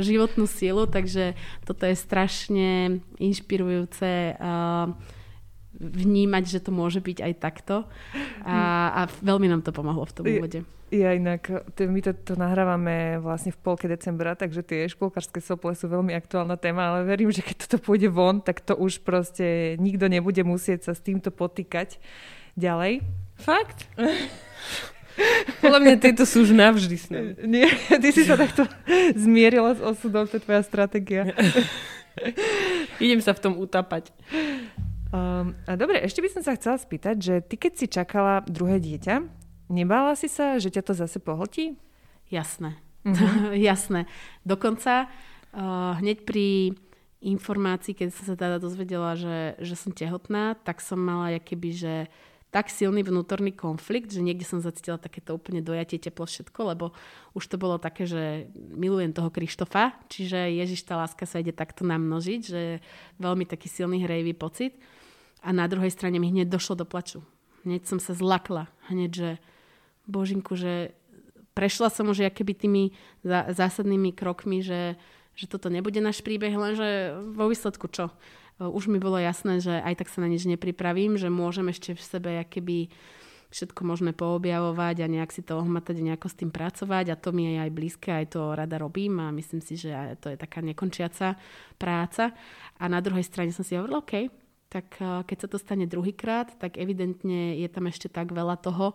životnú 0.00 0.48
silu, 0.48 0.88
takže 0.88 1.38
toto 1.62 1.84
je 1.86 1.94
strašne 1.94 2.98
inšpirujúce 3.20 4.38
vnímať, 5.74 6.44
že 6.46 6.62
to 6.62 6.70
môže 6.70 7.02
byť 7.02 7.18
aj 7.18 7.32
takto 7.42 7.84
a, 8.46 8.58
a 8.94 9.00
veľmi 9.22 9.50
nám 9.50 9.66
to 9.66 9.74
pomohlo 9.74 10.06
v 10.06 10.14
tom 10.14 10.24
úvode. 10.26 10.60
Ja 10.94 11.10
inak, 11.10 11.50
my 11.74 12.00
to, 12.06 12.14
to 12.14 12.38
nahrávame 12.38 13.18
vlastne 13.18 13.50
v 13.50 13.58
polke 13.58 13.90
decembra, 13.90 14.38
takže 14.38 14.62
tie 14.62 14.86
škôlkarské 14.86 15.42
sople 15.42 15.74
sú 15.74 15.90
veľmi 15.90 16.14
aktuálna 16.14 16.54
téma, 16.54 16.94
ale 16.94 17.08
verím, 17.08 17.34
že 17.34 17.42
keď 17.42 17.66
toto 17.66 17.82
pôjde 17.82 18.06
von, 18.14 18.38
tak 18.38 18.62
to 18.62 18.78
už 18.78 19.02
proste 19.02 19.74
nikto 19.82 20.06
nebude 20.06 20.38
musieť 20.46 20.86
sa 20.86 20.92
s 20.94 21.02
týmto 21.02 21.34
potýkať 21.34 21.98
ďalej. 22.54 23.02
Fakt? 23.42 23.90
Podľa 25.62 25.80
mňa 25.80 25.94
tieto 26.02 26.26
sú 26.26 26.42
už 26.44 26.52
navždy 26.52 26.96
s 26.98 27.06
nami. 27.08 27.38
Nie, 27.46 27.70
ty 28.02 28.08
si 28.10 28.26
sa 28.26 28.34
takto 28.34 28.66
zmierila 29.14 29.78
s 29.78 29.80
osudom, 29.80 30.26
to 30.26 30.38
je 30.38 30.44
tvoja 30.44 30.62
stratégia. 30.66 31.30
Idem 33.02 33.20
sa 33.22 33.34
v 33.34 33.42
tom 33.42 33.54
utapať. 33.58 34.10
Um, 35.14 35.54
a 35.70 35.78
dobre, 35.78 36.02
ešte 36.02 36.18
by 36.18 36.28
som 36.30 36.42
sa 36.42 36.58
chcela 36.58 36.74
spýtať, 36.74 37.16
že 37.22 37.34
ty 37.46 37.54
keď 37.54 37.72
si 37.78 37.86
čakala 37.86 38.42
druhé 38.50 38.82
dieťa, 38.82 39.22
nebála 39.70 40.18
si 40.18 40.26
sa, 40.26 40.58
že 40.58 40.74
ťa 40.74 40.82
to 40.82 40.92
zase 40.94 41.22
pohltí? 41.22 41.78
Jasné. 42.34 42.74
Uh-huh. 43.06 43.54
Jasné. 43.70 44.10
Dokonca 44.42 45.06
uh, 45.06 45.94
hneď 46.02 46.26
pri 46.26 46.74
informácii, 47.24 47.96
keď 47.96 48.08
som 48.12 48.24
sa 48.28 48.34
teda 48.36 48.60
dozvedela, 48.60 49.16
že, 49.16 49.56
že 49.62 49.74
som 49.78 49.94
tehotná, 49.94 50.58
tak 50.60 50.84
som 50.84 51.00
mala 51.00 51.38
keby, 51.40 51.70
že 51.72 51.94
tak 52.54 52.70
silný 52.70 53.02
vnútorný 53.02 53.50
konflikt, 53.50 54.14
že 54.14 54.22
niekde 54.22 54.46
som 54.46 54.62
zacítila 54.62 54.94
takéto 54.94 55.34
úplne 55.34 55.58
dojatie, 55.58 55.98
teplo, 55.98 56.22
všetko, 56.22 56.60
lebo 56.70 56.94
už 57.34 57.50
to 57.50 57.58
bolo 57.58 57.82
také, 57.82 58.06
že 58.06 58.46
milujem 58.54 59.10
toho 59.10 59.26
Krištofa, 59.26 59.98
čiže 60.06 60.54
Ježiš, 60.54 60.86
tá 60.86 60.94
láska 60.94 61.26
sa 61.26 61.42
ide 61.42 61.50
takto 61.50 61.82
namnožiť, 61.82 62.40
že 62.46 62.78
veľmi 63.18 63.42
taký 63.42 63.66
silný 63.66 64.06
hrejivý 64.06 64.38
pocit. 64.38 64.78
A 65.42 65.50
na 65.50 65.66
druhej 65.66 65.90
strane 65.90 66.22
mi 66.22 66.30
hneď 66.30 66.46
došlo 66.46 66.78
do 66.78 66.86
plaču. 66.86 67.26
Hneď 67.66 67.90
som 67.90 67.98
sa 67.98 68.14
zlakla. 68.14 68.70
Hneď, 68.86 69.10
že 69.10 69.30
božinku, 70.06 70.54
že 70.54 70.94
prešla 71.58 71.90
som 71.90 72.06
už 72.06 72.30
keby 72.30 72.54
tými 72.54 72.82
zásadnými 73.26 74.14
krokmi, 74.14 74.62
že, 74.62 74.94
že 75.34 75.50
toto 75.50 75.74
nebude 75.74 75.98
náš 75.98 76.22
príbeh, 76.22 76.54
lenže 76.54 77.18
vo 77.34 77.50
výsledku 77.50 77.90
čo? 77.90 78.14
Eh, 78.60 78.68
už 78.68 78.86
mi 78.86 79.02
bolo 79.02 79.18
jasné, 79.18 79.58
že 79.58 79.74
aj 79.82 80.04
tak 80.04 80.08
sa 80.10 80.22
na 80.22 80.30
nič 80.30 80.46
nepripravím, 80.46 81.18
že 81.18 81.32
môžem 81.32 81.70
ešte 81.70 81.98
v 81.98 82.02
sebe 82.02 82.30
keby 82.46 82.90
všetko 83.54 83.86
môžeme 83.86 84.10
poobjavovať 84.10 85.06
a 85.06 85.06
nejak 85.06 85.30
si 85.30 85.38
to 85.46 85.54
ohmatať 85.62 86.02
a 86.02 86.06
nejako 86.10 86.26
s 86.26 86.38
tým 86.42 86.50
pracovať 86.50 87.14
a 87.14 87.18
to 87.18 87.30
mi 87.30 87.54
je 87.54 87.62
aj 87.62 87.70
blízke, 87.70 88.10
aj 88.10 88.34
to 88.34 88.50
rada 88.50 88.82
robím 88.82 89.22
a 89.22 89.30
myslím 89.30 89.62
si, 89.62 89.78
že 89.78 89.94
to 90.18 90.34
je 90.34 90.38
taká 90.38 90.58
nekončiaca 90.58 91.38
práca. 91.78 92.34
A 92.82 92.84
na 92.90 92.98
druhej 92.98 93.22
strane 93.22 93.54
som 93.54 93.62
si 93.62 93.78
hovorila, 93.78 94.02
OK, 94.02 94.30
tak 94.70 94.86
eh, 95.02 95.22
keď 95.26 95.36
sa 95.38 95.48
to 95.50 95.58
stane 95.58 95.86
druhýkrát, 95.90 96.54
tak 96.58 96.78
evidentne 96.78 97.58
je 97.58 97.68
tam 97.70 97.90
ešte 97.90 98.06
tak 98.06 98.30
veľa 98.30 98.58
toho, 98.62 98.94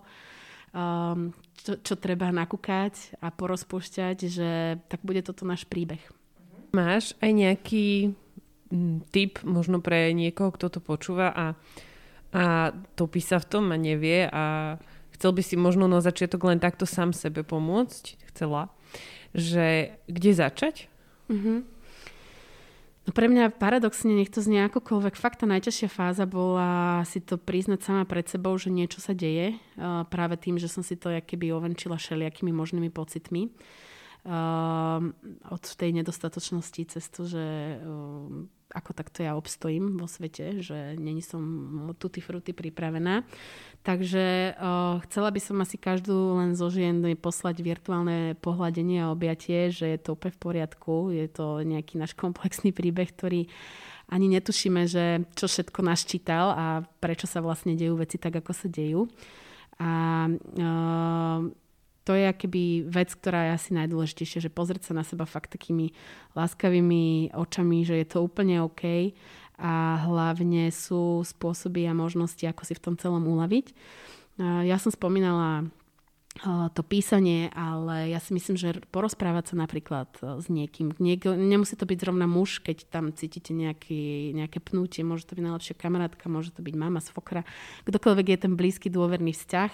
um, 0.72 1.36
čo, 1.60 1.76
čo 1.84 1.94
treba 2.00 2.32
nakúkať 2.32 3.20
a 3.20 3.28
porozpúšťať, 3.32 4.18
že 4.24 4.80
tak 4.88 5.04
bude 5.04 5.20
toto 5.20 5.44
náš 5.44 5.68
príbeh. 5.68 6.00
Máš 6.70 7.18
aj 7.18 7.32
nejaký 7.34 8.14
tip 9.10 9.42
možno 9.42 9.82
pre 9.82 10.14
niekoho, 10.14 10.54
kto 10.54 10.70
to 10.70 10.80
počúva 10.80 11.34
a, 11.34 11.46
a 12.34 12.74
topí 12.94 13.20
sa 13.20 13.42
v 13.42 13.50
tom 13.50 13.66
a 13.74 13.78
nevie 13.78 14.30
a 14.30 14.78
chcel 15.18 15.34
by 15.34 15.42
si 15.42 15.58
možno 15.58 15.90
na 15.90 16.00
začiatok 16.00 16.46
len 16.48 16.62
takto 16.62 16.86
sám 16.86 17.12
sebe 17.12 17.42
pomôcť, 17.42 18.32
chcela, 18.32 18.70
že 19.34 19.98
kde 20.06 20.32
začať? 20.38 20.76
Mm-hmm. 21.28 21.60
No 23.10 23.18
pre 23.18 23.26
mňa 23.26 23.58
paradoxne, 23.58 24.14
nech 24.14 24.30
to 24.30 24.46
znie 24.46 24.70
akokoľvek, 24.70 25.18
fakt 25.18 25.42
tá 25.42 25.50
najťažšia 25.50 25.90
fáza 25.90 26.30
bola 26.30 27.02
si 27.10 27.18
to 27.18 27.42
priznať 27.42 27.82
sama 27.82 28.04
pred 28.06 28.30
sebou, 28.30 28.54
že 28.54 28.70
niečo 28.70 29.02
sa 29.02 29.18
deje, 29.18 29.58
práve 30.14 30.38
tým, 30.38 30.62
že 30.62 30.70
som 30.70 30.86
si 30.86 30.94
to 30.94 31.10
keby 31.26 31.50
ovenčila 31.50 31.98
všelijakými 31.98 32.54
možnými 32.54 32.94
pocitmi. 32.94 33.50
Uh, 34.20 35.16
od 35.48 35.64
tej 35.64 35.96
nedostatočnosti 35.96 36.92
cez 36.92 37.08
to, 37.08 37.24
že 37.24 37.80
uh, 37.80 38.46
ako 38.70 38.94
takto 38.94 39.26
ja 39.26 39.34
obstojím 39.34 39.98
vo 39.98 40.06
svete, 40.06 40.62
že 40.62 40.94
není 40.98 41.26
som 41.26 41.42
tutti 41.98 42.22
fruty 42.22 42.54
pripravená. 42.54 43.26
Takže 43.82 44.54
uh, 44.54 45.02
chcela 45.10 45.30
by 45.34 45.42
som 45.42 45.58
asi 45.64 45.82
každú 45.82 46.38
len 46.38 46.54
zo 46.54 46.70
žien 46.70 47.02
poslať 47.18 47.66
virtuálne 47.66 48.38
pohľadenie 48.38 49.02
a 49.02 49.14
objatie, 49.16 49.74
že 49.74 49.90
je 49.90 50.00
to 50.00 50.14
úplne 50.14 50.36
v 50.36 50.42
poriadku, 50.44 50.94
je 51.10 51.28
to 51.32 51.66
nejaký 51.66 51.98
náš 51.98 52.14
komplexný 52.14 52.70
príbeh, 52.70 53.10
ktorý 53.10 53.50
ani 54.10 54.28
netušíme, 54.38 54.90
že 54.90 55.26
čo 55.38 55.46
všetko 55.46 55.80
nás 55.86 56.02
čítal 56.02 56.54
a 56.54 56.66
prečo 57.02 57.30
sa 57.30 57.46
vlastne 57.46 57.78
dejú 57.78 57.98
veci 57.98 58.18
tak, 58.18 58.42
ako 58.42 58.52
sa 58.54 58.68
dejú. 58.70 59.06
A 59.80 59.92
uh, 60.30 61.40
to 62.10 62.18
je 62.18 62.26
akéby 62.26 62.90
vec, 62.90 63.14
ktorá 63.14 63.46
je 63.46 63.62
asi 63.62 63.70
najdôležitejšia, 63.78 64.50
že 64.50 64.50
pozrieť 64.50 64.90
sa 64.90 64.98
na 64.98 65.06
seba 65.06 65.30
fakt 65.30 65.54
takými 65.54 65.94
láskavými 66.34 67.38
očami, 67.38 67.86
že 67.86 68.02
je 68.02 68.08
to 68.10 68.26
úplne 68.26 68.66
OK 68.66 69.14
a 69.62 70.02
hlavne 70.10 70.74
sú 70.74 71.22
spôsoby 71.22 71.86
a 71.86 71.94
možnosti, 71.94 72.42
ako 72.42 72.66
si 72.66 72.74
v 72.74 72.82
tom 72.82 72.96
celom 72.98 73.30
uľaviť. 73.30 73.78
Ja 74.42 74.82
som 74.82 74.90
spomínala 74.90 75.70
to 76.74 76.82
písanie, 76.82 77.54
ale 77.54 78.10
ja 78.10 78.18
si 78.18 78.34
myslím, 78.34 78.58
že 78.58 78.82
porozprávať 78.90 79.54
sa 79.54 79.56
napríklad 79.62 80.10
s 80.18 80.50
niekým. 80.50 80.98
Niek- 80.98 81.30
nemusí 81.30 81.78
to 81.78 81.86
byť 81.86 82.10
zrovna 82.10 82.26
muž, 82.26 82.58
keď 82.66 82.90
tam 82.90 83.14
cítite 83.14 83.54
nejaký, 83.54 84.34
nejaké 84.34 84.58
pnutie, 84.64 85.06
môže 85.06 85.30
to 85.30 85.38
byť 85.38 85.46
najlepšia 85.46 85.76
kamarátka, 85.78 86.26
môže 86.26 86.56
to 86.58 86.66
byť 86.66 86.74
mama, 86.74 87.06
svokra, 87.06 87.46
kdokoľvek 87.86 88.28
je 88.34 88.38
ten 88.40 88.54
blízky 88.58 88.90
dôverný 88.90 89.36
vzťah. 89.38 89.72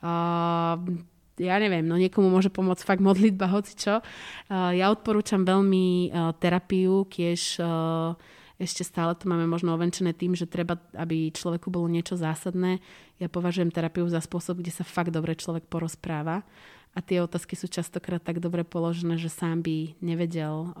Uh, 0.00 1.04
ja 1.40 1.56
neviem, 1.56 1.82
no 1.82 1.96
niekomu 1.96 2.28
môže 2.28 2.52
pomôcť 2.52 2.84
fakt 2.84 3.00
modlitba, 3.00 3.48
hoci 3.48 3.72
čo. 3.72 4.04
Uh, 4.52 4.76
ja 4.76 4.92
odporúčam 4.92 5.40
veľmi 5.42 6.12
uh, 6.12 6.36
terapiu, 6.36 7.08
tiež 7.08 7.56
uh, 7.64 8.12
ešte 8.60 8.84
stále 8.84 9.16
to 9.16 9.24
máme 9.24 9.48
možno 9.48 9.72
ovenčené 9.72 10.12
tým, 10.12 10.36
že 10.36 10.44
treba, 10.44 10.76
aby 10.92 11.32
človeku 11.32 11.72
bolo 11.72 11.88
niečo 11.88 12.20
zásadné. 12.20 12.84
Ja 13.16 13.32
považujem 13.32 13.72
terapiu 13.72 14.04
za 14.12 14.20
spôsob, 14.20 14.60
kde 14.60 14.68
sa 14.68 14.84
fakt 14.84 15.16
dobre 15.16 15.32
človek 15.32 15.64
porozpráva 15.64 16.44
a 16.92 16.98
tie 17.00 17.22
otázky 17.24 17.54
sú 17.54 17.72
častokrát 17.72 18.20
tak 18.20 18.42
dobre 18.42 18.66
položené, 18.66 19.16
že 19.16 19.30
sám 19.30 19.62
by 19.62 19.96
nevedel, 20.02 20.74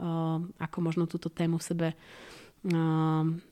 ako 0.58 0.78
možno 0.82 1.06
túto 1.06 1.30
tému 1.30 1.62
v 1.62 1.66
sebe 1.70 1.88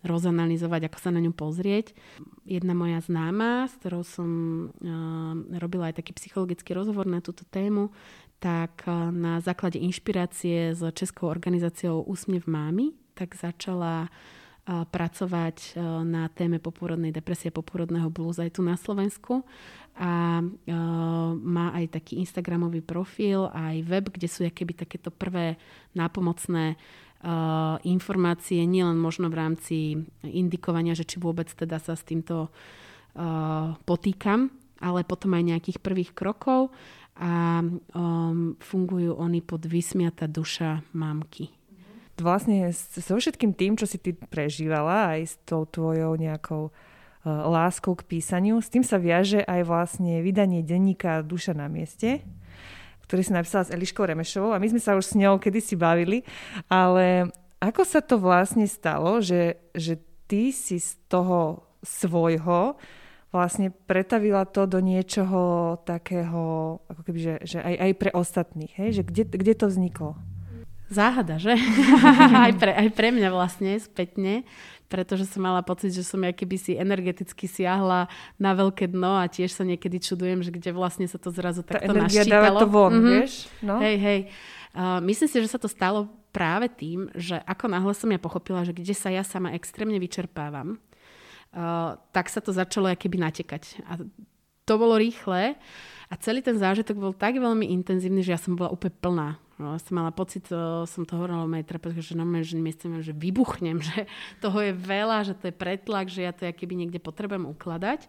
rozanalizovať, 0.04 0.92
ako 0.92 0.98
sa 1.00 1.08
na 1.08 1.24
ňu 1.24 1.32
pozrieť. 1.32 1.96
Jedna 2.44 2.76
moja 2.76 3.00
známa, 3.00 3.64
s 3.64 3.74
ktorou 3.80 4.04
som 4.04 4.30
uh, 4.68 5.32
robila 5.56 5.88
aj 5.88 6.04
taký 6.04 6.12
psychologický 6.12 6.76
rozhovor 6.76 7.08
na 7.08 7.24
túto 7.24 7.48
tému, 7.48 7.88
tak 8.36 8.84
uh, 8.84 9.08
na 9.08 9.40
základe 9.40 9.80
inšpirácie 9.80 10.76
s 10.76 10.84
českou 10.92 11.32
organizáciou 11.32 12.04
Úsmev 12.04 12.44
mámy 12.44 12.92
tak 13.16 13.34
začala 13.34 14.12
pracovať 14.68 15.80
na 16.04 16.28
téme 16.28 16.60
poporodnej 16.60 17.08
depresie, 17.08 17.48
poporodného 17.48 18.12
blues 18.12 18.36
aj 18.36 18.52
tu 18.52 18.60
na 18.60 18.76
Slovensku 18.76 19.40
a 19.96 20.44
má 21.40 21.66
aj 21.72 21.96
taký 21.96 22.20
Instagramový 22.20 22.84
profil, 22.84 23.48
aj 23.48 23.80
web, 23.88 24.12
kde 24.12 24.28
sú 24.28 24.44
keby 24.44 24.76
takéto 24.76 25.08
prvé 25.08 25.56
nápomocné 25.96 26.76
informácie, 27.82 28.62
nielen 28.62 28.94
možno 28.94 29.26
v 29.26 29.38
rámci 29.38 29.76
indikovania, 30.22 30.94
že 30.94 31.02
či 31.02 31.18
vôbec 31.18 31.50
teda 31.50 31.82
sa 31.82 31.98
s 31.98 32.06
týmto 32.06 32.54
potýkam, 33.82 34.54
ale 34.78 35.02
potom 35.02 35.34
aj 35.34 35.42
nejakých 35.50 35.78
prvých 35.82 36.14
krokov. 36.14 36.70
A 37.18 37.58
um, 37.66 38.54
fungujú 38.62 39.18
oni 39.18 39.42
pod 39.42 39.66
vysmiata 39.66 40.30
duša 40.30 40.86
mamky. 40.94 41.50
Vlastne 42.14 42.70
so 42.70 43.18
všetkým 43.18 43.58
tým, 43.58 43.74
čo 43.74 43.90
si 43.90 43.98
ty 43.98 44.14
prežívala, 44.14 45.18
aj 45.18 45.20
s 45.26 45.34
tou 45.42 45.66
tvojou 45.66 46.14
nejakou 46.14 46.70
uh, 46.70 46.72
láskou 47.26 47.98
k 47.98 48.06
písaniu, 48.06 48.62
s 48.62 48.70
tým 48.70 48.86
sa 48.86 49.02
viaže 49.02 49.42
aj 49.42 49.66
vlastne 49.66 50.22
vydanie 50.22 50.62
denníka 50.62 51.26
Duša 51.26 51.58
na 51.58 51.66
mieste, 51.66 52.22
ktorý 53.08 53.24
si 53.24 53.32
napísala 53.32 53.64
s 53.64 53.72
Eliškou 53.72 54.04
Remešovou 54.04 54.52
a 54.52 54.60
my 54.60 54.68
sme 54.68 54.80
sa 54.84 54.92
už 54.92 55.04
s 55.08 55.16
ňou 55.16 55.40
kedysi 55.40 55.80
bavili, 55.80 56.28
ale 56.68 57.32
ako 57.58 57.82
sa 57.82 58.04
to 58.04 58.20
vlastne 58.20 58.68
stalo, 58.68 59.24
že, 59.24 59.56
že 59.72 59.96
ty 60.28 60.52
si 60.52 60.76
z 60.76 61.00
toho 61.08 61.64
svojho 61.80 62.76
vlastne 63.32 63.72
pretavila 63.72 64.44
to 64.44 64.68
do 64.68 64.80
niečoho 64.80 65.74
takého, 65.84 66.78
ako 66.88 67.00
keby, 67.04 67.18
že, 67.18 67.34
že 67.44 67.58
aj, 67.60 67.74
aj 67.80 67.92
pre 67.96 68.10
ostatných, 68.12 68.72
hej? 68.76 69.00
že 69.00 69.02
kde, 69.04 69.24
kde 69.24 69.54
to 69.56 69.66
vzniklo? 69.68 70.16
Záhada, 70.88 71.36
že? 71.36 71.54
aj, 72.48 72.52
pre, 72.56 72.72
aj 72.72 72.88
pre 72.96 73.08
mňa 73.12 73.28
vlastne 73.32 73.76
spätne, 73.76 74.44
pretože 74.88 75.28
som 75.28 75.44
mala 75.44 75.60
pocit, 75.60 75.92
že 75.92 76.00
som 76.00 76.18
ja 76.24 76.32
keby 76.32 76.56
si 76.56 76.72
energeticky 76.74 77.44
siahla 77.44 78.08
na 78.40 78.50
veľké 78.56 78.88
dno 78.88 79.20
a 79.20 79.28
tiež 79.28 79.52
sa 79.52 79.64
niekedy 79.68 80.00
čudujem, 80.00 80.40
že 80.40 80.48
kde 80.48 80.72
vlastne 80.72 81.04
sa 81.04 81.20
to 81.20 81.28
zrazu 81.28 81.60
Tá 81.60 81.76
takto 81.76 81.92
energia 81.92 82.24
dáva 82.24 82.56
to 82.56 82.66
von, 82.66 82.92
mm-hmm. 82.96 83.12
vieš? 83.20 83.32
No? 83.60 83.76
Hej, 83.84 83.96
hej. 84.00 84.20
Uh, 84.72 85.00
myslím 85.04 85.28
si, 85.28 85.36
že 85.44 85.52
sa 85.52 85.60
to 85.60 85.68
stalo 85.68 86.08
práve 86.32 86.72
tým, 86.72 87.12
že 87.12 87.36
ako 87.44 87.68
náhle 87.68 87.92
som 87.92 88.08
ja 88.08 88.20
pochopila, 88.20 88.64
že 88.64 88.72
kde 88.72 88.96
sa 88.96 89.12
ja 89.12 89.20
sama 89.24 89.52
extrémne 89.52 90.00
vyčerpávam, 90.00 90.80
uh, 91.52 92.00
tak 92.12 92.32
sa 92.32 92.40
to 92.40 92.52
začalo 92.52 92.88
keby 92.96 93.20
natekať. 93.20 93.84
A 93.84 94.00
to 94.68 94.76
bolo 94.76 95.00
rýchle 95.00 95.56
a 96.08 96.14
celý 96.20 96.44
ten 96.44 96.60
zážitok 96.60 96.96
bol 97.00 97.12
tak 97.16 97.40
veľmi 97.40 97.68
intenzívny, 97.80 98.20
že 98.20 98.36
ja 98.36 98.40
som 98.40 98.52
bola 98.52 98.68
úplne 98.68 98.92
plná. 99.00 99.28
No, 99.58 99.74
som 99.74 99.98
mala 99.98 100.14
pocit, 100.14 100.46
som 100.86 101.02
to 101.02 101.18
hovorila 101.18 101.42
o 101.42 101.50
mojej 101.50 101.66
terapeutke, 101.66 101.98
že 101.98 102.14
normálne, 102.14 102.46
že 102.46 102.54
miestami, 102.62 103.02
že 103.02 103.10
vybuchnem, 103.10 103.82
že 103.88 104.06
toho 104.38 104.60
je 104.62 104.70
veľa, 104.76 105.26
že 105.26 105.34
to 105.34 105.50
je 105.50 105.54
pretlak, 105.56 106.06
že 106.06 106.22
ja 106.28 106.32
to 106.36 106.46
keby 106.46 106.78
niekde 106.78 107.02
potrebujem 107.02 107.48
ukladať. 107.48 108.06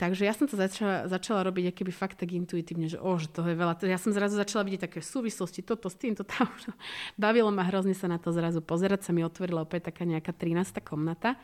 Takže 0.00 0.24
ja 0.24 0.32
som 0.32 0.48
to 0.48 0.56
začala, 0.56 1.04
začala 1.12 1.44
robiť 1.44 1.76
keby 1.76 1.92
fakt 1.92 2.16
tak 2.16 2.32
intuitívne, 2.32 2.88
že 2.88 2.96
o, 2.96 3.20
že 3.20 3.28
toho 3.28 3.52
je 3.52 3.56
veľa. 3.60 3.76
Ja 3.84 4.00
som 4.00 4.16
zrazu 4.16 4.32
začala 4.32 4.64
vidieť 4.64 4.88
také 4.88 5.04
súvislosti, 5.04 5.60
toto 5.60 5.92
s 5.92 5.96
týmto 6.00 6.24
tam. 6.24 6.48
Bavilo 7.20 7.52
ma 7.52 7.68
hrozne 7.68 7.92
sa 7.92 8.08
na 8.08 8.16
to 8.16 8.32
zrazu 8.32 8.64
pozerať, 8.64 9.04
sa 9.04 9.12
mi 9.12 9.20
otvorila 9.20 9.60
opäť 9.60 9.92
taká 9.92 10.08
nejaká 10.08 10.32
13. 10.32 10.80
komnata. 10.80 11.36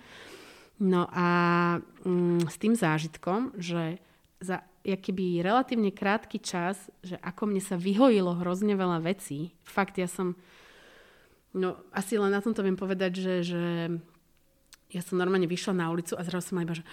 No 0.76 1.08
a 1.08 1.28
mm, 2.04 2.52
s 2.52 2.56
tým 2.60 2.76
zážitkom, 2.76 3.56
že 3.56 3.96
za 4.40 4.60
keby 4.84 5.42
relatívne 5.42 5.90
krátky 5.90 6.38
čas, 6.38 6.78
že 7.02 7.18
ako 7.18 7.50
mne 7.50 7.58
sa 7.58 7.74
vyhojilo 7.74 8.38
hrozne 8.38 8.78
veľa 8.78 9.02
vecí. 9.02 9.50
Fakt, 9.66 9.98
ja 9.98 10.06
som, 10.06 10.38
no 11.50 11.80
asi 11.90 12.14
len 12.20 12.30
na 12.30 12.38
tomto 12.38 12.62
viem 12.62 12.78
povedať, 12.78 13.18
že, 13.18 13.34
že 13.42 13.62
ja 14.94 15.02
som 15.02 15.18
normálne 15.18 15.50
vyšla 15.50 15.74
na 15.74 15.90
ulicu 15.90 16.14
a 16.14 16.22
zrazu 16.22 16.54
som 16.54 16.62
iba, 16.62 16.76
že 16.76 16.86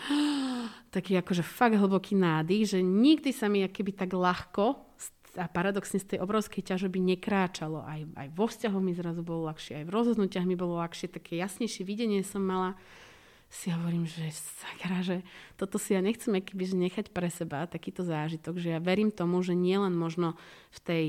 taký 0.96 1.22
akože 1.22 1.46
fakt 1.46 1.78
hlboký 1.78 2.18
nádych, 2.18 2.74
že 2.74 2.80
nikdy 2.82 3.30
sa 3.30 3.46
mi 3.46 3.62
keby 3.62 3.94
tak 3.94 4.18
ľahko 4.18 4.80
a 5.34 5.50
paradoxne 5.50 5.98
z 5.98 6.16
tej 6.16 6.20
obrovskej 6.22 6.62
ťažoby 6.62 7.02
nekráčalo. 7.18 7.82
Aj, 7.86 8.06
aj 8.06 8.28
vo 8.34 8.46
vzťahu 8.46 8.78
mi 8.82 8.94
zrazu 8.94 9.26
bolo 9.26 9.50
ľahšie, 9.50 9.82
aj 9.82 9.86
v 9.90 9.94
rozhodnutiach 9.94 10.46
mi 10.46 10.54
bolo 10.54 10.78
ľahšie, 10.82 11.10
také 11.10 11.42
jasnejšie 11.42 11.86
videnie 11.86 12.22
som 12.22 12.42
mala 12.46 12.78
si 13.54 13.70
hovorím, 13.70 14.10
že 14.10 14.34
sakra, 14.34 15.06
že 15.06 15.22
toto 15.62 15.78
si 15.78 15.94
ja 15.94 16.02
nechcem 16.02 16.34
že 16.34 16.74
nechať 16.74 17.14
pre 17.14 17.30
seba, 17.30 17.70
takýto 17.70 18.02
zážitok, 18.02 18.58
že 18.58 18.74
ja 18.74 18.80
verím 18.82 19.14
tomu, 19.14 19.46
že 19.46 19.54
nielen 19.54 19.94
možno 19.94 20.34
v 20.74 20.80
tej 20.82 21.06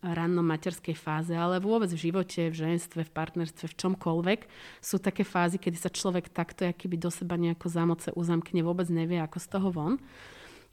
rannom 0.00 0.44
materskej 0.44 0.96
fáze, 0.96 1.32
ale 1.32 1.60
vôbec 1.60 1.88
v 1.88 2.10
živote, 2.10 2.52
v 2.52 2.56
ženstve, 2.56 3.08
v 3.08 3.14
partnerstve, 3.14 3.64
v 3.68 3.78
čomkoľvek 3.78 4.40
sú 4.80 5.00
také 5.00 5.24
fázy, 5.24 5.56
kedy 5.56 5.76
sa 5.76 5.92
človek 5.92 6.28
takto 6.28 6.68
keby 6.76 6.96
do 7.00 7.08
seba 7.08 7.36
nejako 7.40 7.68
zamoce 7.68 8.08
uzamkne, 8.12 8.60
vôbec 8.60 8.88
nevie, 8.88 9.20
ako 9.20 9.38
z 9.40 9.46
toho 9.48 9.68
von. 9.72 9.94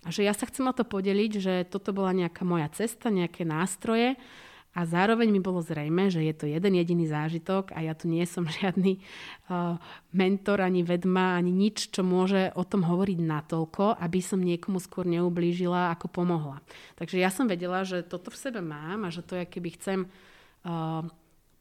A 0.04 0.10
že 0.10 0.26
ja 0.26 0.34
sa 0.34 0.50
chcem 0.50 0.66
o 0.66 0.74
to 0.74 0.84
podeliť, 0.84 1.32
že 1.38 1.54
toto 1.70 1.94
bola 1.94 2.12
nejaká 2.12 2.42
moja 2.42 2.68
cesta, 2.74 3.14
nejaké 3.14 3.46
nástroje, 3.46 4.18
a 4.72 4.88
zároveň 4.88 5.28
mi 5.36 5.44
bolo 5.44 5.60
zrejme, 5.60 6.08
že 6.08 6.24
je 6.24 6.32
to 6.32 6.46
jeden 6.48 6.80
jediný 6.80 7.04
zážitok 7.04 7.76
a 7.76 7.84
ja 7.84 7.92
tu 7.92 8.08
nie 8.08 8.24
som 8.24 8.48
žiadny 8.60 9.04
uh, 9.52 9.76
mentor, 10.16 10.64
ani 10.64 10.82
vedma, 10.88 11.36
ani 11.36 11.52
nič, 11.52 11.92
čo 11.92 12.08
môže 12.08 12.56
o 12.56 12.64
tom 12.64 12.88
hovoriť 12.88 13.20
natoľko, 13.20 14.00
aby 14.00 14.20
som 14.24 14.40
niekomu 14.40 14.80
skôr 14.80 15.04
neublížila, 15.08 15.92
ako 15.92 16.08
pomohla. 16.08 16.64
Takže 16.96 17.20
ja 17.20 17.28
som 17.28 17.52
vedela, 17.52 17.84
že 17.84 18.08
toto 18.08 18.32
v 18.32 18.40
sebe 18.40 18.64
mám 18.64 19.04
a 19.04 19.14
že 19.14 19.24
to 19.24 19.36
ja 19.36 19.44
keby 19.44 19.76
chcem 19.76 20.00
uh, 20.08 21.04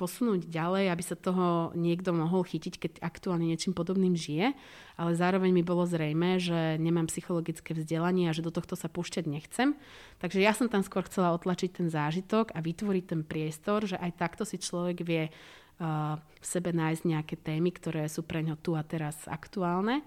posunúť 0.01 0.48
ďalej, 0.48 0.88
aby 0.88 1.05
sa 1.05 1.12
toho 1.12 1.76
niekto 1.76 2.16
mohol 2.16 2.40
chytiť, 2.40 2.74
keď 2.80 2.92
aktuálne 3.05 3.44
niečím 3.44 3.76
podobným 3.76 4.16
žije, 4.16 4.57
ale 4.96 5.12
zároveň 5.12 5.53
mi 5.53 5.61
bolo 5.61 5.84
zrejme, 5.84 6.40
že 6.40 6.80
nemám 6.80 7.12
psychologické 7.12 7.76
vzdelanie 7.76 8.32
a 8.32 8.36
že 8.36 8.40
do 8.40 8.48
tohto 8.48 8.80
sa 8.80 8.88
púšťať 8.88 9.28
nechcem. 9.28 9.76
Takže 10.24 10.40
ja 10.40 10.57
som 10.57 10.72
tam 10.72 10.80
skôr 10.80 11.05
chcela 11.05 11.36
otlačiť 11.36 11.84
ten 11.84 11.88
zážitok 11.92 12.57
a 12.57 12.64
vytvoriť 12.64 13.05
ten 13.05 13.20
priestor, 13.20 13.84
že 13.84 14.01
aj 14.01 14.16
takto 14.16 14.48
si 14.48 14.57
človek 14.57 15.05
vie 15.05 15.28
uh, 15.28 16.16
v 16.16 16.44
sebe 16.48 16.72
nájsť 16.72 17.03
nejaké 17.05 17.36
témy, 17.36 17.76
ktoré 17.76 18.09
sú 18.09 18.24
pre 18.24 18.40
ňo 18.40 18.57
tu 18.57 18.72
a 18.72 18.80
teraz 18.80 19.28
aktuálne. 19.28 20.01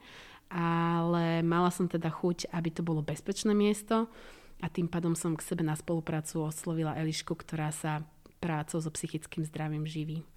Ale 0.50 1.46
mala 1.46 1.70
som 1.70 1.86
teda 1.86 2.10
chuť, 2.10 2.50
aby 2.54 2.70
to 2.74 2.82
bolo 2.82 3.06
bezpečné 3.06 3.54
miesto 3.54 4.10
a 4.64 4.72
tým 4.72 4.88
pádom 4.88 5.12
som 5.12 5.36
k 5.36 5.44
sebe 5.44 5.60
na 5.60 5.76
spoluprácu 5.76 6.48
oslovila 6.48 6.96
Elišku, 6.96 7.36
ktorá 7.36 7.76
sa 7.76 8.00
prácou 8.44 8.84
so 8.84 8.92
psychickým 8.92 9.48
zdravím 9.48 9.88
živí. 9.88 10.28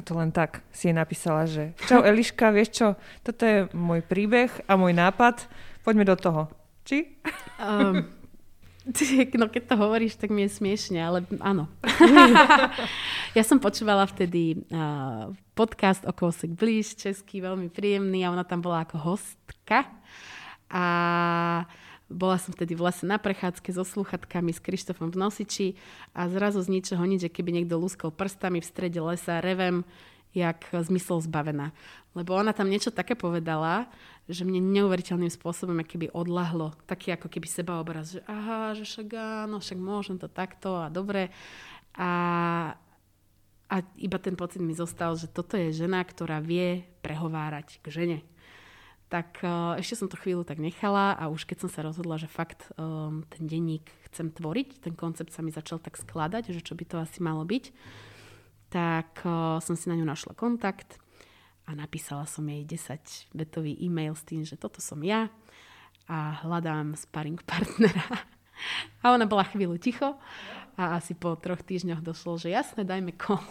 to 0.00 0.16
len 0.16 0.32
tak 0.32 0.64
si 0.72 0.88
je 0.88 0.94
napísala, 0.96 1.44
že 1.44 1.76
čau 1.84 2.00
Eliška, 2.08 2.48
vieš 2.48 2.70
čo, 2.72 2.86
toto 3.20 3.44
je 3.44 3.68
môj 3.76 4.00
príbeh 4.00 4.48
a 4.64 4.80
môj 4.80 4.96
nápad, 4.96 5.44
poďme 5.84 6.08
do 6.08 6.16
toho. 6.16 6.48
Či? 6.88 7.20
Um, 7.60 8.08
no 9.38 9.46
keď 9.46 9.62
to 9.68 9.74
hovoríš, 9.78 10.18
tak 10.18 10.32
mi 10.32 10.48
je 10.48 10.56
smiešne, 10.58 10.98
ale 10.98 11.22
áno. 11.38 11.68
ja 13.38 13.44
som 13.46 13.62
počúvala 13.62 14.08
vtedy 14.08 14.64
uh, 14.72 15.30
podcast 15.54 16.02
o 16.08 16.12
Kousek 16.16 16.56
blíž, 16.56 16.98
český, 16.98 17.38
veľmi 17.44 17.70
príjemný 17.70 18.26
a 18.26 18.32
ona 18.34 18.42
tam 18.42 18.64
bola 18.64 18.82
ako 18.82 18.96
hostka. 18.98 19.86
A 20.72 20.84
bola 22.12 22.36
som 22.36 22.52
vtedy 22.52 22.76
v 22.76 22.84
lese 22.86 23.08
na 23.08 23.16
prechádzke 23.16 23.72
so 23.72 23.82
sluchatkami 23.82 24.52
s 24.52 24.60
Krištofom 24.60 25.10
v 25.10 25.18
nosiči 25.18 25.68
a 26.12 26.28
zrazu 26.28 26.60
z 26.60 26.68
ničoho 26.68 27.02
nič, 27.02 27.26
že 27.26 27.30
keby 27.32 27.50
niekto 27.50 27.80
lúskol 27.80 28.12
prstami 28.12 28.60
v 28.60 28.68
strede 28.68 29.00
lesa, 29.00 29.40
revem, 29.40 29.82
jak 30.36 30.64
zmysel 30.72 31.20
zbavená. 31.24 31.72
Lebo 32.12 32.36
ona 32.36 32.52
tam 32.52 32.68
niečo 32.68 32.92
také 32.92 33.16
povedala, 33.16 33.88
že 34.28 34.44
mne 34.44 34.60
neuveriteľným 34.60 35.32
spôsobom 35.32 35.80
keby 35.84 36.12
odlahlo. 36.12 36.76
Taký 36.84 37.16
ako 37.16 37.28
keby 37.32 37.48
seba 37.48 37.80
obraz, 37.80 38.16
že 38.16 38.20
aha, 38.28 38.76
že 38.76 38.84
však 38.84 39.08
áno, 39.48 39.60
však 39.60 39.78
môžem 39.80 40.16
to 40.20 40.28
takto 40.28 40.76
a 40.76 40.92
dobre. 40.92 41.32
A, 41.96 42.10
a 43.68 43.76
iba 44.00 44.18
ten 44.20 44.36
pocit 44.36 44.60
mi 44.60 44.72
zostal, 44.72 45.16
že 45.16 45.28
toto 45.28 45.56
je 45.56 45.72
žena, 45.72 46.00
ktorá 46.04 46.40
vie 46.40 46.84
prehovárať 47.04 47.80
k 47.80 47.86
žene 47.88 48.18
tak 49.12 49.44
uh, 49.44 49.76
ešte 49.76 50.00
som 50.00 50.08
to 50.08 50.16
chvíľu 50.16 50.40
tak 50.40 50.56
nechala 50.56 51.12
a 51.12 51.28
už 51.28 51.44
keď 51.44 51.68
som 51.68 51.70
sa 51.70 51.84
rozhodla, 51.84 52.16
že 52.16 52.32
fakt 52.32 52.72
um, 52.80 53.20
ten 53.28 53.44
denník 53.44 53.84
chcem 54.08 54.32
tvoriť, 54.32 54.80
ten 54.80 54.96
koncept 54.96 55.36
sa 55.36 55.44
mi 55.44 55.52
začal 55.52 55.76
tak 55.84 56.00
skladať, 56.00 56.48
že 56.56 56.64
čo 56.64 56.72
by 56.72 56.84
to 56.88 56.96
asi 56.96 57.20
malo 57.20 57.44
byť, 57.44 57.76
tak 58.72 59.20
uh, 59.28 59.60
som 59.60 59.76
si 59.76 59.92
na 59.92 60.00
ňu 60.00 60.08
našla 60.08 60.32
kontakt 60.32 60.96
a 61.68 61.76
napísala 61.76 62.24
som 62.24 62.48
jej 62.48 62.64
10 62.64 63.36
vetový 63.36 63.76
e-mail 63.84 64.16
s 64.16 64.24
tým, 64.24 64.48
že 64.48 64.56
toto 64.56 64.80
som 64.80 64.96
ja 65.04 65.28
a 66.08 66.40
hľadám 66.40 66.96
sparring 66.96 67.44
partnera. 67.50 68.24
A 69.04 69.12
ona 69.12 69.28
bola 69.28 69.44
chvíľu 69.44 69.76
ticho 69.76 70.16
a 70.80 70.96
asi 70.96 71.12
po 71.12 71.36
troch 71.36 71.60
týždňoch 71.60 72.00
došlo, 72.00 72.40
že 72.40 72.48
jasne, 72.48 72.88
dajme 72.88 73.12
kol. 73.20 73.44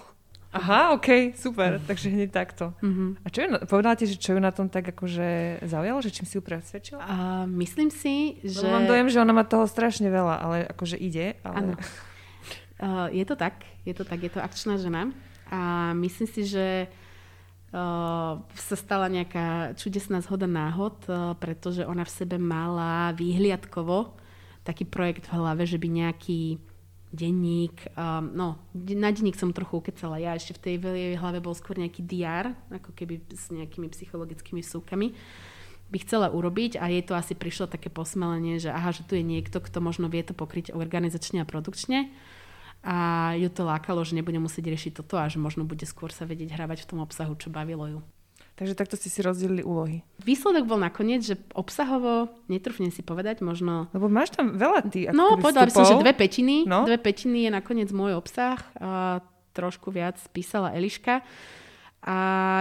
Aha, 0.52 0.92
ok, 1.00 1.32
super, 1.40 1.80
takže 1.88 2.12
hneď 2.12 2.30
takto. 2.36 2.76
Mm-hmm. 2.84 3.10
A 3.24 3.28
čo 3.32 3.40
ju, 3.40 3.48
povedala 3.72 3.96
ti, 3.96 4.04
že 4.04 4.20
čo 4.20 4.36
ju 4.36 4.40
na 4.44 4.52
tom 4.52 4.68
tak 4.68 4.84
akože 4.92 5.64
zaujalo, 5.64 6.04
že 6.04 6.12
čím 6.12 6.28
si 6.28 6.36
ju 6.36 6.44
presvedčila? 6.44 7.00
A 7.08 7.16
myslím 7.48 7.88
si, 7.88 8.36
že... 8.44 8.60
Lebo 8.60 8.76
mám 8.76 8.88
dojem, 8.92 9.08
že 9.08 9.24
ona 9.24 9.32
má 9.32 9.48
toho 9.48 9.64
strašne 9.64 10.12
veľa, 10.12 10.36
ale 10.44 10.58
akože 10.68 11.00
ide. 11.00 11.40
Ale... 11.48 11.76
Uh, 12.82 13.06
je 13.14 13.22
to 13.30 13.38
tak, 13.38 13.62
je 13.86 13.94
to 13.94 14.02
tak, 14.02 14.26
je 14.26 14.32
to 14.34 14.42
akčná 14.42 14.74
žena 14.82 15.14
a 15.54 15.94
myslím 15.94 16.26
si, 16.26 16.50
že 16.50 16.90
uh, 16.90 18.42
sa 18.42 18.74
stala 18.74 19.06
nejaká 19.06 19.78
čudesná 19.78 20.18
zhoda 20.26 20.50
náhod, 20.50 20.98
uh, 21.06 21.38
pretože 21.38 21.86
ona 21.86 22.02
v 22.02 22.10
sebe 22.10 22.42
mala 22.42 23.14
výhliadkovo 23.14 24.18
taký 24.66 24.90
projekt 24.90 25.30
v 25.30 25.38
hlave, 25.38 25.70
že 25.70 25.78
by 25.78 25.88
nejaký 25.94 26.58
denník, 27.12 27.92
um, 28.00 28.32
no, 28.32 28.48
na 28.74 29.12
denník 29.12 29.36
som 29.36 29.52
trochu 29.52 29.84
ukecala 29.84 30.16
ja, 30.16 30.32
ešte 30.36 30.56
v 30.56 30.64
tej 30.64 30.76
veľej 30.80 31.20
hlave 31.20 31.44
bol 31.44 31.52
skôr 31.52 31.76
nejaký 31.76 32.08
DR, 32.08 32.56
ako 32.72 32.96
keby 32.96 33.20
s 33.36 33.52
nejakými 33.52 33.92
psychologickými 33.92 34.64
súkami, 34.64 35.12
by 35.92 35.98
chcela 36.08 36.32
urobiť 36.32 36.80
a 36.80 36.88
jej 36.88 37.04
to 37.04 37.12
asi 37.12 37.36
prišlo 37.36 37.68
také 37.68 37.92
posmelenie, 37.92 38.64
že 38.64 38.72
aha, 38.72 38.96
že 38.96 39.04
tu 39.04 39.20
je 39.20 39.28
niekto, 39.28 39.60
kto 39.60 39.84
možno 39.84 40.08
vie 40.08 40.24
to 40.24 40.32
pokryť 40.32 40.72
organizačne 40.72 41.44
a 41.44 41.50
produkčne 41.50 42.08
a 42.82 43.32
ju 43.38 43.52
to 43.52 43.68
lákalo, 43.68 44.02
že 44.02 44.18
nebude 44.18 44.40
musieť 44.40 44.72
riešiť 44.72 44.92
toto 45.04 45.20
a 45.20 45.30
že 45.30 45.38
možno 45.38 45.68
bude 45.68 45.84
skôr 45.86 46.10
sa 46.10 46.26
vedieť 46.26 46.56
hravať 46.56 46.88
v 46.88 46.90
tom 46.96 47.00
obsahu, 47.04 47.36
čo 47.38 47.54
bavilo 47.54 47.86
ju. 47.92 48.00
Takže 48.62 48.78
takto 48.78 48.94
ste 48.94 49.10
si 49.10 49.26
rozdelili 49.26 49.66
úlohy. 49.66 50.06
Výsledok 50.22 50.70
bol 50.70 50.78
nakoniec, 50.78 51.26
že 51.26 51.34
obsahovo, 51.58 52.30
netrúfnem 52.46 52.94
si 52.94 53.02
povedať, 53.02 53.42
možno... 53.42 53.90
Lebo 53.90 54.06
máš 54.06 54.38
tam 54.38 54.54
veľa 54.54 54.86
tých 54.86 55.10
No, 55.18 55.34
povedala 55.42 55.66
by 55.66 55.74
som, 55.74 55.90
že 55.90 55.98
dve 55.98 56.14
petiny. 56.14 56.70
No? 56.70 56.86
Dve 56.86 57.02
petiny 57.02 57.50
je 57.50 57.52
nakoniec 57.58 57.90
môj 57.90 58.22
obsah. 58.22 58.62
A 58.78 59.26
trošku 59.58 59.90
viac 59.90 60.22
písala 60.30 60.78
Eliška. 60.78 61.26
A 62.02 62.16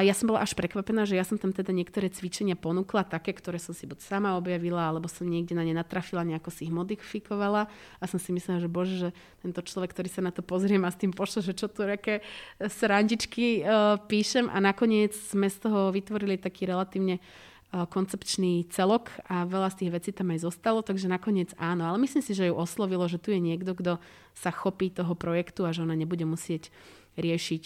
ja 0.05 0.13
som 0.13 0.29
bola 0.29 0.45
až 0.45 0.53
prekvapená, 0.53 1.09
že 1.09 1.17
ja 1.17 1.25
som 1.25 1.41
tam 1.41 1.57
teda 1.57 1.73
niektoré 1.73 2.13
cvičenia 2.13 2.61
ponúkla, 2.61 3.09
také, 3.09 3.33
ktoré 3.33 3.57
som 3.57 3.73
si 3.73 3.89
buď 3.89 4.05
sama 4.05 4.37
objavila, 4.37 4.93
alebo 4.93 5.09
som 5.09 5.25
niekde 5.25 5.57
na 5.57 5.65
ne 5.65 5.73
natrafila, 5.73 6.29
nejako 6.29 6.53
si 6.53 6.69
ich 6.69 6.73
modifikovala 6.73 7.65
a 7.73 8.05
som 8.05 8.21
si 8.21 8.37
myslela, 8.37 8.61
že 8.61 8.69
bože, 8.69 8.97
že 9.01 9.09
tento 9.41 9.65
človek, 9.65 9.97
ktorý 9.97 10.13
sa 10.13 10.21
na 10.21 10.29
to 10.29 10.45
pozrie 10.45 10.77
a 10.77 10.93
s 10.93 11.01
tým 11.01 11.17
pošle, 11.17 11.41
že 11.41 11.57
čo 11.57 11.73
tu 11.73 11.89
aké 11.89 12.21
srandičky 12.61 13.65
uh, 13.65 13.97
píšem 14.05 14.45
a 14.53 14.61
nakoniec 14.61 15.17
sme 15.17 15.49
z 15.49 15.57
toho 15.57 15.89
vytvorili 15.89 16.37
taký 16.37 16.69
relatívne 16.69 17.17
uh, 17.17 17.89
koncepčný 17.89 18.69
celok 18.69 19.09
a 19.25 19.49
veľa 19.49 19.73
z 19.73 19.77
tých 19.81 19.91
vecí 19.97 20.11
tam 20.13 20.37
aj 20.37 20.53
zostalo, 20.53 20.85
takže 20.85 21.09
nakoniec 21.09 21.57
áno. 21.57 21.89
Ale 21.89 21.97
myslím 22.05 22.21
si, 22.21 22.37
že 22.37 22.53
ju 22.53 22.55
oslovilo, 22.61 23.09
že 23.09 23.17
tu 23.17 23.33
je 23.33 23.41
niekto, 23.41 23.73
kto 23.73 23.97
sa 24.37 24.53
chopí 24.53 24.93
toho 24.93 25.17
projektu 25.17 25.65
a 25.65 25.73
že 25.73 25.81
ona 25.81 25.97
nebude 25.97 26.29
musieť 26.29 26.69
riešiť 27.21 27.65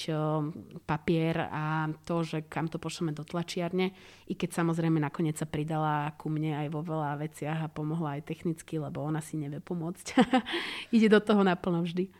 papier 0.84 1.48
a 1.48 1.88
to, 2.04 2.26
že 2.26 2.44
kam 2.50 2.66
to 2.66 2.82
pošleme 2.82 3.14
do 3.14 3.22
tlačiarne, 3.22 3.94
i 4.26 4.34
keď 4.34 4.60
samozrejme 4.60 4.98
nakoniec 4.98 5.38
sa 5.38 5.46
pridala 5.46 6.12
ku 6.18 6.26
mne 6.28 6.66
aj 6.66 6.68
vo 6.74 6.82
veľa 6.82 7.22
veciach 7.22 7.58
a 7.64 7.72
pomohla 7.72 8.18
aj 8.20 8.26
technicky, 8.28 8.82
lebo 8.82 9.00
ona 9.00 9.22
si 9.22 9.38
nevie 9.38 9.62
pomôcť. 9.62 10.06
Ide 10.96 11.08
do 11.08 11.20
toho 11.22 11.46
naplno 11.46 11.86
vždy. 11.86 12.10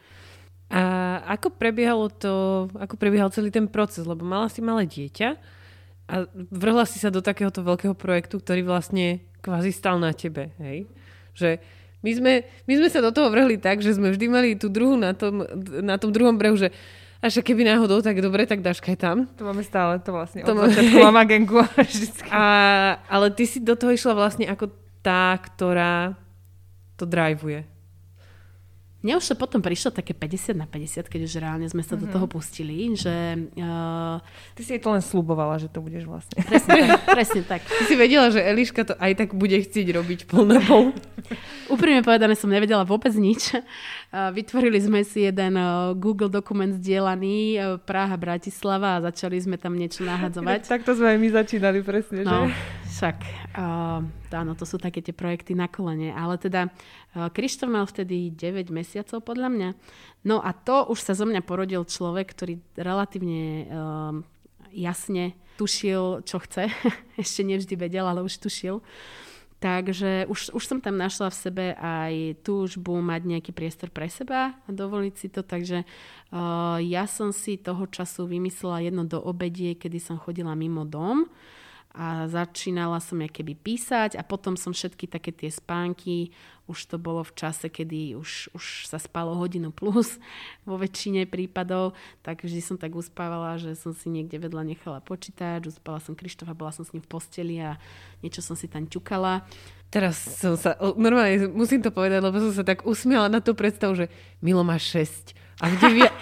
A 0.73 0.83
ako 1.37 1.53
prebiehalo 1.55 2.09
to, 2.09 2.67
ako 2.73 2.97
prebiehal 2.97 3.29
celý 3.29 3.53
ten 3.53 3.69
proces? 3.69 4.09
Lebo 4.09 4.25
mala 4.25 4.49
si 4.49 4.65
malé 4.65 4.89
dieťa 4.89 5.29
a 6.09 6.15
vrhla 6.33 6.89
si 6.89 6.97
sa 6.97 7.13
do 7.13 7.21
takéhoto 7.21 7.61
veľkého 7.61 7.93
projektu, 7.93 8.41
ktorý 8.41 8.65
vlastne 8.65 9.25
kvázi 9.45 9.73
stal 9.73 10.01
na 10.01 10.17
tebe, 10.17 10.57
hej? 10.57 10.89
Že 11.37 11.61
my 12.05 12.11
sme, 12.13 12.33
my 12.69 12.75
sme 12.77 12.89
sa 12.93 13.01
do 13.01 13.09
toho 13.09 13.33
vrhli 13.33 13.57
tak, 13.57 13.81
že 13.81 13.97
sme 13.97 14.13
vždy 14.13 14.27
mali 14.29 14.49
tú 14.61 14.69
druhú 14.69 15.01
na 15.01 15.17
tom, 15.17 15.41
na 15.81 15.97
tom 15.97 16.13
druhom 16.13 16.37
brehu, 16.37 16.53
že 16.53 16.69
a 17.25 17.33
že 17.33 17.41
keby 17.41 17.65
náhodou, 17.65 18.05
tak 18.05 18.21
dobre, 18.21 18.45
tak 18.45 18.61
Daška 18.61 18.93
je 18.93 19.01
tam. 19.01 19.25
To 19.41 19.49
máme 19.49 19.65
stále, 19.65 19.97
to 20.05 20.13
vlastne. 20.13 20.45
To 20.45 20.53
od 20.53 20.77
začiatku 20.77 21.01
mám 21.01 21.25
agenku. 21.25 21.57
A, 22.29 22.45
ale 23.09 23.33
ty 23.33 23.49
si 23.49 23.65
do 23.65 23.73
toho 23.73 23.97
išla 23.97 24.13
vlastne 24.13 24.45
ako 24.45 24.69
tá, 25.01 25.33
ktorá 25.41 26.21
to 27.01 27.09
drivuje. 27.09 27.65
Mne 29.05 29.21
už 29.21 29.29
to 29.29 29.35
potom 29.37 29.61
prišlo 29.61 29.93
také 29.93 30.17
50 30.17 30.57
na 30.57 30.65
50, 30.65 31.13
keď 31.13 31.21
už 31.29 31.33
reálne 31.37 31.69
sme 31.69 31.85
sa 31.85 31.93
mm-hmm. 31.93 32.01
do 32.01 32.07
mhm. 32.09 32.15
toho 32.17 32.27
pustili, 32.27 32.89
že... 32.97 33.37
Uh, 33.53 34.17
Ty 34.57 34.61
si 34.65 34.71
jej 34.73 34.81
to 34.81 34.89
len 34.89 35.05
slubovala, 35.05 35.61
že 35.61 35.69
to 35.69 35.85
budeš 35.85 36.09
vlastne. 36.09 36.41
Presne 36.41 36.89
tak, 36.89 37.05
presne 37.21 37.43
tak. 37.45 37.61
Ty 37.69 37.83
si 37.85 37.95
vedela, 38.01 38.33
že 38.33 38.41
Eliška 38.41 38.89
to 38.89 38.95
aj 38.97 39.13
tak 39.21 39.37
bude 39.37 39.61
chcieť 39.61 39.87
robiť 39.93 40.21
pol. 40.25 40.49
Úprimne 41.69 42.01
povedané 42.01 42.33
som 42.33 42.49
nevedela 42.49 42.89
vôbec 42.89 43.13
nič. 43.13 43.53
Uh, 44.09 44.33
vytvorili 44.33 44.81
sme 44.81 45.05
si 45.05 45.29
jeden 45.29 45.61
uh, 45.61 45.93
Google 45.93 46.33
dokument 46.33 46.73
zdieľaný 46.73 47.37
uh, 47.61 47.63
Praha, 47.85 48.17
Bratislava 48.17 48.97
a 48.97 49.13
začali 49.13 49.37
sme 49.37 49.61
tam 49.61 49.77
niečo 49.77 50.01
nahadzovať. 50.09 50.65
Takto 50.65 50.97
sme 50.97 51.13
aj 51.13 51.19
my 51.21 51.29
začínali 51.29 51.85
presne, 51.85 52.25
no, 52.25 52.49
že? 52.49 52.57
Však, 52.89 53.19
uh, 53.61 54.01
áno, 54.35 54.59
to 54.59 54.67
sú 54.67 54.77
také 54.77 55.01
tie 55.01 55.15
projekty 55.15 55.55
na 55.55 55.71
kolene. 55.71 56.11
Ale 56.11 56.37
teda 56.37 56.69
uh, 56.69 57.31
Krištof 57.31 57.71
mal 57.71 57.87
vtedy 57.87 58.35
9 58.35 58.75
mesiacov 58.75 59.23
podľa 59.23 59.49
mňa. 59.49 59.69
No 60.27 60.43
a 60.43 60.51
to 60.51 60.91
už 60.91 60.99
sa 61.01 61.15
zo 61.15 61.25
mňa 61.25 61.47
porodil 61.47 61.87
človek, 61.87 62.35
ktorý 62.35 62.59
relatívne 62.75 63.43
uh, 63.65 64.13
jasne 64.75 65.39
tušil, 65.57 66.27
čo 66.27 66.43
chce. 66.43 66.67
Ešte 67.23 67.47
nevždy 67.47 67.75
vedel, 67.79 68.05
ale 68.05 68.27
už 68.27 68.43
tušil. 68.43 68.83
Takže 69.63 70.29
už, 70.29 70.53
už 70.53 70.65
som 70.67 70.77
tam 70.85 71.01
našla 71.01 71.33
v 71.33 71.41
sebe 71.41 71.67
aj 71.81 72.45
túžbu 72.45 73.01
mať 73.01 73.25
nejaký 73.25 73.57
priestor 73.57 73.89
pre 73.89 74.13
seba 74.13 74.53
a 74.53 74.69
dovoliť 74.69 75.15
si 75.17 75.33
to. 75.33 75.41
Takže 75.41 75.89
uh, 75.89 76.77
ja 76.85 77.09
som 77.09 77.33
si 77.33 77.57
toho 77.57 77.89
času 77.89 78.29
vymyslela 78.29 78.85
jedno 78.85 79.09
do 79.09 79.17
obedie, 79.25 79.73
kedy 79.73 79.97
som 80.03 80.21
chodila 80.21 80.53
mimo 80.53 80.85
dom 80.85 81.25
a 81.95 82.27
začínala 82.27 82.99
som 82.99 83.23
ja 83.23 83.31
keby 83.31 83.55
písať 83.55 84.19
a 84.19 84.27
potom 84.27 84.59
som 84.59 84.75
všetky 84.75 85.07
také 85.07 85.31
tie 85.31 85.47
spánky, 85.47 86.35
už 86.67 86.91
to 86.91 86.97
bolo 86.99 87.23
v 87.23 87.33
čase, 87.39 87.71
kedy 87.71 88.19
už, 88.19 88.51
už 88.51 88.91
sa 88.91 88.99
spalo 88.99 89.39
hodinu 89.39 89.71
plus 89.71 90.19
vo 90.69 90.75
väčšine 90.75 91.31
prípadov, 91.31 91.95
tak 92.27 92.43
vždy 92.43 92.59
som 92.59 92.75
tak 92.75 92.99
uspávala, 92.99 93.63
že 93.63 93.79
som 93.79 93.95
si 93.95 94.11
niekde 94.11 94.43
vedľa 94.43 94.67
nechala 94.67 94.99
počítať, 94.99 95.71
uspala 95.71 96.03
som 96.03 96.19
Krištofa, 96.19 96.59
bola 96.59 96.75
som 96.75 96.83
s 96.83 96.91
ním 96.91 97.07
v 97.07 97.11
posteli 97.15 97.63
a 97.63 97.79
niečo 98.27 98.43
som 98.43 98.59
si 98.59 98.67
tam 98.67 98.91
ťukala. 98.91 99.47
Teraz 99.95 100.19
som 100.19 100.59
sa, 100.59 100.75
normálne 100.99 101.47
musím 101.55 101.79
to 101.79 101.95
povedať, 101.95 102.19
lebo 102.19 102.43
som 102.43 102.51
sa 102.51 102.67
tak 102.67 102.83
usmiala 102.83 103.31
na 103.31 103.39
tú 103.39 103.55
predstavu, 103.55 103.95
že 103.95 104.11
Milo 104.43 104.67
má 104.67 104.75
6 104.75 105.45
a 105.63 105.71
v, 105.71 105.75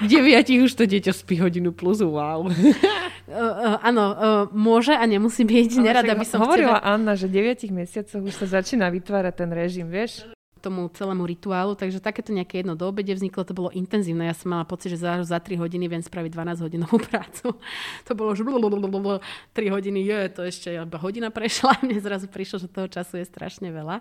devia, 0.04 0.44
už 0.44 0.76
to 0.76 0.84
dieťa 0.84 1.16
spí 1.16 1.40
hodinu 1.40 1.72
plus, 1.72 2.04
wow. 2.04 2.44
Uh, 3.22 3.34
uh, 3.34 3.76
áno, 3.86 4.04
uh, 4.12 4.16
môže 4.50 4.92
a 4.92 5.04
nemusí 5.06 5.46
byť. 5.46 5.78
Nerada 5.78 6.18
by 6.18 6.26
som 6.26 6.42
Hovorila 6.42 6.82
teba... 6.82 6.90
Anna, 6.90 7.14
že 7.14 7.30
v 7.30 7.54
9 7.54 7.70
mesiacoch 7.70 8.22
už 8.22 8.34
sa 8.34 8.60
začína 8.60 8.90
vytvárať 8.90 9.34
ten 9.46 9.50
režim, 9.54 9.86
vieš? 9.86 10.26
tomu 10.62 10.86
celému 10.94 11.26
rituálu, 11.26 11.74
takže 11.74 11.98
takéto 11.98 12.30
nejaké 12.30 12.62
jedno 12.62 12.78
do 12.78 12.86
obede 12.86 13.10
vzniklo, 13.10 13.42
to 13.42 13.50
bolo 13.50 13.74
intenzívne. 13.74 14.30
Ja 14.30 14.36
som 14.38 14.54
mala 14.54 14.62
pocit, 14.62 14.94
že 14.94 15.02
za, 15.02 15.18
za 15.26 15.42
3 15.42 15.58
hodiny 15.58 15.90
viem 15.90 15.98
spraviť 15.98 16.30
12 16.30 16.62
hodinovú 16.62 17.02
prácu. 17.10 17.58
To 18.06 18.12
bolo 18.14 18.30
že 18.38 18.46
3 18.46 19.74
hodiny, 19.74 20.06
je, 20.06 20.20
to 20.30 20.40
ešte 20.46 20.70
hodina 21.02 21.34
prešla. 21.34 21.74
Mne 21.84 21.98
zrazu 21.98 22.30
prišlo, 22.30 22.62
že 22.62 22.70
toho 22.70 22.86
času 22.86 23.18
je 23.18 23.26
strašne 23.26 23.74
veľa. 23.74 23.98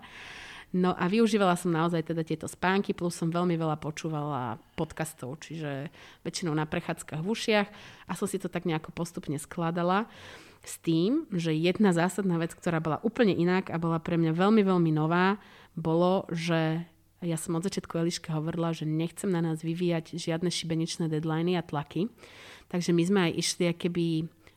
No 0.72 0.96
a 0.96 1.04
využívala 1.12 1.60
som 1.60 1.76
naozaj 1.76 2.16
teda 2.16 2.24
tieto 2.24 2.48
spánky, 2.48 2.96
plus 2.96 3.12
som 3.12 3.28
veľmi 3.28 3.60
veľa 3.60 3.76
počúvala 3.76 4.56
podcastov, 4.80 5.44
čiže 5.44 5.92
väčšinou 6.24 6.56
na 6.56 6.64
prechádzkach 6.64 7.20
v 7.20 7.28
ušiach 7.28 7.68
a 8.08 8.12
som 8.16 8.24
si 8.24 8.40
to 8.40 8.48
tak 8.48 8.64
nejako 8.64 8.96
postupne 8.96 9.36
skladala 9.36 10.08
s 10.64 10.80
tým, 10.80 11.28
že 11.28 11.52
jedna 11.52 11.92
zásadná 11.92 12.40
vec, 12.40 12.56
ktorá 12.56 12.80
bola 12.80 13.04
úplne 13.04 13.36
inak 13.36 13.68
a 13.68 13.76
bola 13.76 14.00
pre 14.00 14.16
mňa 14.16 14.32
veľmi, 14.32 14.64
veľmi 14.64 14.92
nová, 14.96 15.42
bolo, 15.76 16.24
že 16.32 16.88
ja 17.22 17.38
som 17.38 17.60
od 17.60 17.68
začiatku 17.68 18.02
Eliške 18.02 18.32
hovorila, 18.32 18.72
že 18.72 18.88
nechcem 18.88 19.30
na 19.30 19.44
nás 19.44 19.62
vyvíjať 19.62 20.18
žiadne 20.18 20.48
šibeničné 20.50 21.12
deadliny 21.12 21.60
a 21.60 21.66
tlaky. 21.66 22.10
Takže 22.72 22.96
my 22.96 23.04
sme 23.04 23.20
aj 23.30 23.34
išli 23.38 23.64
keby 23.76 24.06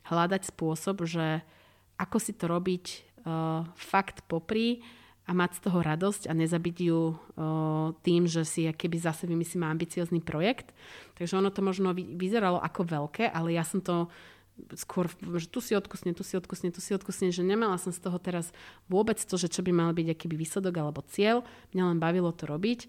hľadať 0.07 0.55
spôsob, 0.55 1.05
že 1.05 1.43
ako 1.99 2.17
si 2.23 2.33
to 2.39 2.47
robiť 2.47 2.85
uh, 3.27 3.67
fakt 3.75 4.25
popri 4.31 4.81
a 5.25 5.33
mať 5.33 5.57
z 5.57 5.61
toho 5.64 5.81
radosť 5.81 6.29
a 6.29 6.37
nezabiť 6.37 6.77
ju 6.85 7.01
uh, 7.01 7.16
tým, 8.05 8.29
že 8.29 8.45
si 8.45 8.68
keby 8.68 9.01
zase 9.01 9.25
vymyslíme 9.25 9.64
ambiciozný 9.64 10.20
projekt. 10.20 10.77
Takže 11.16 11.41
ono 11.41 11.49
to 11.49 11.64
možno 11.64 11.97
vyzeralo 11.97 12.61
ako 12.61 12.85
veľké, 12.85 13.33
ale 13.33 13.57
ja 13.57 13.64
som 13.64 13.81
to 13.81 14.12
skôr, 14.79 15.11
že 15.41 15.51
tu 15.51 15.59
si 15.59 15.75
odkusne, 15.75 16.14
tu 16.14 16.22
si 16.22 16.39
odkusne, 16.39 16.70
tu 16.70 16.79
si 16.79 16.95
odkusne, 16.95 17.35
že 17.35 17.43
nemala 17.43 17.75
som 17.81 17.91
z 17.91 17.99
toho 17.99 18.20
teraz 18.22 18.55
vôbec 18.87 19.18
to, 19.18 19.35
že 19.35 19.51
čo 19.51 19.66
by 19.66 19.75
mal 19.75 19.91
byť 19.91 20.14
akýby 20.14 20.37
výsledok 20.39 20.75
alebo 20.79 21.03
cieľ. 21.11 21.43
Mňa 21.75 21.85
len 21.91 21.99
bavilo 21.99 22.31
to 22.31 22.47
robiť. 22.47 22.87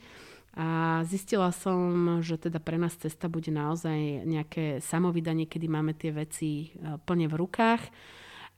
A 0.55 1.01
zistila 1.03 1.51
som, 1.51 2.23
že 2.23 2.39
teda 2.39 2.63
pre 2.63 2.79
nás 2.79 2.95
cesta 2.95 3.27
bude 3.27 3.51
naozaj 3.51 4.23
nejaké 4.23 4.79
samovydanie, 4.79 5.51
kedy 5.51 5.67
máme 5.67 5.91
tie 5.91 6.15
veci 6.15 6.71
e, 6.71 6.95
plne 7.03 7.27
v 7.27 7.35
rukách. 7.35 7.81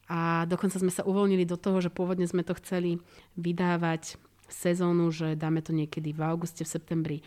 A 0.08 0.48
dokonca 0.48 0.80
sme 0.80 0.92
sa 0.92 1.04
uvoľnili 1.04 1.44
do 1.44 1.60
toho, 1.60 1.84
že 1.84 1.92
pôvodne 1.92 2.24
sme 2.24 2.44
to 2.48 2.56
chceli 2.56 3.04
vydávať 3.36 4.16
sezónu, 4.48 5.12
že 5.12 5.36
dáme 5.36 5.60
to 5.60 5.76
niekedy 5.76 6.16
v 6.16 6.24
auguste, 6.24 6.64
v 6.64 6.72
septembri 6.72 7.18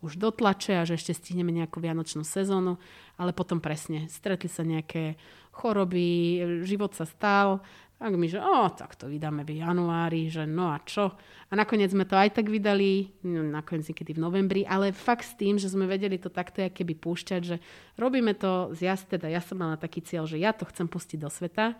už 0.00 0.16
dotlače 0.16 0.80
a 0.80 0.88
že 0.88 0.96
ešte 0.96 1.12
stihneme 1.12 1.52
nejakú 1.52 1.76
vianočnú 1.76 2.24
sezónu, 2.24 2.80
ale 3.20 3.36
potom 3.36 3.60
presne 3.60 4.08
stretli 4.08 4.48
sa 4.48 4.64
nejaké 4.64 5.20
choroby, 5.52 6.40
život 6.64 6.96
sa 6.96 7.04
stal, 7.04 7.60
tak 8.00 8.16
mi, 8.16 8.32
že 8.32 8.40
o, 8.40 8.64
tak 8.72 8.96
to 8.96 9.12
vydáme 9.12 9.44
v 9.44 9.60
januári, 9.60 10.32
že 10.32 10.48
no 10.48 10.72
a 10.72 10.80
čo. 10.80 11.20
A 11.20 11.52
nakoniec 11.52 11.92
sme 11.92 12.08
to 12.08 12.16
aj 12.16 12.32
tak 12.32 12.48
vydali, 12.48 13.12
no, 13.20 13.44
nakoniec 13.44 13.92
niekedy 13.92 14.16
v 14.16 14.24
novembri, 14.24 14.62
ale 14.64 14.96
fakt 14.96 15.28
s 15.28 15.36
tým, 15.36 15.60
že 15.60 15.68
sme 15.68 15.84
vedeli 15.84 16.16
to 16.16 16.32
takto 16.32 16.64
keby 16.64 16.96
púšťať, 16.96 17.40
že 17.44 17.60
robíme 18.00 18.32
to 18.32 18.72
z 18.72 18.88
jas, 18.88 19.04
teda 19.04 19.28
ja 19.28 19.44
som 19.44 19.60
mala 19.60 19.76
taký 19.76 20.00
cieľ, 20.00 20.24
že 20.24 20.40
ja 20.40 20.56
to 20.56 20.64
chcem 20.72 20.88
pustiť 20.88 21.20
do 21.20 21.28
sveta 21.28 21.76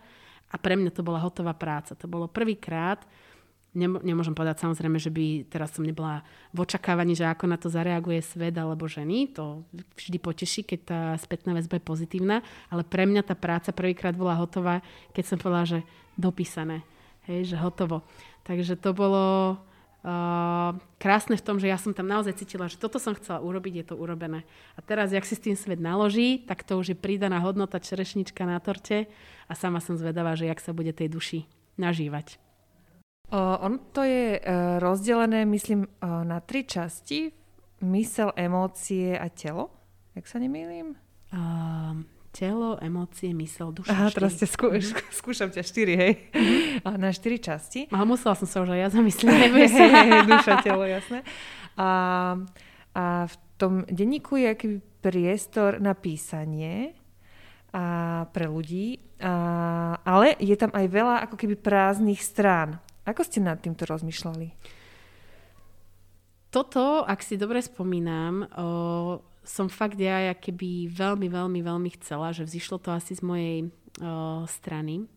a 0.51 0.55
pre 0.59 0.75
mňa 0.75 0.91
to 0.91 1.01
bola 1.01 1.23
hotová 1.23 1.55
práca. 1.55 1.95
To 1.95 2.11
bolo 2.11 2.27
prvýkrát, 2.27 3.07
Nemôžem 3.71 4.35
povedať 4.35 4.67
samozrejme, 4.67 4.99
že 4.99 5.07
by 5.07 5.47
teraz 5.47 5.71
som 5.71 5.87
nebola 5.87 6.27
v 6.51 6.67
očakávaní, 6.67 7.15
že 7.15 7.23
ako 7.23 7.47
na 7.47 7.55
to 7.55 7.71
zareaguje 7.71 8.19
svet 8.19 8.51
alebo 8.59 8.83
ženy. 8.83 9.31
To 9.39 9.63
vždy 9.95 10.19
poteší, 10.19 10.67
keď 10.67 10.79
tá 10.83 11.01
spätná 11.15 11.55
väzba 11.55 11.79
je 11.79 11.87
pozitívna. 11.87 12.43
Ale 12.67 12.83
pre 12.83 13.07
mňa 13.07 13.23
tá 13.23 13.31
práca 13.31 13.71
prvýkrát 13.71 14.11
bola 14.11 14.35
hotová, 14.35 14.83
keď 15.15 15.23
som 15.23 15.37
povedala, 15.39 15.79
že 15.79 15.79
dopísané. 16.19 16.83
Hej, 17.31 17.55
že 17.55 17.63
hotovo. 17.63 18.03
Takže 18.43 18.75
to 18.75 18.91
bolo 18.91 19.55
krásne 20.97 21.37
v 21.37 21.45
tom, 21.45 21.61
že 21.61 21.69
ja 21.69 21.77
som 21.77 21.93
tam 21.93 22.09
naozaj 22.09 22.41
cítila, 22.41 22.65
že 22.65 22.81
toto 22.81 22.97
som 22.97 23.13
chcela 23.13 23.37
urobiť, 23.37 23.73
je 23.81 23.85
to 23.93 23.95
urobené. 24.01 24.41
A 24.73 24.81
teraz, 24.81 25.13
jak 25.13 25.21
si 25.29 25.37
s 25.37 25.45
tým 25.45 25.53
svet 25.53 25.77
naloží, 25.77 26.41
tak 26.41 26.65
to 26.65 26.81
už 26.81 26.93
je 26.93 26.97
pridaná 26.97 27.37
hodnota 27.37 27.77
čerešnička 27.77 28.41
na 28.49 28.57
torte 28.57 29.05
a 29.45 29.53
sama 29.53 29.77
som 29.77 29.93
zvedavá, 29.93 30.33
že 30.33 30.49
jak 30.49 30.57
sa 30.57 30.73
bude 30.73 30.89
tej 30.89 31.13
duši 31.13 31.39
nažívať. 31.77 32.41
Uh, 33.31 33.55
on 33.63 33.79
to 33.95 34.03
je 34.03 34.41
uh, 34.41 34.81
rozdelené, 34.83 35.47
myslím, 35.47 35.87
uh, 35.87 36.25
na 36.27 36.43
tri 36.43 36.67
časti. 36.67 37.31
Mysel, 37.81 38.29
emócie 38.37 39.17
a 39.17 39.25
telo, 39.33 39.73
ak 40.13 40.29
sa 40.29 40.37
nemýlim. 40.37 40.93
Uh, 41.33 42.03
telo, 42.31 42.79
emócie, 42.79 43.35
mysel, 43.35 43.75
duša. 43.75 43.91
Aha, 43.91 44.07
teraz 44.09 44.39
ste 44.39 44.47
skú, 44.47 44.71
mm. 44.71 44.81
skú, 44.81 45.03
skúšam 45.21 45.51
ťa 45.51 45.63
štyri, 45.63 45.93
hej. 45.99 46.13
Mm. 46.31 46.95
na 46.97 47.11
štyri 47.11 47.37
časti. 47.37 47.91
Ale 47.91 48.07
musela 48.07 48.33
som 48.39 48.47
sa 48.47 48.63
už 48.63 48.71
aj 48.71 48.79
ja 48.79 48.89
zamyslieť. 48.89 49.51
duša, 50.31 50.63
telo, 50.63 50.87
jasné. 50.87 51.27
A, 51.75 51.89
a 52.95 53.03
v 53.27 53.35
tom 53.59 53.83
denníku 53.85 54.39
je 54.39 54.47
aký 54.47 54.67
priestor 55.03 55.83
na 55.83 55.91
písanie 55.91 56.95
a 57.71 58.27
pre 58.31 58.51
ľudí, 58.51 58.99
a, 59.19 59.95
ale 60.03 60.35
je 60.39 60.55
tam 60.55 60.71
aj 60.71 60.85
veľa 60.87 61.15
ako 61.27 61.35
keby 61.35 61.55
prázdnych 61.59 62.19
strán. 62.19 62.79
Ako 63.07 63.27
ste 63.27 63.43
nad 63.43 63.59
týmto 63.59 63.83
rozmýšľali? 63.87 64.53
Toto, 66.51 67.07
ak 67.07 67.23
si 67.23 67.39
dobre 67.39 67.63
spomínam, 67.63 68.43
o, 68.43 69.23
som 69.41 69.67
fakt 69.67 69.97
ja 69.97 70.33
keby 70.37 70.89
veľmi, 70.93 71.27
veľmi, 71.27 71.59
veľmi 71.65 71.89
chcela, 71.97 72.29
že 72.33 72.45
vzýšlo 72.45 72.77
to 72.77 72.93
asi 72.93 73.17
z 73.17 73.23
mojej 73.25 73.57
o, 73.65 73.69
strany. 74.45 75.09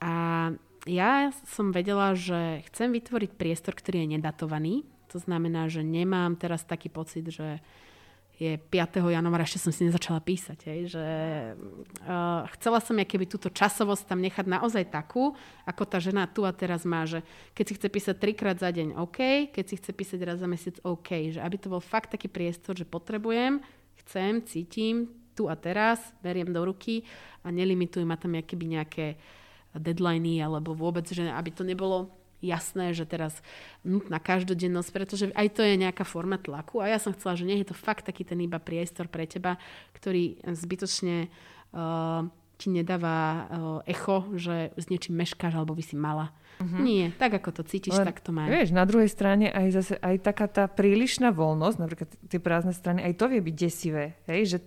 A 0.00 0.48
ja 0.88 1.28
som 1.44 1.76
vedela, 1.76 2.16
že 2.16 2.64
chcem 2.72 2.88
vytvoriť 2.88 3.36
priestor, 3.36 3.76
ktorý 3.76 4.04
je 4.04 4.16
nedatovaný. 4.16 4.74
To 5.12 5.20
znamená, 5.20 5.68
že 5.68 5.84
nemám 5.84 6.40
teraz 6.40 6.64
taký 6.64 6.88
pocit, 6.88 7.28
že 7.28 7.60
je 8.40 8.56
5. 8.56 9.04
januára, 9.04 9.44
ešte 9.44 9.68
som 9.68 9.68
si 9.68 9.84
nezačala 9.84 10.16
písať. 10.24 10.58
Hej, 10.64 10.96
že, 10.96 11.06
uh, 12.08 12.48
chcela 12.56 12.80
som 12.80 12.96
ja 12.96 13.04
keby 13.04 13.28
túto 13.28 13.52
časovosť 13.52 14.08
tam 14.08 14.24
nechať 14.24 14.48
naozaj 14.48 14.88
takú, 14.88 15.36
ako 15.68 15.82
tá 15.84 16.00
žena 16.00 16.24
tu 16.24 16.48
a 16.48 16.52
teraz 16.56 16.88
má, 16.88 17.04
že 17.04 17.20
keď 17.52 17.64
si 17.68 17.76
chce 17.76 17.88
písať 17.92 18.16
trikrát 18.16 18.56
za 18.56 18.72
deň, 18.72 18.96
OK, 18.96 19.52
keď 19.52 19.64
si 19.68 19.76
chce 19.76 19.92
písať 19.92 20.20
raz 20.24 20.40
za 20.40 20.48
mesiac, 20.48 20.80
OK. 20.88 21.36
Že 21.36 21.44
aby 21.44 21.56
to 21.60 21.68
bol 21.68 21.84
fakt 21.84 22.16
taký 22.16 22.32
priestor, 22.32 22.72
že 22.72 22.88
potrebujem, 22.88 23.60
chcem, 24.00 24.40
cítim, 24.48 25.12
tu 25.36 25.52
a 25.52 25.54
teraz, 25.54 26.00
beriem 26.24 26.48
do 26.48 26.64
ruky 26.64 27.04
a 27.44 27.52
nelimitujem 27.52 28.08
ma 28.08 28.16
tam 28.16 28.32
keby 28.40 28.64
nejaké 28.80 29.20
deadliny 29.76 30.40
alebo 30.40 30.72
vôbec, 30.72 31.04
že 31.04 31.28
aby 31.28 31.52
to 31.52 31.62
nebolo 31.62 32.19
jasné, 32.40 32.92
že 32.96 33.04
teraz 33.04 33.38
nutná 33.84 34.20
každodennosť, 34.20 34.90
pretože 34.90 35.24
aj 35.32 35.48
to 35.56 35.62
je 35.64 35.76
nejaká 35.76 36.04
forma 36.04 36.40
tlaku 36.40 36.80
a 36.80 36.88
ja 36.88 36.98
som 37.00 37.12
chcela, 37.12 37.36
že 37.36 37.46
nie 37.46 37.60
je 37.60 37.72
to 37.72 37.76
fakt 37.76 38.08
taký 38.08 38.24
ten 38.24 38.40
iba 38.40 38.58
priestor 38.60 39.08
pre 39.08 39.28
teba, 39.28 39.60
ktorý 39.96 40.40
zbytočne 40.44 41.28
uh, 41.28 42.26
ti 42.60 42.68
nedáva 42.68 43.16
uh, 43.16 43.44
echo, 43.88 44.28
že 44.36 44.76
s 44.76 44.92
niečím 44.92 45.16
meškáš 45.16 45.56
alebo 45.56 45.72
by 45.72 45.84
si 45.84 45.96
mala. 45.96 46.32
Uh-huh. 46.60 46.84
Nie, 46.84 47.08
tak 47.16 47.40
ako 47.40 47.60
to 47.60 47.62
cítiš, 47.64 47.96
Ale, 47.96 48.12
tak 48.12 48.20
to 48.20 48.36
má. 48.36 48.44
Vieš, 48.44 48.76
na 48.76 48.84
druhej 48.84 49.08
strane 49.08 49.48
aj 49.48 49.66
zase 49.72 49.94
aj 49.96 50.16
taká 50.20 50.44
tá 50.44 50.68
prílišná 50.68 51.32
voľnosť, 51.32 51.76
napríklad 51.80 52.10
tie 52.28 52.36
prázdne 52.36 52.76
strany, 52.76 53.00
aj 53.00 53.16
to 53.16 53.32
vie 53.32 53.40
byť 53.40 53.56
desivé, 53.56 54.20
hej, 54.28 54.56
že 54.56 54.58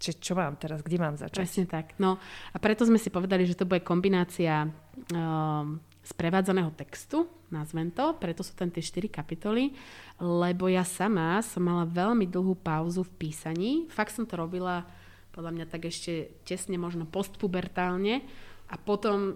že 0.00 0.16
čo 0.16 0.32
mám 0.32 0.56
teraz, 0.56 0.80
kde 0.80 0.96
mám 0.96 1.20
začať. 1.20 1.44
Presne 1.44 1.66
tak. 1.68 1.92
No 2.00 2.16
a 2.24 2.56
preto 2.56 2.88
sme 2.88 2.96
si 2.96 3.12
povedali, 3.12 3.44
že 3.44 3.52
to 3.52 3.68
bude 3.68 3.84
kombinácia 3.84 4.64
um, 5.12 5.76
sprevádzaného 6.00 6.72
textu, 6.72 7.28
nazvem 7.52 7.92
to, 7.92 8.16
preto 8.16 8.40
sú 8.40 8.56
tam 8.56 8.72
tie 8.72 8.80
4 8.80 9.12
kapitoly, 9.12 9.76
lebo 10.16 10.66
ja 10.66 10.80
sama 10.86 11.38
som 11.44 11.60
mala 11.60 11.84
veľmi 11.84 12.24
dlhú 12.24 12.56
pauzu 12.56 13.04
v 13.04 13.12
písaní. 13.20 13.72
Fakt 13.92 14.16
som 14.16 14.24
to 14.24 14.40
robila 14.40 14.88
podľa 15.30 15.52
mňa 15.54 15.66
tak 15.70 15.86
ešte 15.86 16.42
tesne 16.42 16.80
možno 16.80 17.06
postpubertálne. 17.06 18.24
A 18.70 18.74
potom 18.78 19.18
o, 19.18 19.30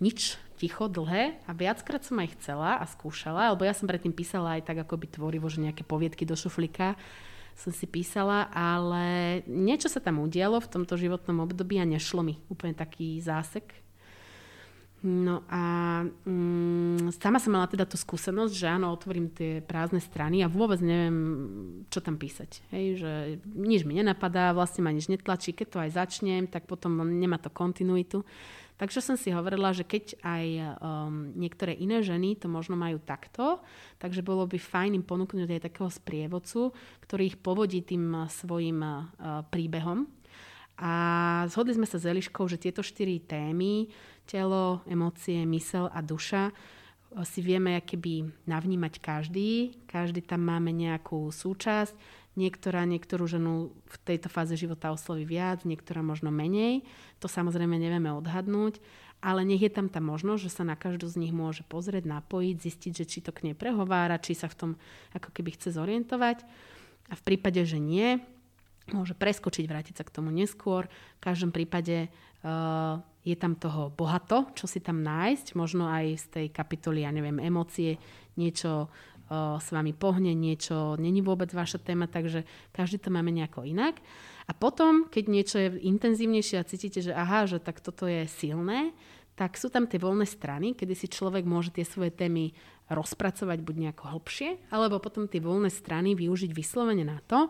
nič, 0.00 0.36
ticho, 0.56 0.88
dlhé. 0.88 1.40
A 1.48 1.50
viackrát 1.52 2.04
som 2.04 2.20
aj 2.20 2.36
chcela 2.40 2.80
a 2.80 2.84
skúšala, 2.84 3.52
lebo 3.52 3.64
ja 3.64 3.72
som 3.72 3.88
predtým 3.88 4.12
písala 4.12 4.56
aj 4.58 4.68
tak 4.68 4.84
akoby 4.84 5.08
tvorivo, 5.08 5.48
že 5.48 5.64
nejaké 5.64 5.84
poviedky 5.84 6.24
do 6.28 6.36
šuflíka 6.36 6.96
som 7.58 7.74
si 7.74 7.90
písala, 7.90 8.46
ale 8.54 9.42
niečo 9.50 9.90
sa 9.90 9.98
tam 9.98 10.22
udialo 10.22 10.62
v 10.62 10.70
tomto 10.70 10.94
životnom 10.94 11.42
období 11.42 11.82
a 11.82 11.88
nešlo 11.90 12.22
mi 12.22 12.38
úplne 12.46 12.70
taký 12.70 13.18
zásek 13.18 13.66
No 14.98 15.46
a 15.46 16.02
um, 16.26 16.98
sama 17.22 17.38
som 17.38 17.54
mala 17.54 17.70
teda 17.70 17.86
tú 17.86 17.94
skúsenosť, 17.94 18.50
že 18.50 18.66
áno, 18.66 18.90
otvorím 18.90 19.30
tie 19.30 19.62
prázdne 19.62 20.02
strany 20.02 20.42
a 20.42 20.50
vôbec 20.50 20.82
neviem, 20.82 21.18
čo 21.86 22.02
tam 22.02 22.18
písať. 22.18 22.66
Hej, 22.74 22.86
že 22.98 23.12
nič 23.46 23.86
mi 23.86 23.94
nenapadá, 23.94 24.50
vlastne 24.50 24.82
ma 24.82 24.90
nič 24.90 25.06
netlačí, 25.06 25.54
keď 25.54 25.66
to 25.70 25.78
aj 25.78 25.90
začnem, 25.94 26.50
tak 26.50 26.66
potom 26.66 26.98
nemá 27.06 27.38
to 27.38 27.46
kontinuitu. 27.46 28.26
Takže 28.78 28.98
som 28.98 29.14
si 29.14 29.30
hovorila, 29.30 29.70
že 29.70 29.86
keď 29.86 30.18
aj 30.22 30.44
um, 30.82 31.30
niektoré 31.34 31.78
iné 31.78 32.02
ženy 32.02 32.38
to 32.38 32.50
možno 32.50 32.74
majú 32.74 32.98
takto, 33.02 33.62
takže 34.02 34.22
bolo 34.22 34.46
by 34.50 34.58
fajn 34.58 34.98
im 34.98 35.06
ponúknuť 35.06 35.50
aj 35.50 35.64
takého 35.66 35.90
sprievodcu, 35.90 36.74
ktorý 37.06 37.22
ich 37.26 37.38
povodí 37.38 37.86
tým 37.86 38.26
svojim 38.30 38.78
uh, 38.82 39.42
príbehom. 39.50 40.10
A 40.78 40.94
zhodli 41.50 41.74
sme 41.74 41.90
sa 41.90 41.98
s 41.98 42.06
Eliškou, 42.06 42.46
že 42.46 42.54
tieto 42.54 42.86
štyri 42.86 43.18
témy 43.18 43.90
telo, 44.28 44.84
emócie, 44.84 45.48
mysel 45.48 45.88
a 45.88 46.04
duša 46.04 46.52
si 47.24 47.40
vieme 47.40 47.80
keby 47.80 48.44
navnímať 48.44 49.00
každý. 49.00 49.80
Každý 49.88 50.20
tam 50.20 50.44
máme 50.44 50.68
nejakú 50.76 51.32
súčasť. 51.32 51.96
Niektorá, 52.38 52.86
niektorú 52.86 53.26
ženu 53.26 53.74
v 53.88 53.96
tejto 54.06 54.30
fáze 54.30 54.54
života 54.54 54.94
osloví 54.94 55.26
viac, 55.26 55.66
niektorá 55.66 56.04
možno 56.04 56.30
menej. 56.30 56.86
To 57.18 57.26
samozrejme 57.26 57.74
nevieme 57.74 58.14
odhadnúť, 58.14 58.78
ale 59.18 59.42
nech 59.42 59.58
je 59.58 59.72
tam 59.72 59.90
tá 59.90 59.98
možnosť, 59.98 60.40
že 60.46 60.54
sa 60.54 60.62
na 60.62 60.78
každú 60.78 61.10
z 61.10 61.18
nich 61.18 61.34
môže 61.34 61.66
pozrieť, 61.66 62.06
napojiť, 62.06 62.56
zistiť, 62.62 62.92
že 62.94 63.04
či 63.10 63.18
to 63.24 63.34
k 63.34 63.50
nej 63.50 63.56
prehovára, 63.58 64.22
či 64.22 64.38
sa 64.38 64.46
v 64.46 64.54
tom 64.54 64.70
ako 65.18 65.34
keby 65.34 65.58
chce 65.58 65.74
zorientovať. 65.74 66.46
A 67.10 67.18
v 67.18 67.22
prípade, 67.26 67.58
že 67.66 67.82
nie, 67.82 68.22
môže 68.94 69.18
preskočiť, 69.18 69.64
vrátiť 69.66 69.94
sa 69.98 70.04
k 70.06 70.14
tomu 70.14 70.30
neskôr. 70.30 70.86
V 71.18 71.24
každom 71.24 71.50
prípade 71.50 72.06
uh, 72.06 73.02
je 73.28 73.36
tam 73.36 73.60
toho 73.60 73.92
bohato, 73.92 74.48
čo 74.56 74.64
si 74.64 74.80
tam 74.80 75.04
nájsť, 75.04 75.52
možno 75.52 75.84
aj 75.84 76.16
z 76.16 76.26
tej 76.32 76.46
kapitoly, 76.48 77.04
ja 77.04 77.12
neviem, 77.12 77.36
emócie, 77.36 78.00
niečo 78.40 78.88
s 79.60 79.68
vami 79.68 79.92
pohne, 79.92 80.32
niečo 80.32 80.96
není 80.96 81.20
vôbec 81.20 81.52
vaša 81.52 81.76
téma, 81.84 82.08
takže 82.08 82.48
každý 82.72 82.96
to 82.96 83.12
máme 83.12 83.28
nejako 83.28 83.68
inak. 83.68 84.00
A 84.48 84.56
potom, 84.56 85.04
keď 85.12 85.24
niečo 85.28 85.56
je 85.60 85.68
intenzívnejšie 85.84 86.56
a 86.56 86.64
cítite, 86.64 87.04
že 87.04 87.12
aha, 87.12 87.44
že 87.44 87.60
tak 87.60 87.84
toto 87.84 88.08
je 88.08 88.24
silné, 88.24 88.96
tak 89.38 89.54
sú 89.54 89.70
tam 89.70 89.86
tie 89.86 90.02
voľné 90.02 90.26
strany, 90.26 90.74
kedy 90.74 90.98
si 90.98 91.06
človek 91.06 91.46
môže 91.46 91.70
tie 91.70 91.86
svoje 91.86 92.10
témy 92.10 92.50
rozpracovať 92.90 93.62
buď 93.62 93.74
nejako 93.86 94.18
hlbšie, 94.18 94.74
alebo 94.74 94.98
potom 94.98 95.30
tie 95.30 95.38
voľné 95.38 95.70
strany 95.70 96.18
využiť 96.18 96.50
vyslovene 96.50 97.06
na 97.06 97.22
to, 97.22 97.46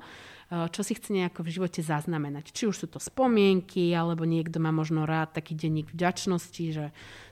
Eh, 0.49 0.64
čo 0.72 0.80
si 0.80 0.97
chce 0.97 1.12
nejako 1.12 1.45
v 1.45 1.53
živote 1.61 1.84
zaznamenať. 1.84 2.57
Či 2.57 2.72
už 2.72 2.76
sú 2.80 2.86
to 2.89 2.97
spomienky, 2.97 3.93
alebo 3.93 4.24
niekto 4.24 4.57
má 4.57 4.72
možno 4.72 5.05
rád 5.05 5.36
taký 5.36 5.53
denník 5.53 5.93
vďačnosti, 5.93 6.64
že 6.72 6.86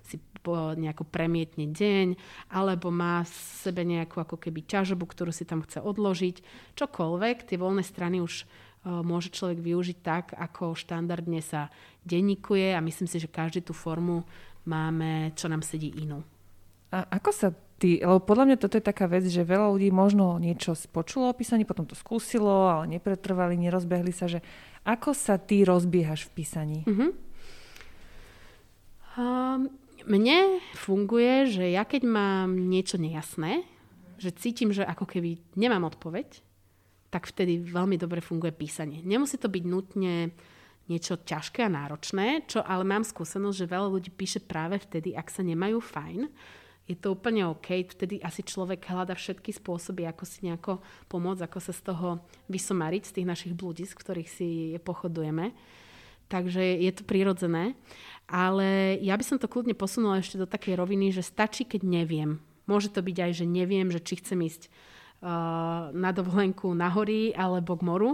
si 0.05 0.21
nejako 0.55 1.03
premietne 1.11 1.67
deň, 1.67 2.15
alebo 2.55 2.95
má 2.95 3.27
v 3.27 3.35
sebe 3.67 3.83
nejakú 3.83 4.23
ako 4.23 4.39
keby 4.39 4.63
ťažobu, 4.63 5.03
ktorú 5.03 5.35
si 5.35 5.43
tam 5.43 5.67
chce 5.67 5.83
odložiť. 5.83 6.39
Čokoľvek, 6.79 7.51
tie 7.51 7.59
voľné 7.59 7.83
strany 7.83 8.23
už 8.23 8.47
môže 8.87 9.35
človek 9.35 9.59
využiť 9.59 9.99
tak, 9.99 10.25
ako 10.39 10.79
štandardne 10.79 11.43
sa 11.43 11.75
denníkuje 12.07 12.71
a 12.71 12.81
myslím 12.81 13.11
si, 13.11 13.19
že 13.19 13.27
každý 13.27 13.67
tú 13.67 13.75
formu 13.75 14.23
máme, 14.63 15.35
čo 15.35 15.51
nám 15.51 15.67
sedí 15.67 15.91
inú. 15.99 16.23
A 16.95 17.03
ako 17.19 17.31
sa 17.35 17.49
ty, 17.83 17.99
lebo 17.99 18.23
podľa 18.23 18.47
mňa 18.47 18.57
toto 18.63 18.79
je 18.79 18.85
taká 18.87 19.11
vec, 19.11 19.27
že 19.27 19.43
veľa 19.43 19.75
ľudí 19.75 19.91
možno 19.91 20.39
niečo 20.39 20.73
spočulo 20.79 21.35
o 21.35 21.37
písaní, 21.37 21.67
potom 21.67 21.85
to 21.85 21.99
skúsilo, 21.99 22.71
ale 22.71 22.87
nepretrvali, 22.95 23.59
nerozbehli 23.59 24.15
sa, 24.15 24.31
že 24.31 24.41
ako 24.87 25.11
sa 25.13 25.37
ty 25.37 25.67
rozbiehaš 25.67 26.31
v 26.31 26.35
písaní? 26.39 26.81
Mm-hmm. 26.87 27.11
Um, 29.17 29.73
mne 30.07 30.63
funguje, 30.79 31.51
že 31.51 31.65
ja 31.75 31.83
keď 31.83 32.07
mám 32.07 32.55
niečo 32.55 33.03
nejasné, 33.03 33.67
že 34.17 34.31
cítim, 34.33 34.71
že 34.71 34.87
ako 34.87 35.05
keby 35.05 35.43
nemám 35.59 35.91
odpoveď, 35.91 36.46
tak 37.17 37.33
vtedy 37.33 37.65
veľmi 37.65 37.97
dobre 37.97 38.21
funguje 38.21 38.53
písanie. 38.53 39.01
Nemusí 39.01 39.41
to 39.41 39.49
byť 39.49 39.65
nutne 39.65 40.37
niečo 40.85 41.17
ťažké 41.17 41.65
a 41.65 41.73
náročné, 41.73 42.45
čo 42.45 42.61
ale 42.61 42.85
mám 42.85 43.09
skúsenosť, 43.09 43.57
že 43.57 43.73
veľa 43.73 43.89
ľudí 43.89 44.13
píše 44.13 44.45
práve 44.45 44.77
vtedy, 44.77 45.17
ak 45.17 45.33
sa 45.33 45.41
nemajú 45.41 45.81
fajn, 45.81 46.29
je 46.87 46.95
to 46.95 47.17
úplne 47.17 47.49
OK. 47.49 47.89
Vtedy 47.89 48.21
asi 48.21 48.45
človek 48.45 48.85
hľada 48.85 49.17
všetky 49.17 49.49
spôsoby, 49.49 50.05
ako 50.07 50.23
si 50.29 50.45
nejako 50.45 50.79
pomôcť, 51.09 51.49
ako 51.49 51.59
sa 51.59 51.73
z 51.73 51.81
toho 51.89 52.21
vysomariť, 52.53 53.03
z 53.09 53.15
tých 53.17 53.27
našich 53.27 53.55
bludis, 53.57 53.97
v 53.97 54.01
ktorých 54.05 54.29
si 54.31 54.49
pochodujeme. 54.85 55.57
Takže 56.29 56.63
je 56.63 56.93
to 56.93 57.03
prirodzené. 57.03 57.75
Ale 58.29 59.01
ja 59.01 59.19
by 59.19 59.25
som 59.25 59.41
to 59.41 59.51
kľudne 59.51 59.75
posunula 59.75 60.23
ešte 60.23 60.39
do 60.39 60.47
takej 60.47 60.79
roviny, 60.79 61.11
že 61.11 61.27
stačí, 61.27 61.65
keď 61.67 61.83
neviem. 61.83 62.39
Môže 62.71 62.93
to 62.95 63.03
byť 63.03 63.17
aj, 63.19 63.33
že 63.43 63.47
neviem, 63.49 63.91
že 63.91 64.05
či 64.05 64.23
chcem 64.23 64.39
ísť 64.47 64.71
na 65.91 66.11
dovolenku 66.15 66.71
na 66.71 66.87
hory 66.87 67.35
alebo 67.35 67.75
k 67.75 67.83
moru, 67.83 68.11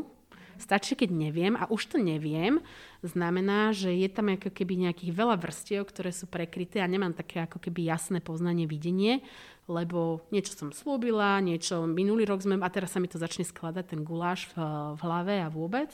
Stačí, 0.62 0.94
keď 0.94 1.10
neviem 1.10 1.54
a 1.58 1.66
už 1.66 1.90
to 1.90 1.96
neviem, 1.98 2.62
znamená, 3.02 3.74
že 3.74 3.90
je 3.90 4.06
tam 4.06 4.30
ako 4.30 4.54
keby 4.54 4.86
nejakých 4.86 5.10
veľa 5.10 5.34
vrstiev, 5.42 5.82
ktoré 5.90 6.14
sú 6.14 6.30
prekryté 6.30 6.78
a 6.78 6.86
nemám 6.86 7.10
také 7.10 7.42
ako 7.42 7.58
keby 7.58 7.90
jasné 7.90 8.22
poznanie, 8.22 8.70
videnie, 8.70 9.26
lebo 9.66 10.22
niečo 10.30 10.54
som 10.54 10.70
slúbila, 10.70 11.42
niečo 11.42 11.82
minulý 11.90 12.30
rok 12.30 12.46
sme, 12.46 12.62
a 12.62 12.70
teraz 12.70 12.94
sa 12.94 13.02
mi 13.02 13.10
to 13.10 13.18
začne 13.18 13.42
skladať, 13.42 13.90
ten 13.90 14.00
guláš 14.06 14.46
v, 14.54 14.62
v 14.94 15.00
hlave 15.02 15.34
a 15.42 15.50
vôbec. 15.50 15.90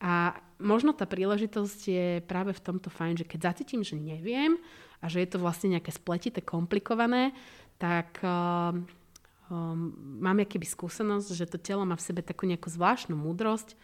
A 0.00 0.36
možno 0.56 0.96
tá 0.96 1.04
príležitosť 1.04 1.80
je 1.88 2.06
práve 2.24 2.56
v 2.56 2.64
tomto 2.64 2.88
fajn, 2.88 3.24
že 3.24 3.28
keď 3.28 3.52
zacítim, 3.52 3.84
že 3.84 3.96
neviem 3.96 4.56
a 5.00 5.08
že 5.12 5.20
je 5.20 5.28
to 5.36 5.40
vlastne 5.40 5.76
nejaké 5.76 5.92
spletité, 5.92 6.40
komplikované, 6.40 7.36
tak 7.76 8.24
uh, 8.24 8.72
um, 9.50 9.94
mám 10.20 10.38
keby 10.42 10.66
skúsenosť, 10.66 11.28
že 11.34 11.46
to 11.46 11.58
telo 11.58 11.86
má 11.86 11.98
v 11.98 12.06
sebe 12.06 12.20
takú 12.22 12.46
nejakú 12.46 12.70
zvláštnu 12.70 13.14
múdrosť 13.14 13.78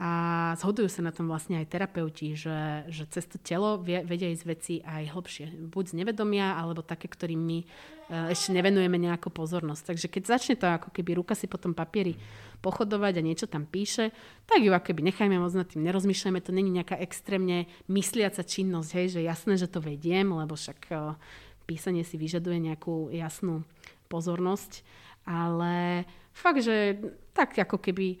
a 0.00 0.10
zhodujú 0.56 0.88
sa 0.88 1.04
na 1.04 1.12
tom 1.12 1.28
vlastne 1.28 1.60
aj 1.60 1.76
terapeuti, 1.76 2.32
že, 2.32 2.88
že 2.88 3.04
cez 3.12 3.28
to 3.28 3.36
telo 3.36 3.76
vie, 3.76 4.00
vedia 4.00 4.32
ísť 4.32 4.44
veci 4.48 4.74
aj 4.80 5.12
hlbšie. 5.12 5.68
Buď 5.68 5.92
z 5.92 5.94
nevedomia, 6.00 6.56
alebo 6.56 6.80
také, 6.80 7.04
ktorým 7.04 7.36
my 7.36 7.58
uh, 7.60 8.32
ešte 8.32 8.48
nevenujeme 8.56 8.96
nejakú 8.96 9.28
pozornosť. 9.28 9.92
Takže 9.92 10.08
keď 10.08 10.22
začne 10.24 10.56
to 10.56 10.64
ako 10.72 10.88
keby 10.88 11.20
ruka 11.20 11.36
si 11.36 11.44
potom 11.44 11.76
papieri 11.76 12.16
pochodovať 12.64 13.20
a 13.20 13.26
niečo 13.28 13.44
tam 13.44 13.68
píše, 13.68 14.08
tak 14.48 14.64
ju 14.64 14.72
ako 14.72 14.88
keby 14.88 15.12
nechajme 15.12 15.36
moc 15.36 15.52
nad 15.52 15.68
tým, 15.68 15.84
nerozmýšľajme, 15.84 16.40
to 16.40 16.56
není 16.56 16.72
nejaká 16.72 16.96
extrémne 16.96 17.68
mysliaca 17.92 18.40
činnosť, 18.40 18.90
hej, 18.96 19.06
že 19.12 19.20
jasné, 19.20 19.60
že 19.60 19.68
to 19.68 19.84
vediem, 19.84 20.32
lebo 20.32 20.56
však 20.56 20.80
uh, 20.96 21.12
písanie 21.68 22.08
si 22.08 22.16
vyžaduje 22.16 22.56
nejakú 22.56 23.12
jasnú 23.12 23.68
pozornosť, 24.10 24.82
ale 25.24 26.04
fakt, 26.34 26.66
že 26.66 26.98
tak 27.30 27.54
ako 27.54 27.78
keby 27.78 28.18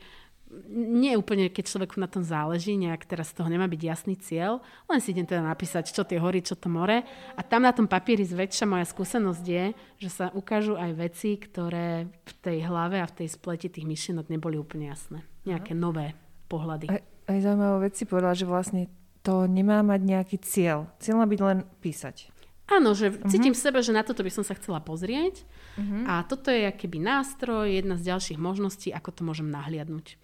nie 0.70 1.14
úplne, 1.14 1.46
keď 1.46 1.64
človeku 1.70 1.96
na 2.02 2.10
tom 2.10 2.26
záleží, 2.26 2.74
nejak 2.74 3.06
teraz 3.06 3.30
z 3.30 3.38
toho 3.38 3.46
nemá 3.46 3.70
byť 3.70 3.80
jasný 3.86 4.18
cieľ, 4.18 4.58
len 4.90 4.98
si 4.98 5.14
idem 5.14 5.22
teda 5.22 5.46
napísať, 5.46 5.94
čo 5.94 6.02
tie 6.02 6.18
hory, 6.18 6.42
čo 6.42 6.58
to 6.58 6.66
more. 6.66 7.06
A 7.38 7.40
tam 7.46 7.62
na 7.62 7.70
tom 7.70 7.86
papieri 7.86 8.26
zväčša 8.26 8.66
moja 8.66 8.82
skúsenosť 8.82 9.44
je, 9.46 9.64
že 10.02 10.10
sa 10.10 10.26
ukážu 10.34 10.74
aj 10.74 10.90
veci, 10.98 11.38
ktoré 11.38 12.10
v 12.26 12.32
tej 12.42 12.66
hlave 12.66 12.98
a 12.98 13.06
v 13.06 13.22
tej 13.22 13.28
spleti 13.30 13.70
tých 13.70 13.86
myšlienok 13.86 14.26
neboli 14.26 14.58
úplne 14.58 14.90
jasné. 14.90 15.22
Nejaké 15.46 15.78
Aha. 15.78 15.80
nové 15.80 16.06
pohľady. 16.50 16.90
Aj, 16.90 17.02
aj 17.30 17.38
zaujímavé 17.46 17.76
veci 17.86 18.02
povedala, 18.10 18.34
že 18.34 18.50
vlastne 18.50 18.90
to 19.22 19.46
nemá 19.46 19.86
mať 19.86 20.00
nejaký 20.02 20.36
cieľ. 20.42 20.90
Cieľ 20.98 21.22
má 21.22 21.26
byť 21.30 21.40
len 21.46 21.58
písať. 21.78 22.39
Áno, 22.70 22.94
že 22.94 23.10
uh-huh. 23.10 23.26
cítim 23.26 23.50
v 23.50 23.58
sebe, 23.58 23.82
že 23.82 23.90
na 23.90 24.06
toto 24.06 24.22
by 24.22 24.30
som 24.30 24.46
sa 24.46 24.54
chcela 24.54 24.78
pozrieť 24.78 25.42
uh-huh. 25.74 26.06
a 26.06 26.14
toto 26.22 26.54
je 26.54 26.70
keby 26.70 27.02
nástroj, 27.02 27.66
jedna 27.66 27.98
z 27.98 28.14
ďalších 28.14 28.38
možností, 28.38 28.94
ako 28.94 29.10
to 29.10 29.22
môžem 29.26 29.50
nahliadnúť. 29.50 30.14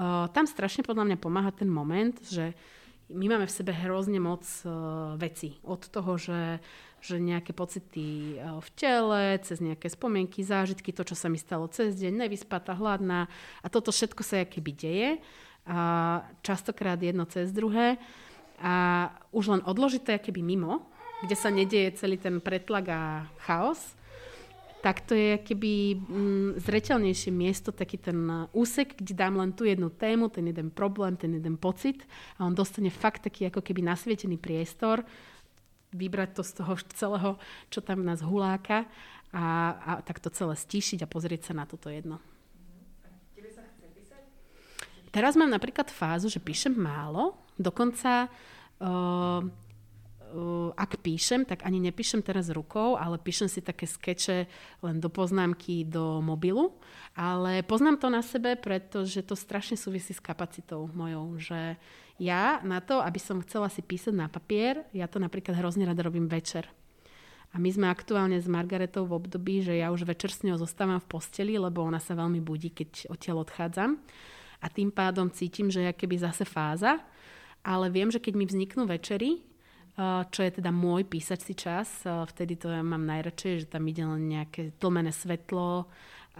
Uh, 0.00 0.32
tam 0.32 0.48
strašne 0.48 0.80
podľa 0.80 1.12
mňa 1.12 1.16
pomáha 1.20 1.52
ten 1.52 1.68
moment, 1.68 2.16
že 2.24 2.56
my 3.12 3.36
máme 3.36 3.44
v 3.44 3.52
sebe 3.52 3.76
hrozne 3.76 4.16
moc 4.16 4.48
uh, 4.64 5.12
vecí. 5.20 5.60
Od 5.60 5.82
toho, 5.82 6.16
že, 6.16 6.64
že 7.04 7.20
nejaké 7.20 7.52
pocity 7.52 8.40
uh, 8.40 8.64
v 8.64 8.68
tele, 8.80 9.36
cez 9.44 9.60
nejaké 9.60 9.92
spomienky, 9.92 10.40
zážitky, 10.40 10.96
to, 10.96 11.04
čo 11.04 11.12
sa 11.12 11.28
mi 11.28 11.36
stalo 11.36 11.68
cez 11.68 12.00
deň, 12.00 12.24
nevyspatá, 12.24 12.72
hladná 12.80 13.28
a 13.60 13.66
toto 13.68 13.92
všetko 13.92 14.24
sa 14.24 14.48
keby 14.48 14.72
deje. 14.72 15.10
A 15.68 16.24
častokrát 16.40 16.96
jedno 16.96 17.28
cez 17.28 17.52
druhé. 17.52 18.00
A 18.56 19.08
už 19.36 19.52
len 19.52 19.62
odložité 19.68 20.16
keby 20.16 20.40
mimo, 20.40 20.88
kde 21.20 21.36
sa 21.36 21.52
nedieje 21.52 22.00
celý 22.00 22.16
ten 22.16 22.40
pretlak 22.40 22.86
a 22.88 23.02
chaos, 23.44 23.96
tak 24.80 25.04
to 25.04 25.12
je 25.12 25.36
keby 25.44 26.00
mm, 26.00 26.50
zreteľnejšie 26.64 27.28
miesto, 27.28 27.68
taký 27.68 28.00
ten 28.00 28.48
úsek, 28.56 28.96
kde 28.96 29.12
dám 29.12 29.36
len 29.36 29.52
tú 29.52 29.68
jednu 29.68 29.92
tému, 29.92 30.32
ten 30.32 30.48
jeden 30.48 30.72
problém, 30.72 31.20
ten 31.20 31.36
jeden 31.36 31.60
pocit 31.60 32.00
a 32.40 32.48
on 32.48 32.56
dostane 32.56 32.88
fakt 32.88 33.28
taký 33.28 33.52
ako 33.52 33.60
keby 33.60 33.84
nasvietený 33.84 34.40
priestor, 34.40 35.04
vybrať 35.92 36.30
to 36.32 36.42
z 36.46 36.52
toho 36.64 36.72
celého, 36.96 37.30
čo 37.68 37.84
tam 37.84 38.00
nás 38.08 38.24
huláka 38.24 38.88
a, 39.36 39.44
a 39.76 39.90
tak 40.00 40.16
to 40.16 40.32
celé 40.32 40.56
stíšiť 40.56 41.04
a 41.04 41.10
pozrieť 41.10 41.52
sa 41.52 41.54
na 41.54 41.68
toto 41.68 41.92
jedno. 41.92 42.16
Teraz 45.10 45.34
mám 45.34 45.50
napríklad 45.50 45.90
fázu, 45.90 46.30
že 46.30 46.40
píšem 46.40 46.72
málo, 46.72 47.36
dokonca 47.60 48.32
Uh, 48.80 49.44
ak 50.76 51.02
píšem, 51.02 51.42
tak 51.42 51.66
ani 51.66 51.82
nepíšem 51.82 52.22
teraz 52.22 52.48
rukou, 52.50 52.94
ale 52.94 53.18
píšem 53.18 53.50
si 53.50 53.60
také 53.60 53.86
skeče 53.86 54.46
len 54.82 54.96
do 55.02 55.10
poznámky 55.10 55.84
do 55.86 56.22
mobilu. 56.22 56.78
Ale 57.18 57.66
poznám 57.66 57.98
to 57.98 58.08
na 58.08 58.22
sebe, 58.22 58.54
pretože 58.54 59.22
to 59.26 59.34
strašne 59.34 59.74
súvisí 59.74 60.14
s 60.14 60.22
kapacitou 60.22 60.88
mojou, 60.94 61.38
že 61.38 61.76
ja 62.20 62.60
na 62.62 62.84
to, 62.84 63.00
aby 63.00 63.16
som 63.16 63.40
chcela 63.42 63.72
si 63.72 63.80
písať 63.80 64.12
na 64.12 64.28
papier, 64.28 64.84
ja 64.92 65.08
to 65.08 65.16
napríklad 65.16 65.56
hrozne 65.56 65.88
rada 65.88 66.04
robím 66.04 66.28
večer. 66.28 66.68
A 67.50 67.58
my 67.58 67.66
sme 67.66 67.90
aktuálne 67.90 68.38
s 68.38 68.46
Margaretou 68.46 69.10
v 69.10 69.18
období, 69.18 69.58
že 69.66 69.74
ja 69.74 69.90
už 69.90 70.06
večer 70.06 70.30
s 70.30 70.46
ňou 70.46 70.54
zostávam 70.54 71.02
v 71.02 71.10
posteli, 71.10 71.58
lebo 71.58 71.82
ona 71.82 71.98
sa 71.98 72.14
veľmi 72.14 72.38
budí, 72.38 72.70
keď 72.70 73.10
odtiaľ 73.10 73.42
odchádzam. 73.42 73.98
A 74.62 74.66
tým 74.70 74.94
pádom 74.94 75.26
cítim, 75.32 75.66
že 75.66 75.82
je 75.82 75.90
keby 75.90 76.20
zase 76.20 76.46
fáza, 76.46 77.02
ale 77.66 77.90
viem, 77.90 78.06
že 78.12 78.22
keď 78.22 78.34
mi 78.38 78.46
vzniknú 78.46 78.86
večery, 78.86 79.49
čo 80.30 80.40
je 80.40 80.50
teda 80.50 80.70
môj 80.70 81.08
písací 81.08 81.56
čas. 81.56 82.02
Vtedy 82.04 82.56
to 82.56 82.70
ja 82.70 82.80
mám 82.80 83.04
najradšej, 83.04 83.64
že 83.64 83.70
tam 83.70 83.84
ide 83.90 84.06
len 84.06 84.30
nejaké 84.30 84.74
tlmené 84.80 85.12
svetlo 85.12 85.90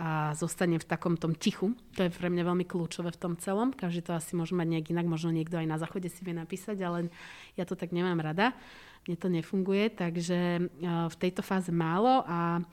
a 0.01 0.33
zostane 0.33 0.79
v 0.81 0.87
takom 0.87 1.19
tom 1.19 1.35
tichu. 1.37 1.75
To 1.99 2.07
je 2.07 2.15
pre 2.15 2.31
mňa 2.31 2.47
veľmi 2.47 2.65
kľúčové 2.65 3.13
v 3.13 3.21
tom 3.21 3.35
celom. 3.37 3.75
Každý 3.75 4.07
to 4.07 4.17
asi 4.17 4.33
môže 4.39 4.57
mať 4.57 4.67
nejak 4.71 4.87
inak, 4.95 5.05
možno 5.05 5.35
niekto 5.35 5.61
aj 5.61 5.67
na 5.67 5.77
záchode 5.77 6.09
si 6.09 6.25
vie 6.25 6.33
napísať, 6.33 6.79
ale 6.81 7.13
ja 7.59 7.69
to 7.69 7.77
tak 7.77 7.93
nemám 7.93 8.23
rada. 8.23 8.57
Mne 9.05 9.17
to 9.19 9.29
nefunguje, 9.29 9.93
takže 9.93 10.71
v 10.85 11.17
tejto 11.21 11.43
fáze 11.45 11.69
málo 11.75 12.23
a 12.25 12.65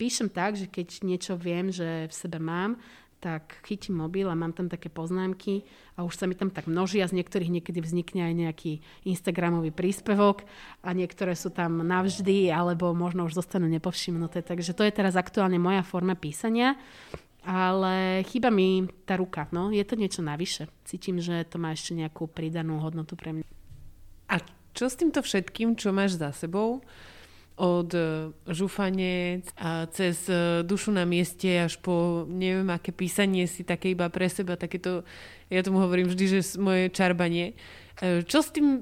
píšem 0.00 0.26
tak, 0.26 0.58
že 0.58 0.66
keď 0.66 1.06
niečo 1.06 1.38
viem, 1.38 1.70
že 1.70 2.10
v 2.10 2.14
sebe 2.14 2.42
mám, 2.42 2.80
tak 3.22 3.62
chytím 3.62 4.02
mobil 4.02 4.26
a 4.26 4.34
mám 4.34 4.50
tam 4.50 4.66
také 4.66 4.90
poznámky 4.90 5.62
a 5.94 6.02
už 6.02 6.18
sa 6.18 6.26
mi 6.26 6.34
tam 6.34 6.50
tak 6.50 6.66
množia. 6.66 7.06
Z 7.06 7.14
niektorých 7.14 7.54
niekedy 7.54 7.78
vznikne 7.78 8.26
aj 8.26 8.34
nejaký 8.34 8.72
Instagramový 9.06 9.70
príspevok 9.70 10.42
a 10.82 10.90
niektoré 10.90 11.38
sú 11.38 11.54
tam 11.54 11.86
navždy 11.86 12.50
alebo 12.50 12.90
možno 12.90 13.30
už 13.30 13.38
zostanú 13.38 13.70
nepovšimnuté. 13.70 14.42
Takže 14.42 14.74
to 14.74 14.82
je 14.82 14.90
teraz 14.90 15.14
aktuálne 15.14 15.62
moja 15.62 15.86
forma 15.86 16.18
písania 16.18 16.74
ale 17.42 18.22
chýba 18.30 18.54
mi 18.54 18.86
tá 19.02 19.18
ruka. 19.18 19.50
No, 19.50 19.74
je 19.74 19.82
to 19.82 19.98
niečo 19.98 20.22
navyše. 20.22 20.70
Cítim, 20.86 21.18
že 21.18 21.42
to 21.42 21.58
má 21.58 21.74
ešte 21.74 21.90
nejakú 21.90 22.30
pridanú 22.30 22.78
hodnotu 22.78 23.18
pre 23.18 23.34
mňa. 23.34 23.46
A 24.30 24.38
čo 24.72 24.86
s 24.86 24.94
týmto 24.94 25.20
všetkým, 25.20 25.74
čo 25.74 25.90
máš 25.90 26.16
za 26.16 26.30
sebou? 26.30 26.86
Od 27.52 27.90
e, 27.92 28.32
žúfanie 28.48 29.44
a 29.60 29.84
cez 29.92 30.24
e, 30.26 30.64
dušu 30.64 30.88
na 30.88 31.04
mieste 31.04 31.52
až 31.52 31.76
po 31.76 32.24
neviem 32.24 32.68
aké 32.72 32.96
písanie 32.96 33.44
si 33.44 33.60
také 33.60 33.92
iba 33.92 34.08
pre 34.08 34.24
seba, 34.32 34.56
takéto, 34.56 35.04
ja 35.52 35.60
tomu 35.60 35.84
hovorím 35.84 36.08
vždy, 36.08 36.24
že 36.32 36.40
moje 36.56 36.88
čarbanie. 36.88 37.52
E, 38.00 38.24
čo 38.24 38.40
s 38.40 38.48
tým, 38.56 38.80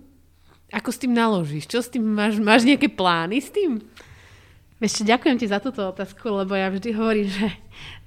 ako 0.71 0.91
s 0.95 1.01
tým 1.03 1.12
naložíš? 1.12 1.66
Čo 1.66 1.83
s 1.83 1.91
tým, 1.91 2.07
máš, 2.07 2.39
máš 2.39 2.62
nejaké 2.62 2.87
plány 2.87 3.43
s 3.43 3.51
tým? 3.51 3.83
Ešte 4.81 5.05
ďakujem 5.05 5.37
ti 5.37 5.45
za 5.45 5.61
túto 5.61 5.85
otázku, 5.85 6.24
lebo 6.33 6.57
ja 6.57 6.72
vždy 6.72 6.97
hovorím, 6.97 7.28
že 7.28 7.53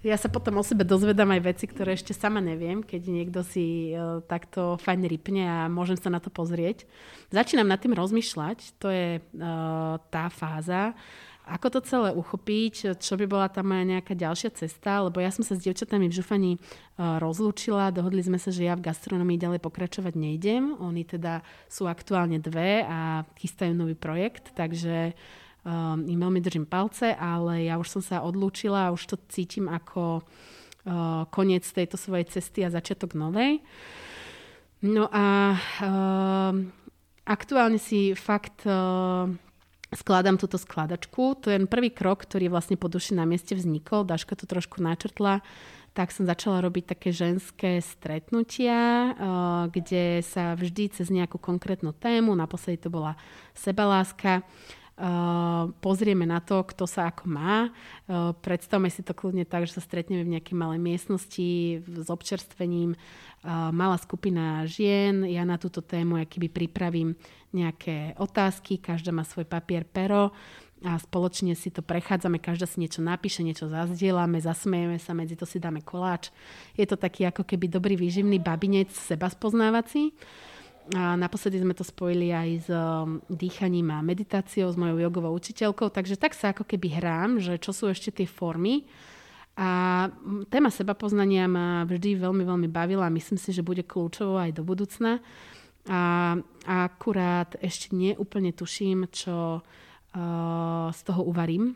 ja 0.02 0.18
sa 0.18 0.26
potom 0.26 0.58
o 0.58 0.66
sebe 0.66 0.82
dozvedám 0.82 1.30
aj 1.38 1.54
veci, 1.54 1.70
ktoré 1.70 1.94
ešte 1.94 2.18
sama 2.18 2.42
neviem, 2.42 2.82
keď 2.82 3.14
niekto 3.14 3.46
si 3.46 3.94
uh, 3.94 4.26
takto 4.26 4.82
fajn 4.82 5.06
rypne 5.06 5.46
a 5.46 5.70
môžem 5.70 6.02
sa 6.02 6.10
na 6.10 6.18
to 6.18 6.34
pozrieť. 6.34 6.90
Začínam 7.30 7.70
nad 7.70 7.78
tým 7.78 7.94
rozmýšľať, 7.94 8.82
to 8.82 8.90
je 8.90 9.22
uh, 9.22 10.02
tá 10.10 10.34
fáza, 10.34 10.98
ako 11.46 11.78
to 11.78 11.80
celé 11.86 12.10
uchopiť, 12.10 12.98
čo 12.98 13.14
by 13.22 13.30
bola 13.30 13.54
tam 13.54 13.70
moja 13.70 13.86
nejaká 13.86 14.18
ďalšia 14.18 14.58
cesta, 14.58 15.06
lebo 15.06 15.22
ja 15.22 15.30
som 15.30 15.46
sa 15.46 15.54
s 15.54 15.62
dievčatami 15.62 16.10
v 16.10 16.18
žufaní 16.18 16.52
uh, 16.58 17.22
rozlúčila, 17.22 17.94
dohodli 17.94 18.26
sme 18.26 18.42
sa, 18.42 18.50
že 18.50 18.66
ja 18.66 18.74
v 18.74 18.90
gastronomii 18.90 19.38
ďalej 19.38 19.62
pokračovať 19.62 20.18
nejdem. 20.18 20.74
Oni 20.82 21.06
teda 21.06 21.46
sú 21.70 21.86
aktuálne 21.86 22.42
dve 22.42 22.82
a 22.82 23.30
chystajú 23.38 23.78
nový 23.78 23.94
projekt, 23.94 24.58
takže 24.58 25.14
um, 25.64 26.04
im 26.06 26.20
veľmi 26.20 26.40
držím 26.44 26.68
palce, 26.68 27.16
ale 27.16 27.68
ja 27.68 27.80
už 27.80 28.00
som 28.00 28.02
sa 28.04 28.24
odlúčila 28.24 28.88
a 28.88 28.94
už 28.94 29.04
to 29.04 29.16
cítim 29.32 29.72
ako 29.72 30.22
uh, 30.22 31.24
koniec 31.32 31.64
tejto 31.64 31.96
svojej 31.96 32.28
cesty 32.30 32.64
a 32.64 32.74
začiatok 32.74 33.16
novej. 33.16 33.64
No 34.84 35.08
a 35.08 35.56
uh, 35.56 36.52
aktuálne 37.24 37.80
si 37.80 38.12
fakt 38.16 38.68
uh, 38.68 39.32
skladám 39.96 40.36
túto 40.36 40.60
skladačku. 40.60 41.40
To 41.40 41.48
je 41.48 41.56
ten 41.56 41.72
prvý 41.72 41.96
krok, 41.96 42.28
ktorý 42.28 42.52
vlastne 42.52 42.76
po 42.76 42.92
duši 42.92 43.16
na 43.16 43.24
mieste 43.24 43.56
vznikol. 43.56 44.04
Daška 44.04 44.36
to 44.36 44.44
trošku 44.44 44.84
načrtla 44.84 45.40
tak 45.94 46.10
som 46.10 46.26
začala 46.26 46.66
robiť 46.66 46.98
také 46.98 47.14
ženské 47.14 47.78
stretnutia, 47.78 49.14
uh, 49.14 49.14
kde 49.70 50.26
sa 50.26 50.58
vždy 50.58 50.90
cez 50.90 51.14
nejakú 51.14 51.38
konkrétnu 51.38 51.94
tému, 51.94 52.34
naposledy 52.34 52.82
to 52.82 52.90
bola 52.90 53.14
sebaláska, 53.54 54.42
pozrieme 55.82 56.30
na 56.30 56.38
to, 56.38 56.62
kto 56.62 56.86
sa 56.86 57.10
ako 57.10 57.26
má. 57.26 57.74
Uh, 58.06 58.30
predstavme 58.38 58.94
si 58.94 59.02
to 59.02 59.18
kľudne 59.18 59.42
tak, 59.42 59.66
že 59.66 59.82
sa 59.82 59.82
stretneme 59.82 60.22
v 60.22 60.38
nejakej 60.38 60.54
malej 60.54 60.80
miestnosti 60.86 61.50
s 61.82 62.08
občerstvením. 62.14 62.94
Uh, 63.42 63.74
malá 63.74 63.98
skupina 63.98 64.70
žien, 64.70 65.26
ja 65.26 65.42
na 65.50 65.58
túto 65.58 65.82
tému 65.82 66.22
akýby 66.22 66.46
pripravím 66.46 67.18
nejaké 67.58 68.14
otázky, 68.22 68.78
každá 68.78 69.10
má 69.10 69.26
svoj 69.26 69.50
papier, 69.50 69.82
pero 69.82 70.30
a 70.84 71.00
spoločne 71.00 71.56
si 71.56 71.72
to 71.72 71.80
prechádzame, 71.80 72.44
každá 72.44 72.68
si 72.68 72.84
niečo 72.84 73.00
napíše, 73.00 73.40
niečo 73.40 73.72
zazdielame, 73.72 74.44
zasmejeme 74.44 75.00
sa, 75.00 75.16
medzi 75.16 75.40
to 75.40 75.48
si 75.48 75.56
dáme 75.56 75.80
koláč. 75.80 76.28
Je 76.76 76.84
to 76.84 77.00
taký 77.00 77.24
ako 77.24 77.48
keby 77.48 77.72
dobrý 77.72 77.96
výživný 77.96 78.44
babinec 78.44 78.92
seba 78.92 79.32
spoznávací. 79.32 80.12
A 80.92 81.16
naposledy 81.16 81.64
sme 81.64 81.72
to 81.72 81.88
spojili 81.88 82.36
aj 82.36 82.50
s 82.60 82.68
um, 82.68 83.24
dýchaním 83.32 83.96
a 83.96 84.04
meditáciou 84.04 84.68
s 84.68 84.76
mojou 84.76 85.00
jogovou 85.00 85.32
učiteľkou, 85.32 85.88
takže 85.88 86.20
tak 86.20 86.36
sa 86.36 86.52
ako 86.52 86.68
keby 86.68 87.00
hrám, 87.00 87.40
že 87.40 87.56
čo 87.56 87.72
sú 87.72 87.88
ešte 87.88 88.12
tie 88.12 88.28
formy. 88.28 88.84
A 89.56 90.12
téma 90.52 90.68
seba 90.68 90.92
poznania 90.92 91.48
ma 91.48 91.88
vždy 91.88 92.20
veľmi, 92.20 92.44
veľmi 92.44 92.68
bavila 92.68 93.08
a 93.08 93.16
myslím 93.16 93.40
si, 93.40 93.56
že 93.56 93.64
bude 93.64 93.86
kľúčovou 93.88 94.36
aj 94.44 94.52
do 94.60 94.64
budúcna. 94.68 95.24
A, 95.88 96.36
akurát 96.68 97.56
ešte 97.64 97.96
neúplne 97.96 98.52
tuším, 98.52 99.08
čo 99.08 99.64
z 100.94 101.00
toho 101.10 101.22
uvarím 101.26 101.74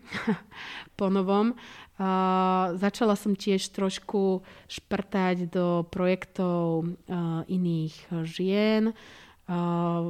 po 0.99 1.09
novom. 1.09 1.57
Uh, 1.97 2.77
začala 2.77 3.17
som 3.17 3.33
tiež 3.33 3.73
trošku 3.73 4.45
šprtať 4.69 5.49
do 5.49 5.81
projektov 5.89 6.85
uh, 6.85 7.41
iných 7.49 7.97
žien. 8.21 8.93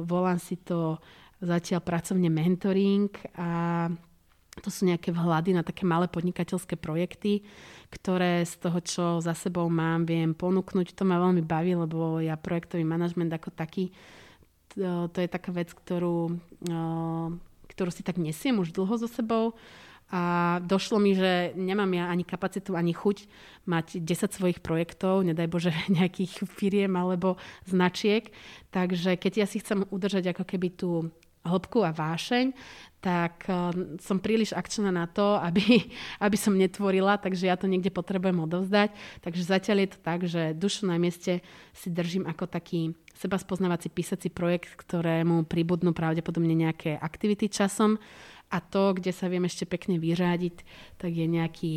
Volám 0.04 0.42
si 0.42 0.58
to 0.58 0.98
zatiaľ 1.38 1.80
pracovne 1.80 2.26
mentoring 2.26 3.06
a 3.38 3.86
to 4.58 4.68
sú 4.74 4.90
nejaké 4.90 5.14
vhľady 5.14 5.54
na 5.54 5.62
také 5.62 5.86
malé 5.86 6.10
podnikateľské 6.10 6.74
projekty, 6.74 7.46
ktoré 7.94 8.42
z 8.42 8.54
toho, 8.58 8.78
čo 8.82 9.04
za 9.22 9.32
sebou 9.38 9.70
mám, 9.70 10.02
viem 10.02 10.34
ponúknuť. 10.34 10.98
To 10.98 11.06
ma 11.06 11.22
veľmi 11.22 11.46
baví, 11.46 11.78
lebo 11.78 12.18
ja 12.18 12.34
projektový 12.34 12.82
manažment 12.82 13.30
ako 13.30 13.54
taký, 13.54 13.94
to 14.74 15.18
je 15.18 15.28
taká 15.30 15.54
vec, 15.54 15.70
ktorú, 15.70 16.42
ktorú 17.78 17.94
si 17.94 18.02
tak 18.02 18.18
nesiem 18.18 18.58
už 18.58 18.74
dlho 18.74 18.98
so 18.98 19.06
sebou 19.06 19.54
a 20.08 20.56
došlo 20.64 20.96
mi, 20.96 21.12
že 21.12 21.52
nemám 21.52 21.92
ja 21.92 22.08
ani 22.08 22.24
kapacitu, 22.24 22.72
ani 22.72 22.96
chuť 22.96 23.28
mať 23.68 24.00
10 24.00 24.32
svojich 24.32 24.58
projektov, 24.64 25.20
nedaj 25.20 25.46
Bože 25.52 25.70
nejakých 25.98 26.48
firiem 26.48 26.96
alebo 26.96 27.36
značiek. 27.68 28.32
Takže 28.72 29.20
keď 29.20 29.32
ja 29.44 29.46
si 29.46 29.60
chcem 29.60 29.84
udržať 29.86 30.32
ako 30.32 30.44
keby 30.48 30.68
tú 30.72 31.12
hĺbku 31.44 31.84
a 31.84 31.92
vášeň, 31.92 32.56
tak 32.98 33.46
um, 33.46 33.94
som 34.02 34.18
príliš 34.18 34.50
akčná 34.50 34.90
na 34.90 35.06
to, 35.06 35.38
aby, 35.38 35.86
aby 36.24 36.36
som 36.36 36.58
netvorila, 36.58 37.18
takže 37.18 37.46
ja 37.46 37.54
to 37.54 37.70
niekde 37.70 37.94
potrebujem 37.94 38.42
odovzdať. 38.42 38.90
Takže 39.22 39.42
zatiaľ 39.42 39.76
je 39.86 39.90
to 39.94 39.98
tak, 40.02 40.20
že 40.26 40.42
dušu 40.54 40.90
na 40.90 40.98
mieste 40.98 41.40
si 41.70 41.88
držím 41.88 42.26
ako 42.26 42.50
taký 42.50 42.98
seba 43.18 43.34
spoznávací 43.34 43.90
písací 43.90 44.30
projekt, 44.30 44.78
ktorému 44.78 45.46
pribudnú 45.50 45.90
pravdepodobne 45.90 46.54
nejaké 46.54 46.94
aktivity 46.94 47.50
časom 47.50 47.98
a 48.48 48.64
to, 48.64 48.96
kde 48.96 49.12
sa 49.12 49.28
viem 49.28 49.44
ešte 49.44 49.68
pekne 49.68 50.00
vyřádiť, 50.00 50.56
tak 50.96 51.12
je 51.12 51.26
nejaký, 51.28 51.72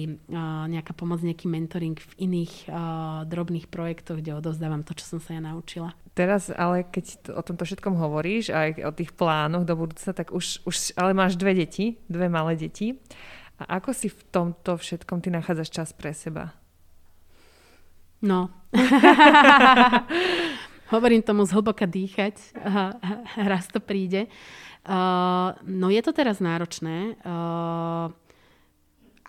nejaká 0.71 0.95
pomoc, 0.95 1.19
nejaký 1.19 1.51
mentoring 1.51 1.99
v 1.99 2.31
iných 2.31 2.71
drobných 3.27 3.67
projektoch, 3.67 4.23
kde 4.23 4.39
odovzdávam 4.39 4.87
to, 4.87 4.95
čo 4.95 5.17
som 5.17 5.19
sa 5.19 5.35
ja 5.35 5.41
naučila. 5.43 5.91
Teraz 6.15 6.47
ale 6.47 6.87
keď 6.87 7.35
o 7.35 7.43
tomto 7.43 7.67
všetkom 7.67 7.95
hovoríš, 7.99 8.55
aj 8.55 8.87
o 8.87 8.91
tých 8.95 9.11
plánoch 9.15 9.67
do 9.67 9.75
budúcna, 9.75 10.15
tak 10.15 10.31
už, 10.31 10.63
už 10.63 10.95
ale 10.95 11.11
máš 11.11 11.35
dve 11.35 11.59
deti, 11.59 11.99
dve 12.07 12.31
malé 12.31 12.55
deti. 12.55 12.99
A 13.59 13.79
ako 13.79 13.91
si 13.91 14.07
v 14.07 14.21
tomto 14.31 14.79
všetkom 14.79 15.19
ty 15.19 15.29
nachádzaš 15.29 15.69
čas 15.69 15.89
pre 15.91 16.15
seba? 16.15 16.55
No. 18.21 18.53
Hovorím 20.91 21.23
tomu 21.23 21.47
zhlboka 21.47 21.87
dýchať. 21.87 22.35
Raz 23.51 23.71
to 23.71 23.79
príde. 23.79 24.27
No 25.63 25.87
je 25.87 26.01
to 26.03 26.11
teraz 26.11 26.43
náročné, 26.43 27.15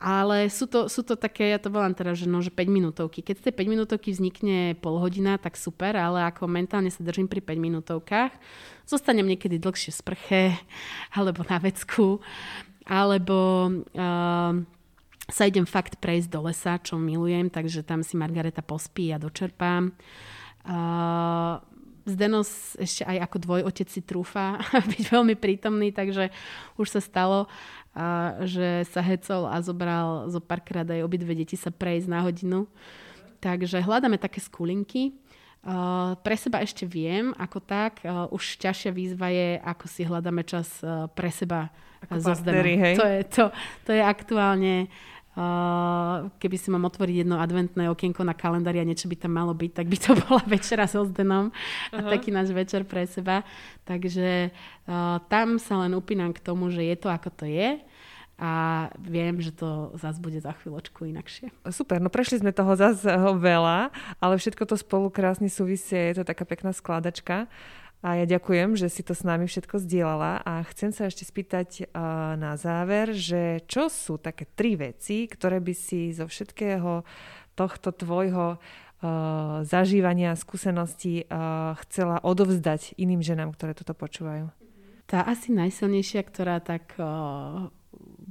ale 0.02 0.50
sú 0.50 0.66
to, 0.66 0.90
sú 0.90 1.06
to 1.06 1.14
také, 1.14 1.54
ja 1.54 1.62
to 1.62 1.70
volám 1.70 1.94
teraz, 1.94 2.18
že, 2.18 2.26
no, 2.26 2.42
že 2.42 2.50
5 2.50 2.66
minútovky. 2.66 3.22
Keď 3.22 3.34
z 3.38 3.44
tej 3.46 3.54
5 3.62 3.72
minútovky 3.78 4.10
vznikne 4.10 4.74
pol 4.82 4.98
hodina, 4.98 5.38
tak 5.38 5.54
super, 5.54 5.94
ale 5.94 6.26
ako 6.26 6.50
mentálne 6.50 6.90
sa 6.90 7.06
držím 7.06 7.30
pri 7.30 7.38
5 7.38 7.54
minútovkách, 7.54 8.34
zostanem 8.82 9.30
niekedy 9.30 9.62
dlhšie 9.62 9.94
v 9.94 10.00
sprche, 10.02 10.42
alebo 11.14 11.46
na 11.46 11.62
vecku, 11.62 12.18
alebo 12.82 13.70
uh, 13.70 14.58
sa 15.30 15.42
idem 15.46 15.70
fakt 15.70 16.02
prejsť 16.02 16.28
do 16.34 16.50
lesa, 16.50 16.82
čo 16.82 16.98
milujem, 16.98 17.46
takže 17.46 17.86
tam 17.86 18.02
si 18.02 18.18
Margareta 18.18 18.58
pospí 18.58 19.14
a 19.14 19.22
dočerpám. 19.22 19.94
Uh, 19.94 20.41
Zdenos 22.02 22.74
ešte 22.82 23.06
aj 23.06 23.30
ako 23.30 23.36
dvojotec 23.38 23.88
si 23.90 24.02
trúfa 24.02 24.58
byť 24.90 25.04
veľmi 25.14 25.38
prítomný, 25.38 25.94
takže 25.94 26.34
už 26.74 26.98
sa 26.98 27.00
stalo, 27.02 27.46
že 28.42 28.82
sa 28.90 29.02
hecol 29.06 29.46
a 29.46 29.62
zobral 29.62 30.26
zo 30.26 30.42
párkrát 30.42 30.86
aj 30.86 31.06
obidve 31.06 31.38
deti 31.38 31.54
sa 31.54 31.70
prejsť 31.70 32.08
na 32.10 32.26
hodinu. 32.26 32.66
Takže 33.38 33.82
hľadáme 33.82 34.18
také 34.18 34.38
skulinky. 34.38 35.14
pre 36.22 36.36
seba 36.38 36.62
ešte 36.62 36.86
viem, 36.86 37.34
ako 37.38 37.58
tak. 37.62 38.02
už 38.30 38.58
ťažšia 38.58 38.90
výzva 38.90 39.30
je, 39.30 39.58
ako 39.62 39.84
si 39.86 40.02
hľadáme 40.02 40.42
čas 40.42 40.82
pre 41.14 41.30
seba 41.30 41.70
ako 42.02 42.18
so 42.18 42.34
partneri, 42.34 42.98
To 42.98 43.06
je, 43.06 43.20
to, 43.30 43.44
to 43.86 43.90
je 43.94 44.02
aktuálne 44.02 44.90
Uh, 44.90 45.11
keby 46.36 46.56
si 46.60 46.68
mám 46.68 46.84
otvoriť 46.84 47.24
jedno 47.24 47.40
adventné 47.40 47.88
okienko 47.88 48.20
na 48.20 48.36
kalendári 48.36 48.84
a 48.84 48.88
niečo 48.88 49.08
by 49.08 49.16
tam 49.16 49.32
malo 49.32 49.56
byť, 49.56 49.72
tak 49.72 49.86
by 49.88 49.96
to 49.96 50.12
bola 50.28 50.44
večera 50.44 50.84
so 50.84 51.08
Zdenom 51.08 51.48
a 51.48 51.96
uh-huh. 51.96 52.12
taký 52.12 52.28
náš 52.28 52.52
večer 52.52 52.84
pre 52.84 53.08
seba. 53.08 53.40
Takže 53.88 54.52
uh, 54.52 55.18
tam 55.32 55.56
sa 55.56 55.88
len 55.88 55.96
upínam 55.96 56.36
k 56.36 56.44
tomu, 56.44 56.68
že 56.68 56.84
je 56.84 56.96
to 57.00 57.08
ako 57.08 57.32
to 57.32 57.44
je 57.48 57.80
a 58.42 58.52
viem, 58.98 59.38
že 59.38 59.54
to 59.54 59.94
zase 59.94 60.18
bude 60.18 60.40
za 60.42 60.50
chvíľočku 60.50 61.06
inakšie. 61.06 61.54
Super, 61.70 62.02
no 62.02 62.10
prešli 62.10 62.42
sme 62.42 62.50
toho 62.50 62.74
zase 62.74 63.06
veľa, 63.38 63.94
ale 64.18 64.34
všetko 64.34 64.66
to 64.66 64.74
spolu 64.74 65.14
krásne 65.14 65.46
súvisie, 65.46 66.10
je 66.10 66.20
to 66.20 66.24
taká 66.26 66.42
pekná 66.42 66.74
skladačka. 66.74 67.46
A 68.02 68.18
ja 68.18 68.26
ďakujem, 68.26 68.74
že 68.74 68.90
si 68.90 69.06
to 69.06 69.14
s 69.14 69.22
nami 69.22 69.46
všetko 69.46 69.78
zdieľala 69.78 70.42
a 70.42 70.66
chcem 70.74 70.90
sa 70.90 71.06
ešte 71.06 71.22
spýtať 71.22 71.86
uh, 71.86 72.34
na 72.34 72.58
záver, 72.58 73.14
že 73.14 73.62
čo 73.70 73.86
sú 73.86 74.18
také 74.18 74.50
tri 74.58 74.74
veci, 74.74 75.30
ktoré 75.30 75.62
by 75.62 75.70
si 75.70 76.10
zo 76.10 76.26
všetkého 76.26 77.06
tohto 77.54 77.94
tvojho 77.94 78.58
uh, 78.58 79.62
zažívania, 79.62 80.34
skúseností 80.34 81.30
uh, 81.30 81.78
chcela 81.86 82.18
odovzdať 82.26 82.98
iným 82.98 83.22
ženám, 83.22 83.54
ktoré 83.54 83.70
toto 83.70 83.94
počúvajú? 83.94 84.50
Tá 85.06 85.22
asi 85.22 85.54
najsilnejšia, 85.54 86.26
ktorá 86.26 86.58
tak 86.58 86.96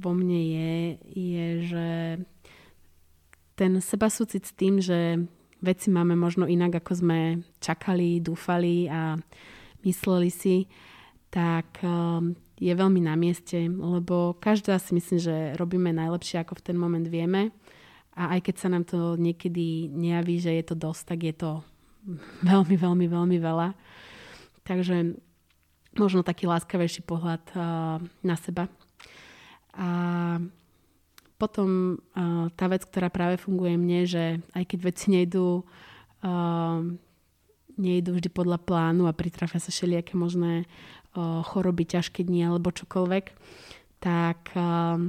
vo 0.02 0.12
mne 0.12 0.40
je, 0.42 0.72
je, 1.14 1.46
že 1.70 1.88
ten 3.54 3.72
seba 3.78 4.10
súcit 4.10 4.42
s 4.42 4.52
tým, 4.52 4.82
že 4.82 5.22
veci 5.62 5.88
máme 5.94 6.18
možno 6.18 6.50
inak, 6.50 6.82
ako 6.82 6.92
sme 7.06 7.20
čakali, 7.62 8.18
dúfali 8.18 8.90
a 8.90 9.14
mysleli 9.84 10.30
si, 10.30 10.56
tak 11.32 11.80
um, 11.80 12.36
je 12.60 12.72
veľmi 12.72 13.00
na 13.02 13.16
mieste, 13.16 13.66
lebo 13.66 14.36
každá 14.38 14.76
si 14.78 14.92
myslím, 14.94 15.18
že 15.18 15.36
robíme 15.56 15.90
najlepšie, 15.90 16.44
ako 16.44 16.60
v 16.60 16.64
ten 16.70 16.76
moment 16.76 17.06
vieme. 17.08 17.50
A 18.12 18.36
aj 18.36 18.40
keď 18.44 18.54
sa 18.60 18.68
nám 18.68 18.84
to 18.84 19.16
niekedy 19.16 19.88
nejaví, 19.88 20.36
že 20.36 20.52
je 20.60 20.64
to 20.68 20.76
dosť, 20.76 21.02
tak 21.08 21.18
je 21.24 21.34
to 21.34 21.50
veľmi, 22.50 22.76
veľmi, 22.76 23.06
veľmi 23.08 23.38
veľa. 23.40 23.68
Takže 24.62 25.18
možno 25.98 26.22
taký 26.22 26.46
láskavejší 26.46 27.02
pohľad 27.02 27.42
uh, 27.56 27.98
na 28.22 28.36
seba. 28.38 28.68
A 29.72 29.88
potom 31.40 31.98
uh, 32.14 32.46
tá 32.54 32.70
vec, 32.70 32.86
ktorá 32.86 33.10
práve 33.10 33.40
funguje 33.40 33.74
mne, 33.74 34.06
že 34.06 34.24
aj 34.54 34.64
keď 34.68 34.78
veci 34.84 35.06
nejdú 35.10 35.66
nejdu 37.82 38.14
vždy 38.14 38.30
podľa 38.30 38.62
plánu 38.62 39.10
a 39.10 39.16
pritrafia 39.16 39.58
sa 39.58 39.74
všelijaké 39.74 40.14
možné 40.14 40.70
uh, 41.18 41.42
choroby, 41.42 41.82
ťažké 41.82 42.22
dni 42.22 42.46
alebo 42.46 42.70
čokoľvek, 42.70 43.24
tak 43.98 44.54
uh, 44.54 45.02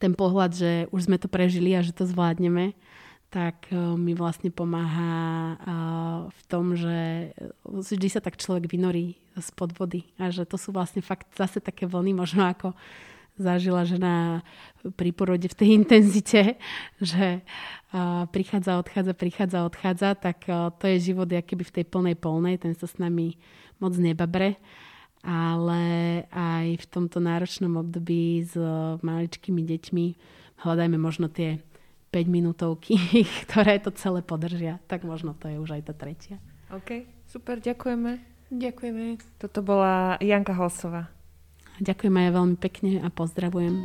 ten 0.00 0.12
pohľad, 0.16 0.50
že 0.56 0.72
už 0.88 1.12
sme 1.12 1.20
to 1.20 1.28
prežili 1.28 1.76
a 1.76 1.84
že 1.84 1.92
to 1.92 2.08
zvládneme, 2.08 2.72
tak 3.28 3.68
uh, 3.70 3.94
mi 3.94 4.16
vlastne 4.16 4.48
pomáha 4.48 5.54
uh, 5.54 6.18
v 6.32 6.42
tom, 6.48 6.72
že 6.74 7.30
vždy 7.68 8.08
sa 8.08 8.24
tak 8.24 8.40
človek 8.40 8.66
vynorí 8.66 9.20
spod 9.38 9.76
vody 9.76 10.08
a 10.18 10.32
že 10.32 10.48
to 10.48 10.56
sú 10.56 10.72
vlastne 10.74 11.04
fakt 11.04 11.30
zase 11.36 11.60
také 11.60 11.84
vlny, 11.84 12.16
možno 12.16 12.48
ako 12.48 12.72
zažila 13.40 13.88
žena 13.88 14.44
pri 14.94 15.10
porode 15.16 15.48
v 15.48 15.56
tej 15.56 15.68
intenzite, 15.80 16.60
že 17.00 17.40
prichádza, 18.30 18.78
odchádza, 18.78 19.12
prichádza, 19.16 19.58
odchádza, 19.66 20.08
tak 20.14 20.46
to 20.78 20.84
je 20.86 21.10
život 21.10 21.26
keby 21.26 21.64
v 21.64 21.74
tej 21.80 21.84
plnej 21.88 22.16
polnej, 22.20 22.60
ten 22.60 22.76
sa 22.76 22.86
s 22.86 23.00
nami 23.00 23.40
moc 23.80 23.96
nebabre. 23.96 24.60
Ale 25.20 25.84
aj 26.32 26.80
v 26.80 26.86
tomto 26.88 27.20
náročnom 27.20 27.76
období 27.76 28.40
s 28.40 28.56
maličkými 29.04 29.60
deťmi 29.68 30.06
hľadajme 30.64 30.96
možno 30.96 31.28
tie 31.28 31.60
5 32.08 32.24
minútovky, 32.26 32.96
ktoré 33.44 33.76
to 33.84 33.92
celé 33.94 34.24
podržia. 34.24 34.80
Tak 34.88 35.04
možno 35.04 35.36
to 35.36 35.52
je 35.52 35.60
už 35.60 35.76
aj 35.76 35.82
tá 35.90 35.94
tretia. 35.94 36.36
OK, 36.72 37.04
super, 37.28 37.60
ďakujeme. 37.60 38.16
Ďakujeme. 38.50 39.20
Toto 39.38 39.60
bola 39.62 40.18
Janka 40.18 40.56
Holsová. 40.56 41.19
Ďakujem 41.80 42.14
aj 42.14 42.30
veľmi 42.36 42.56
pekne 42.60 43.00
a 43.00 43.08
pozdravujem. 43.08 43.84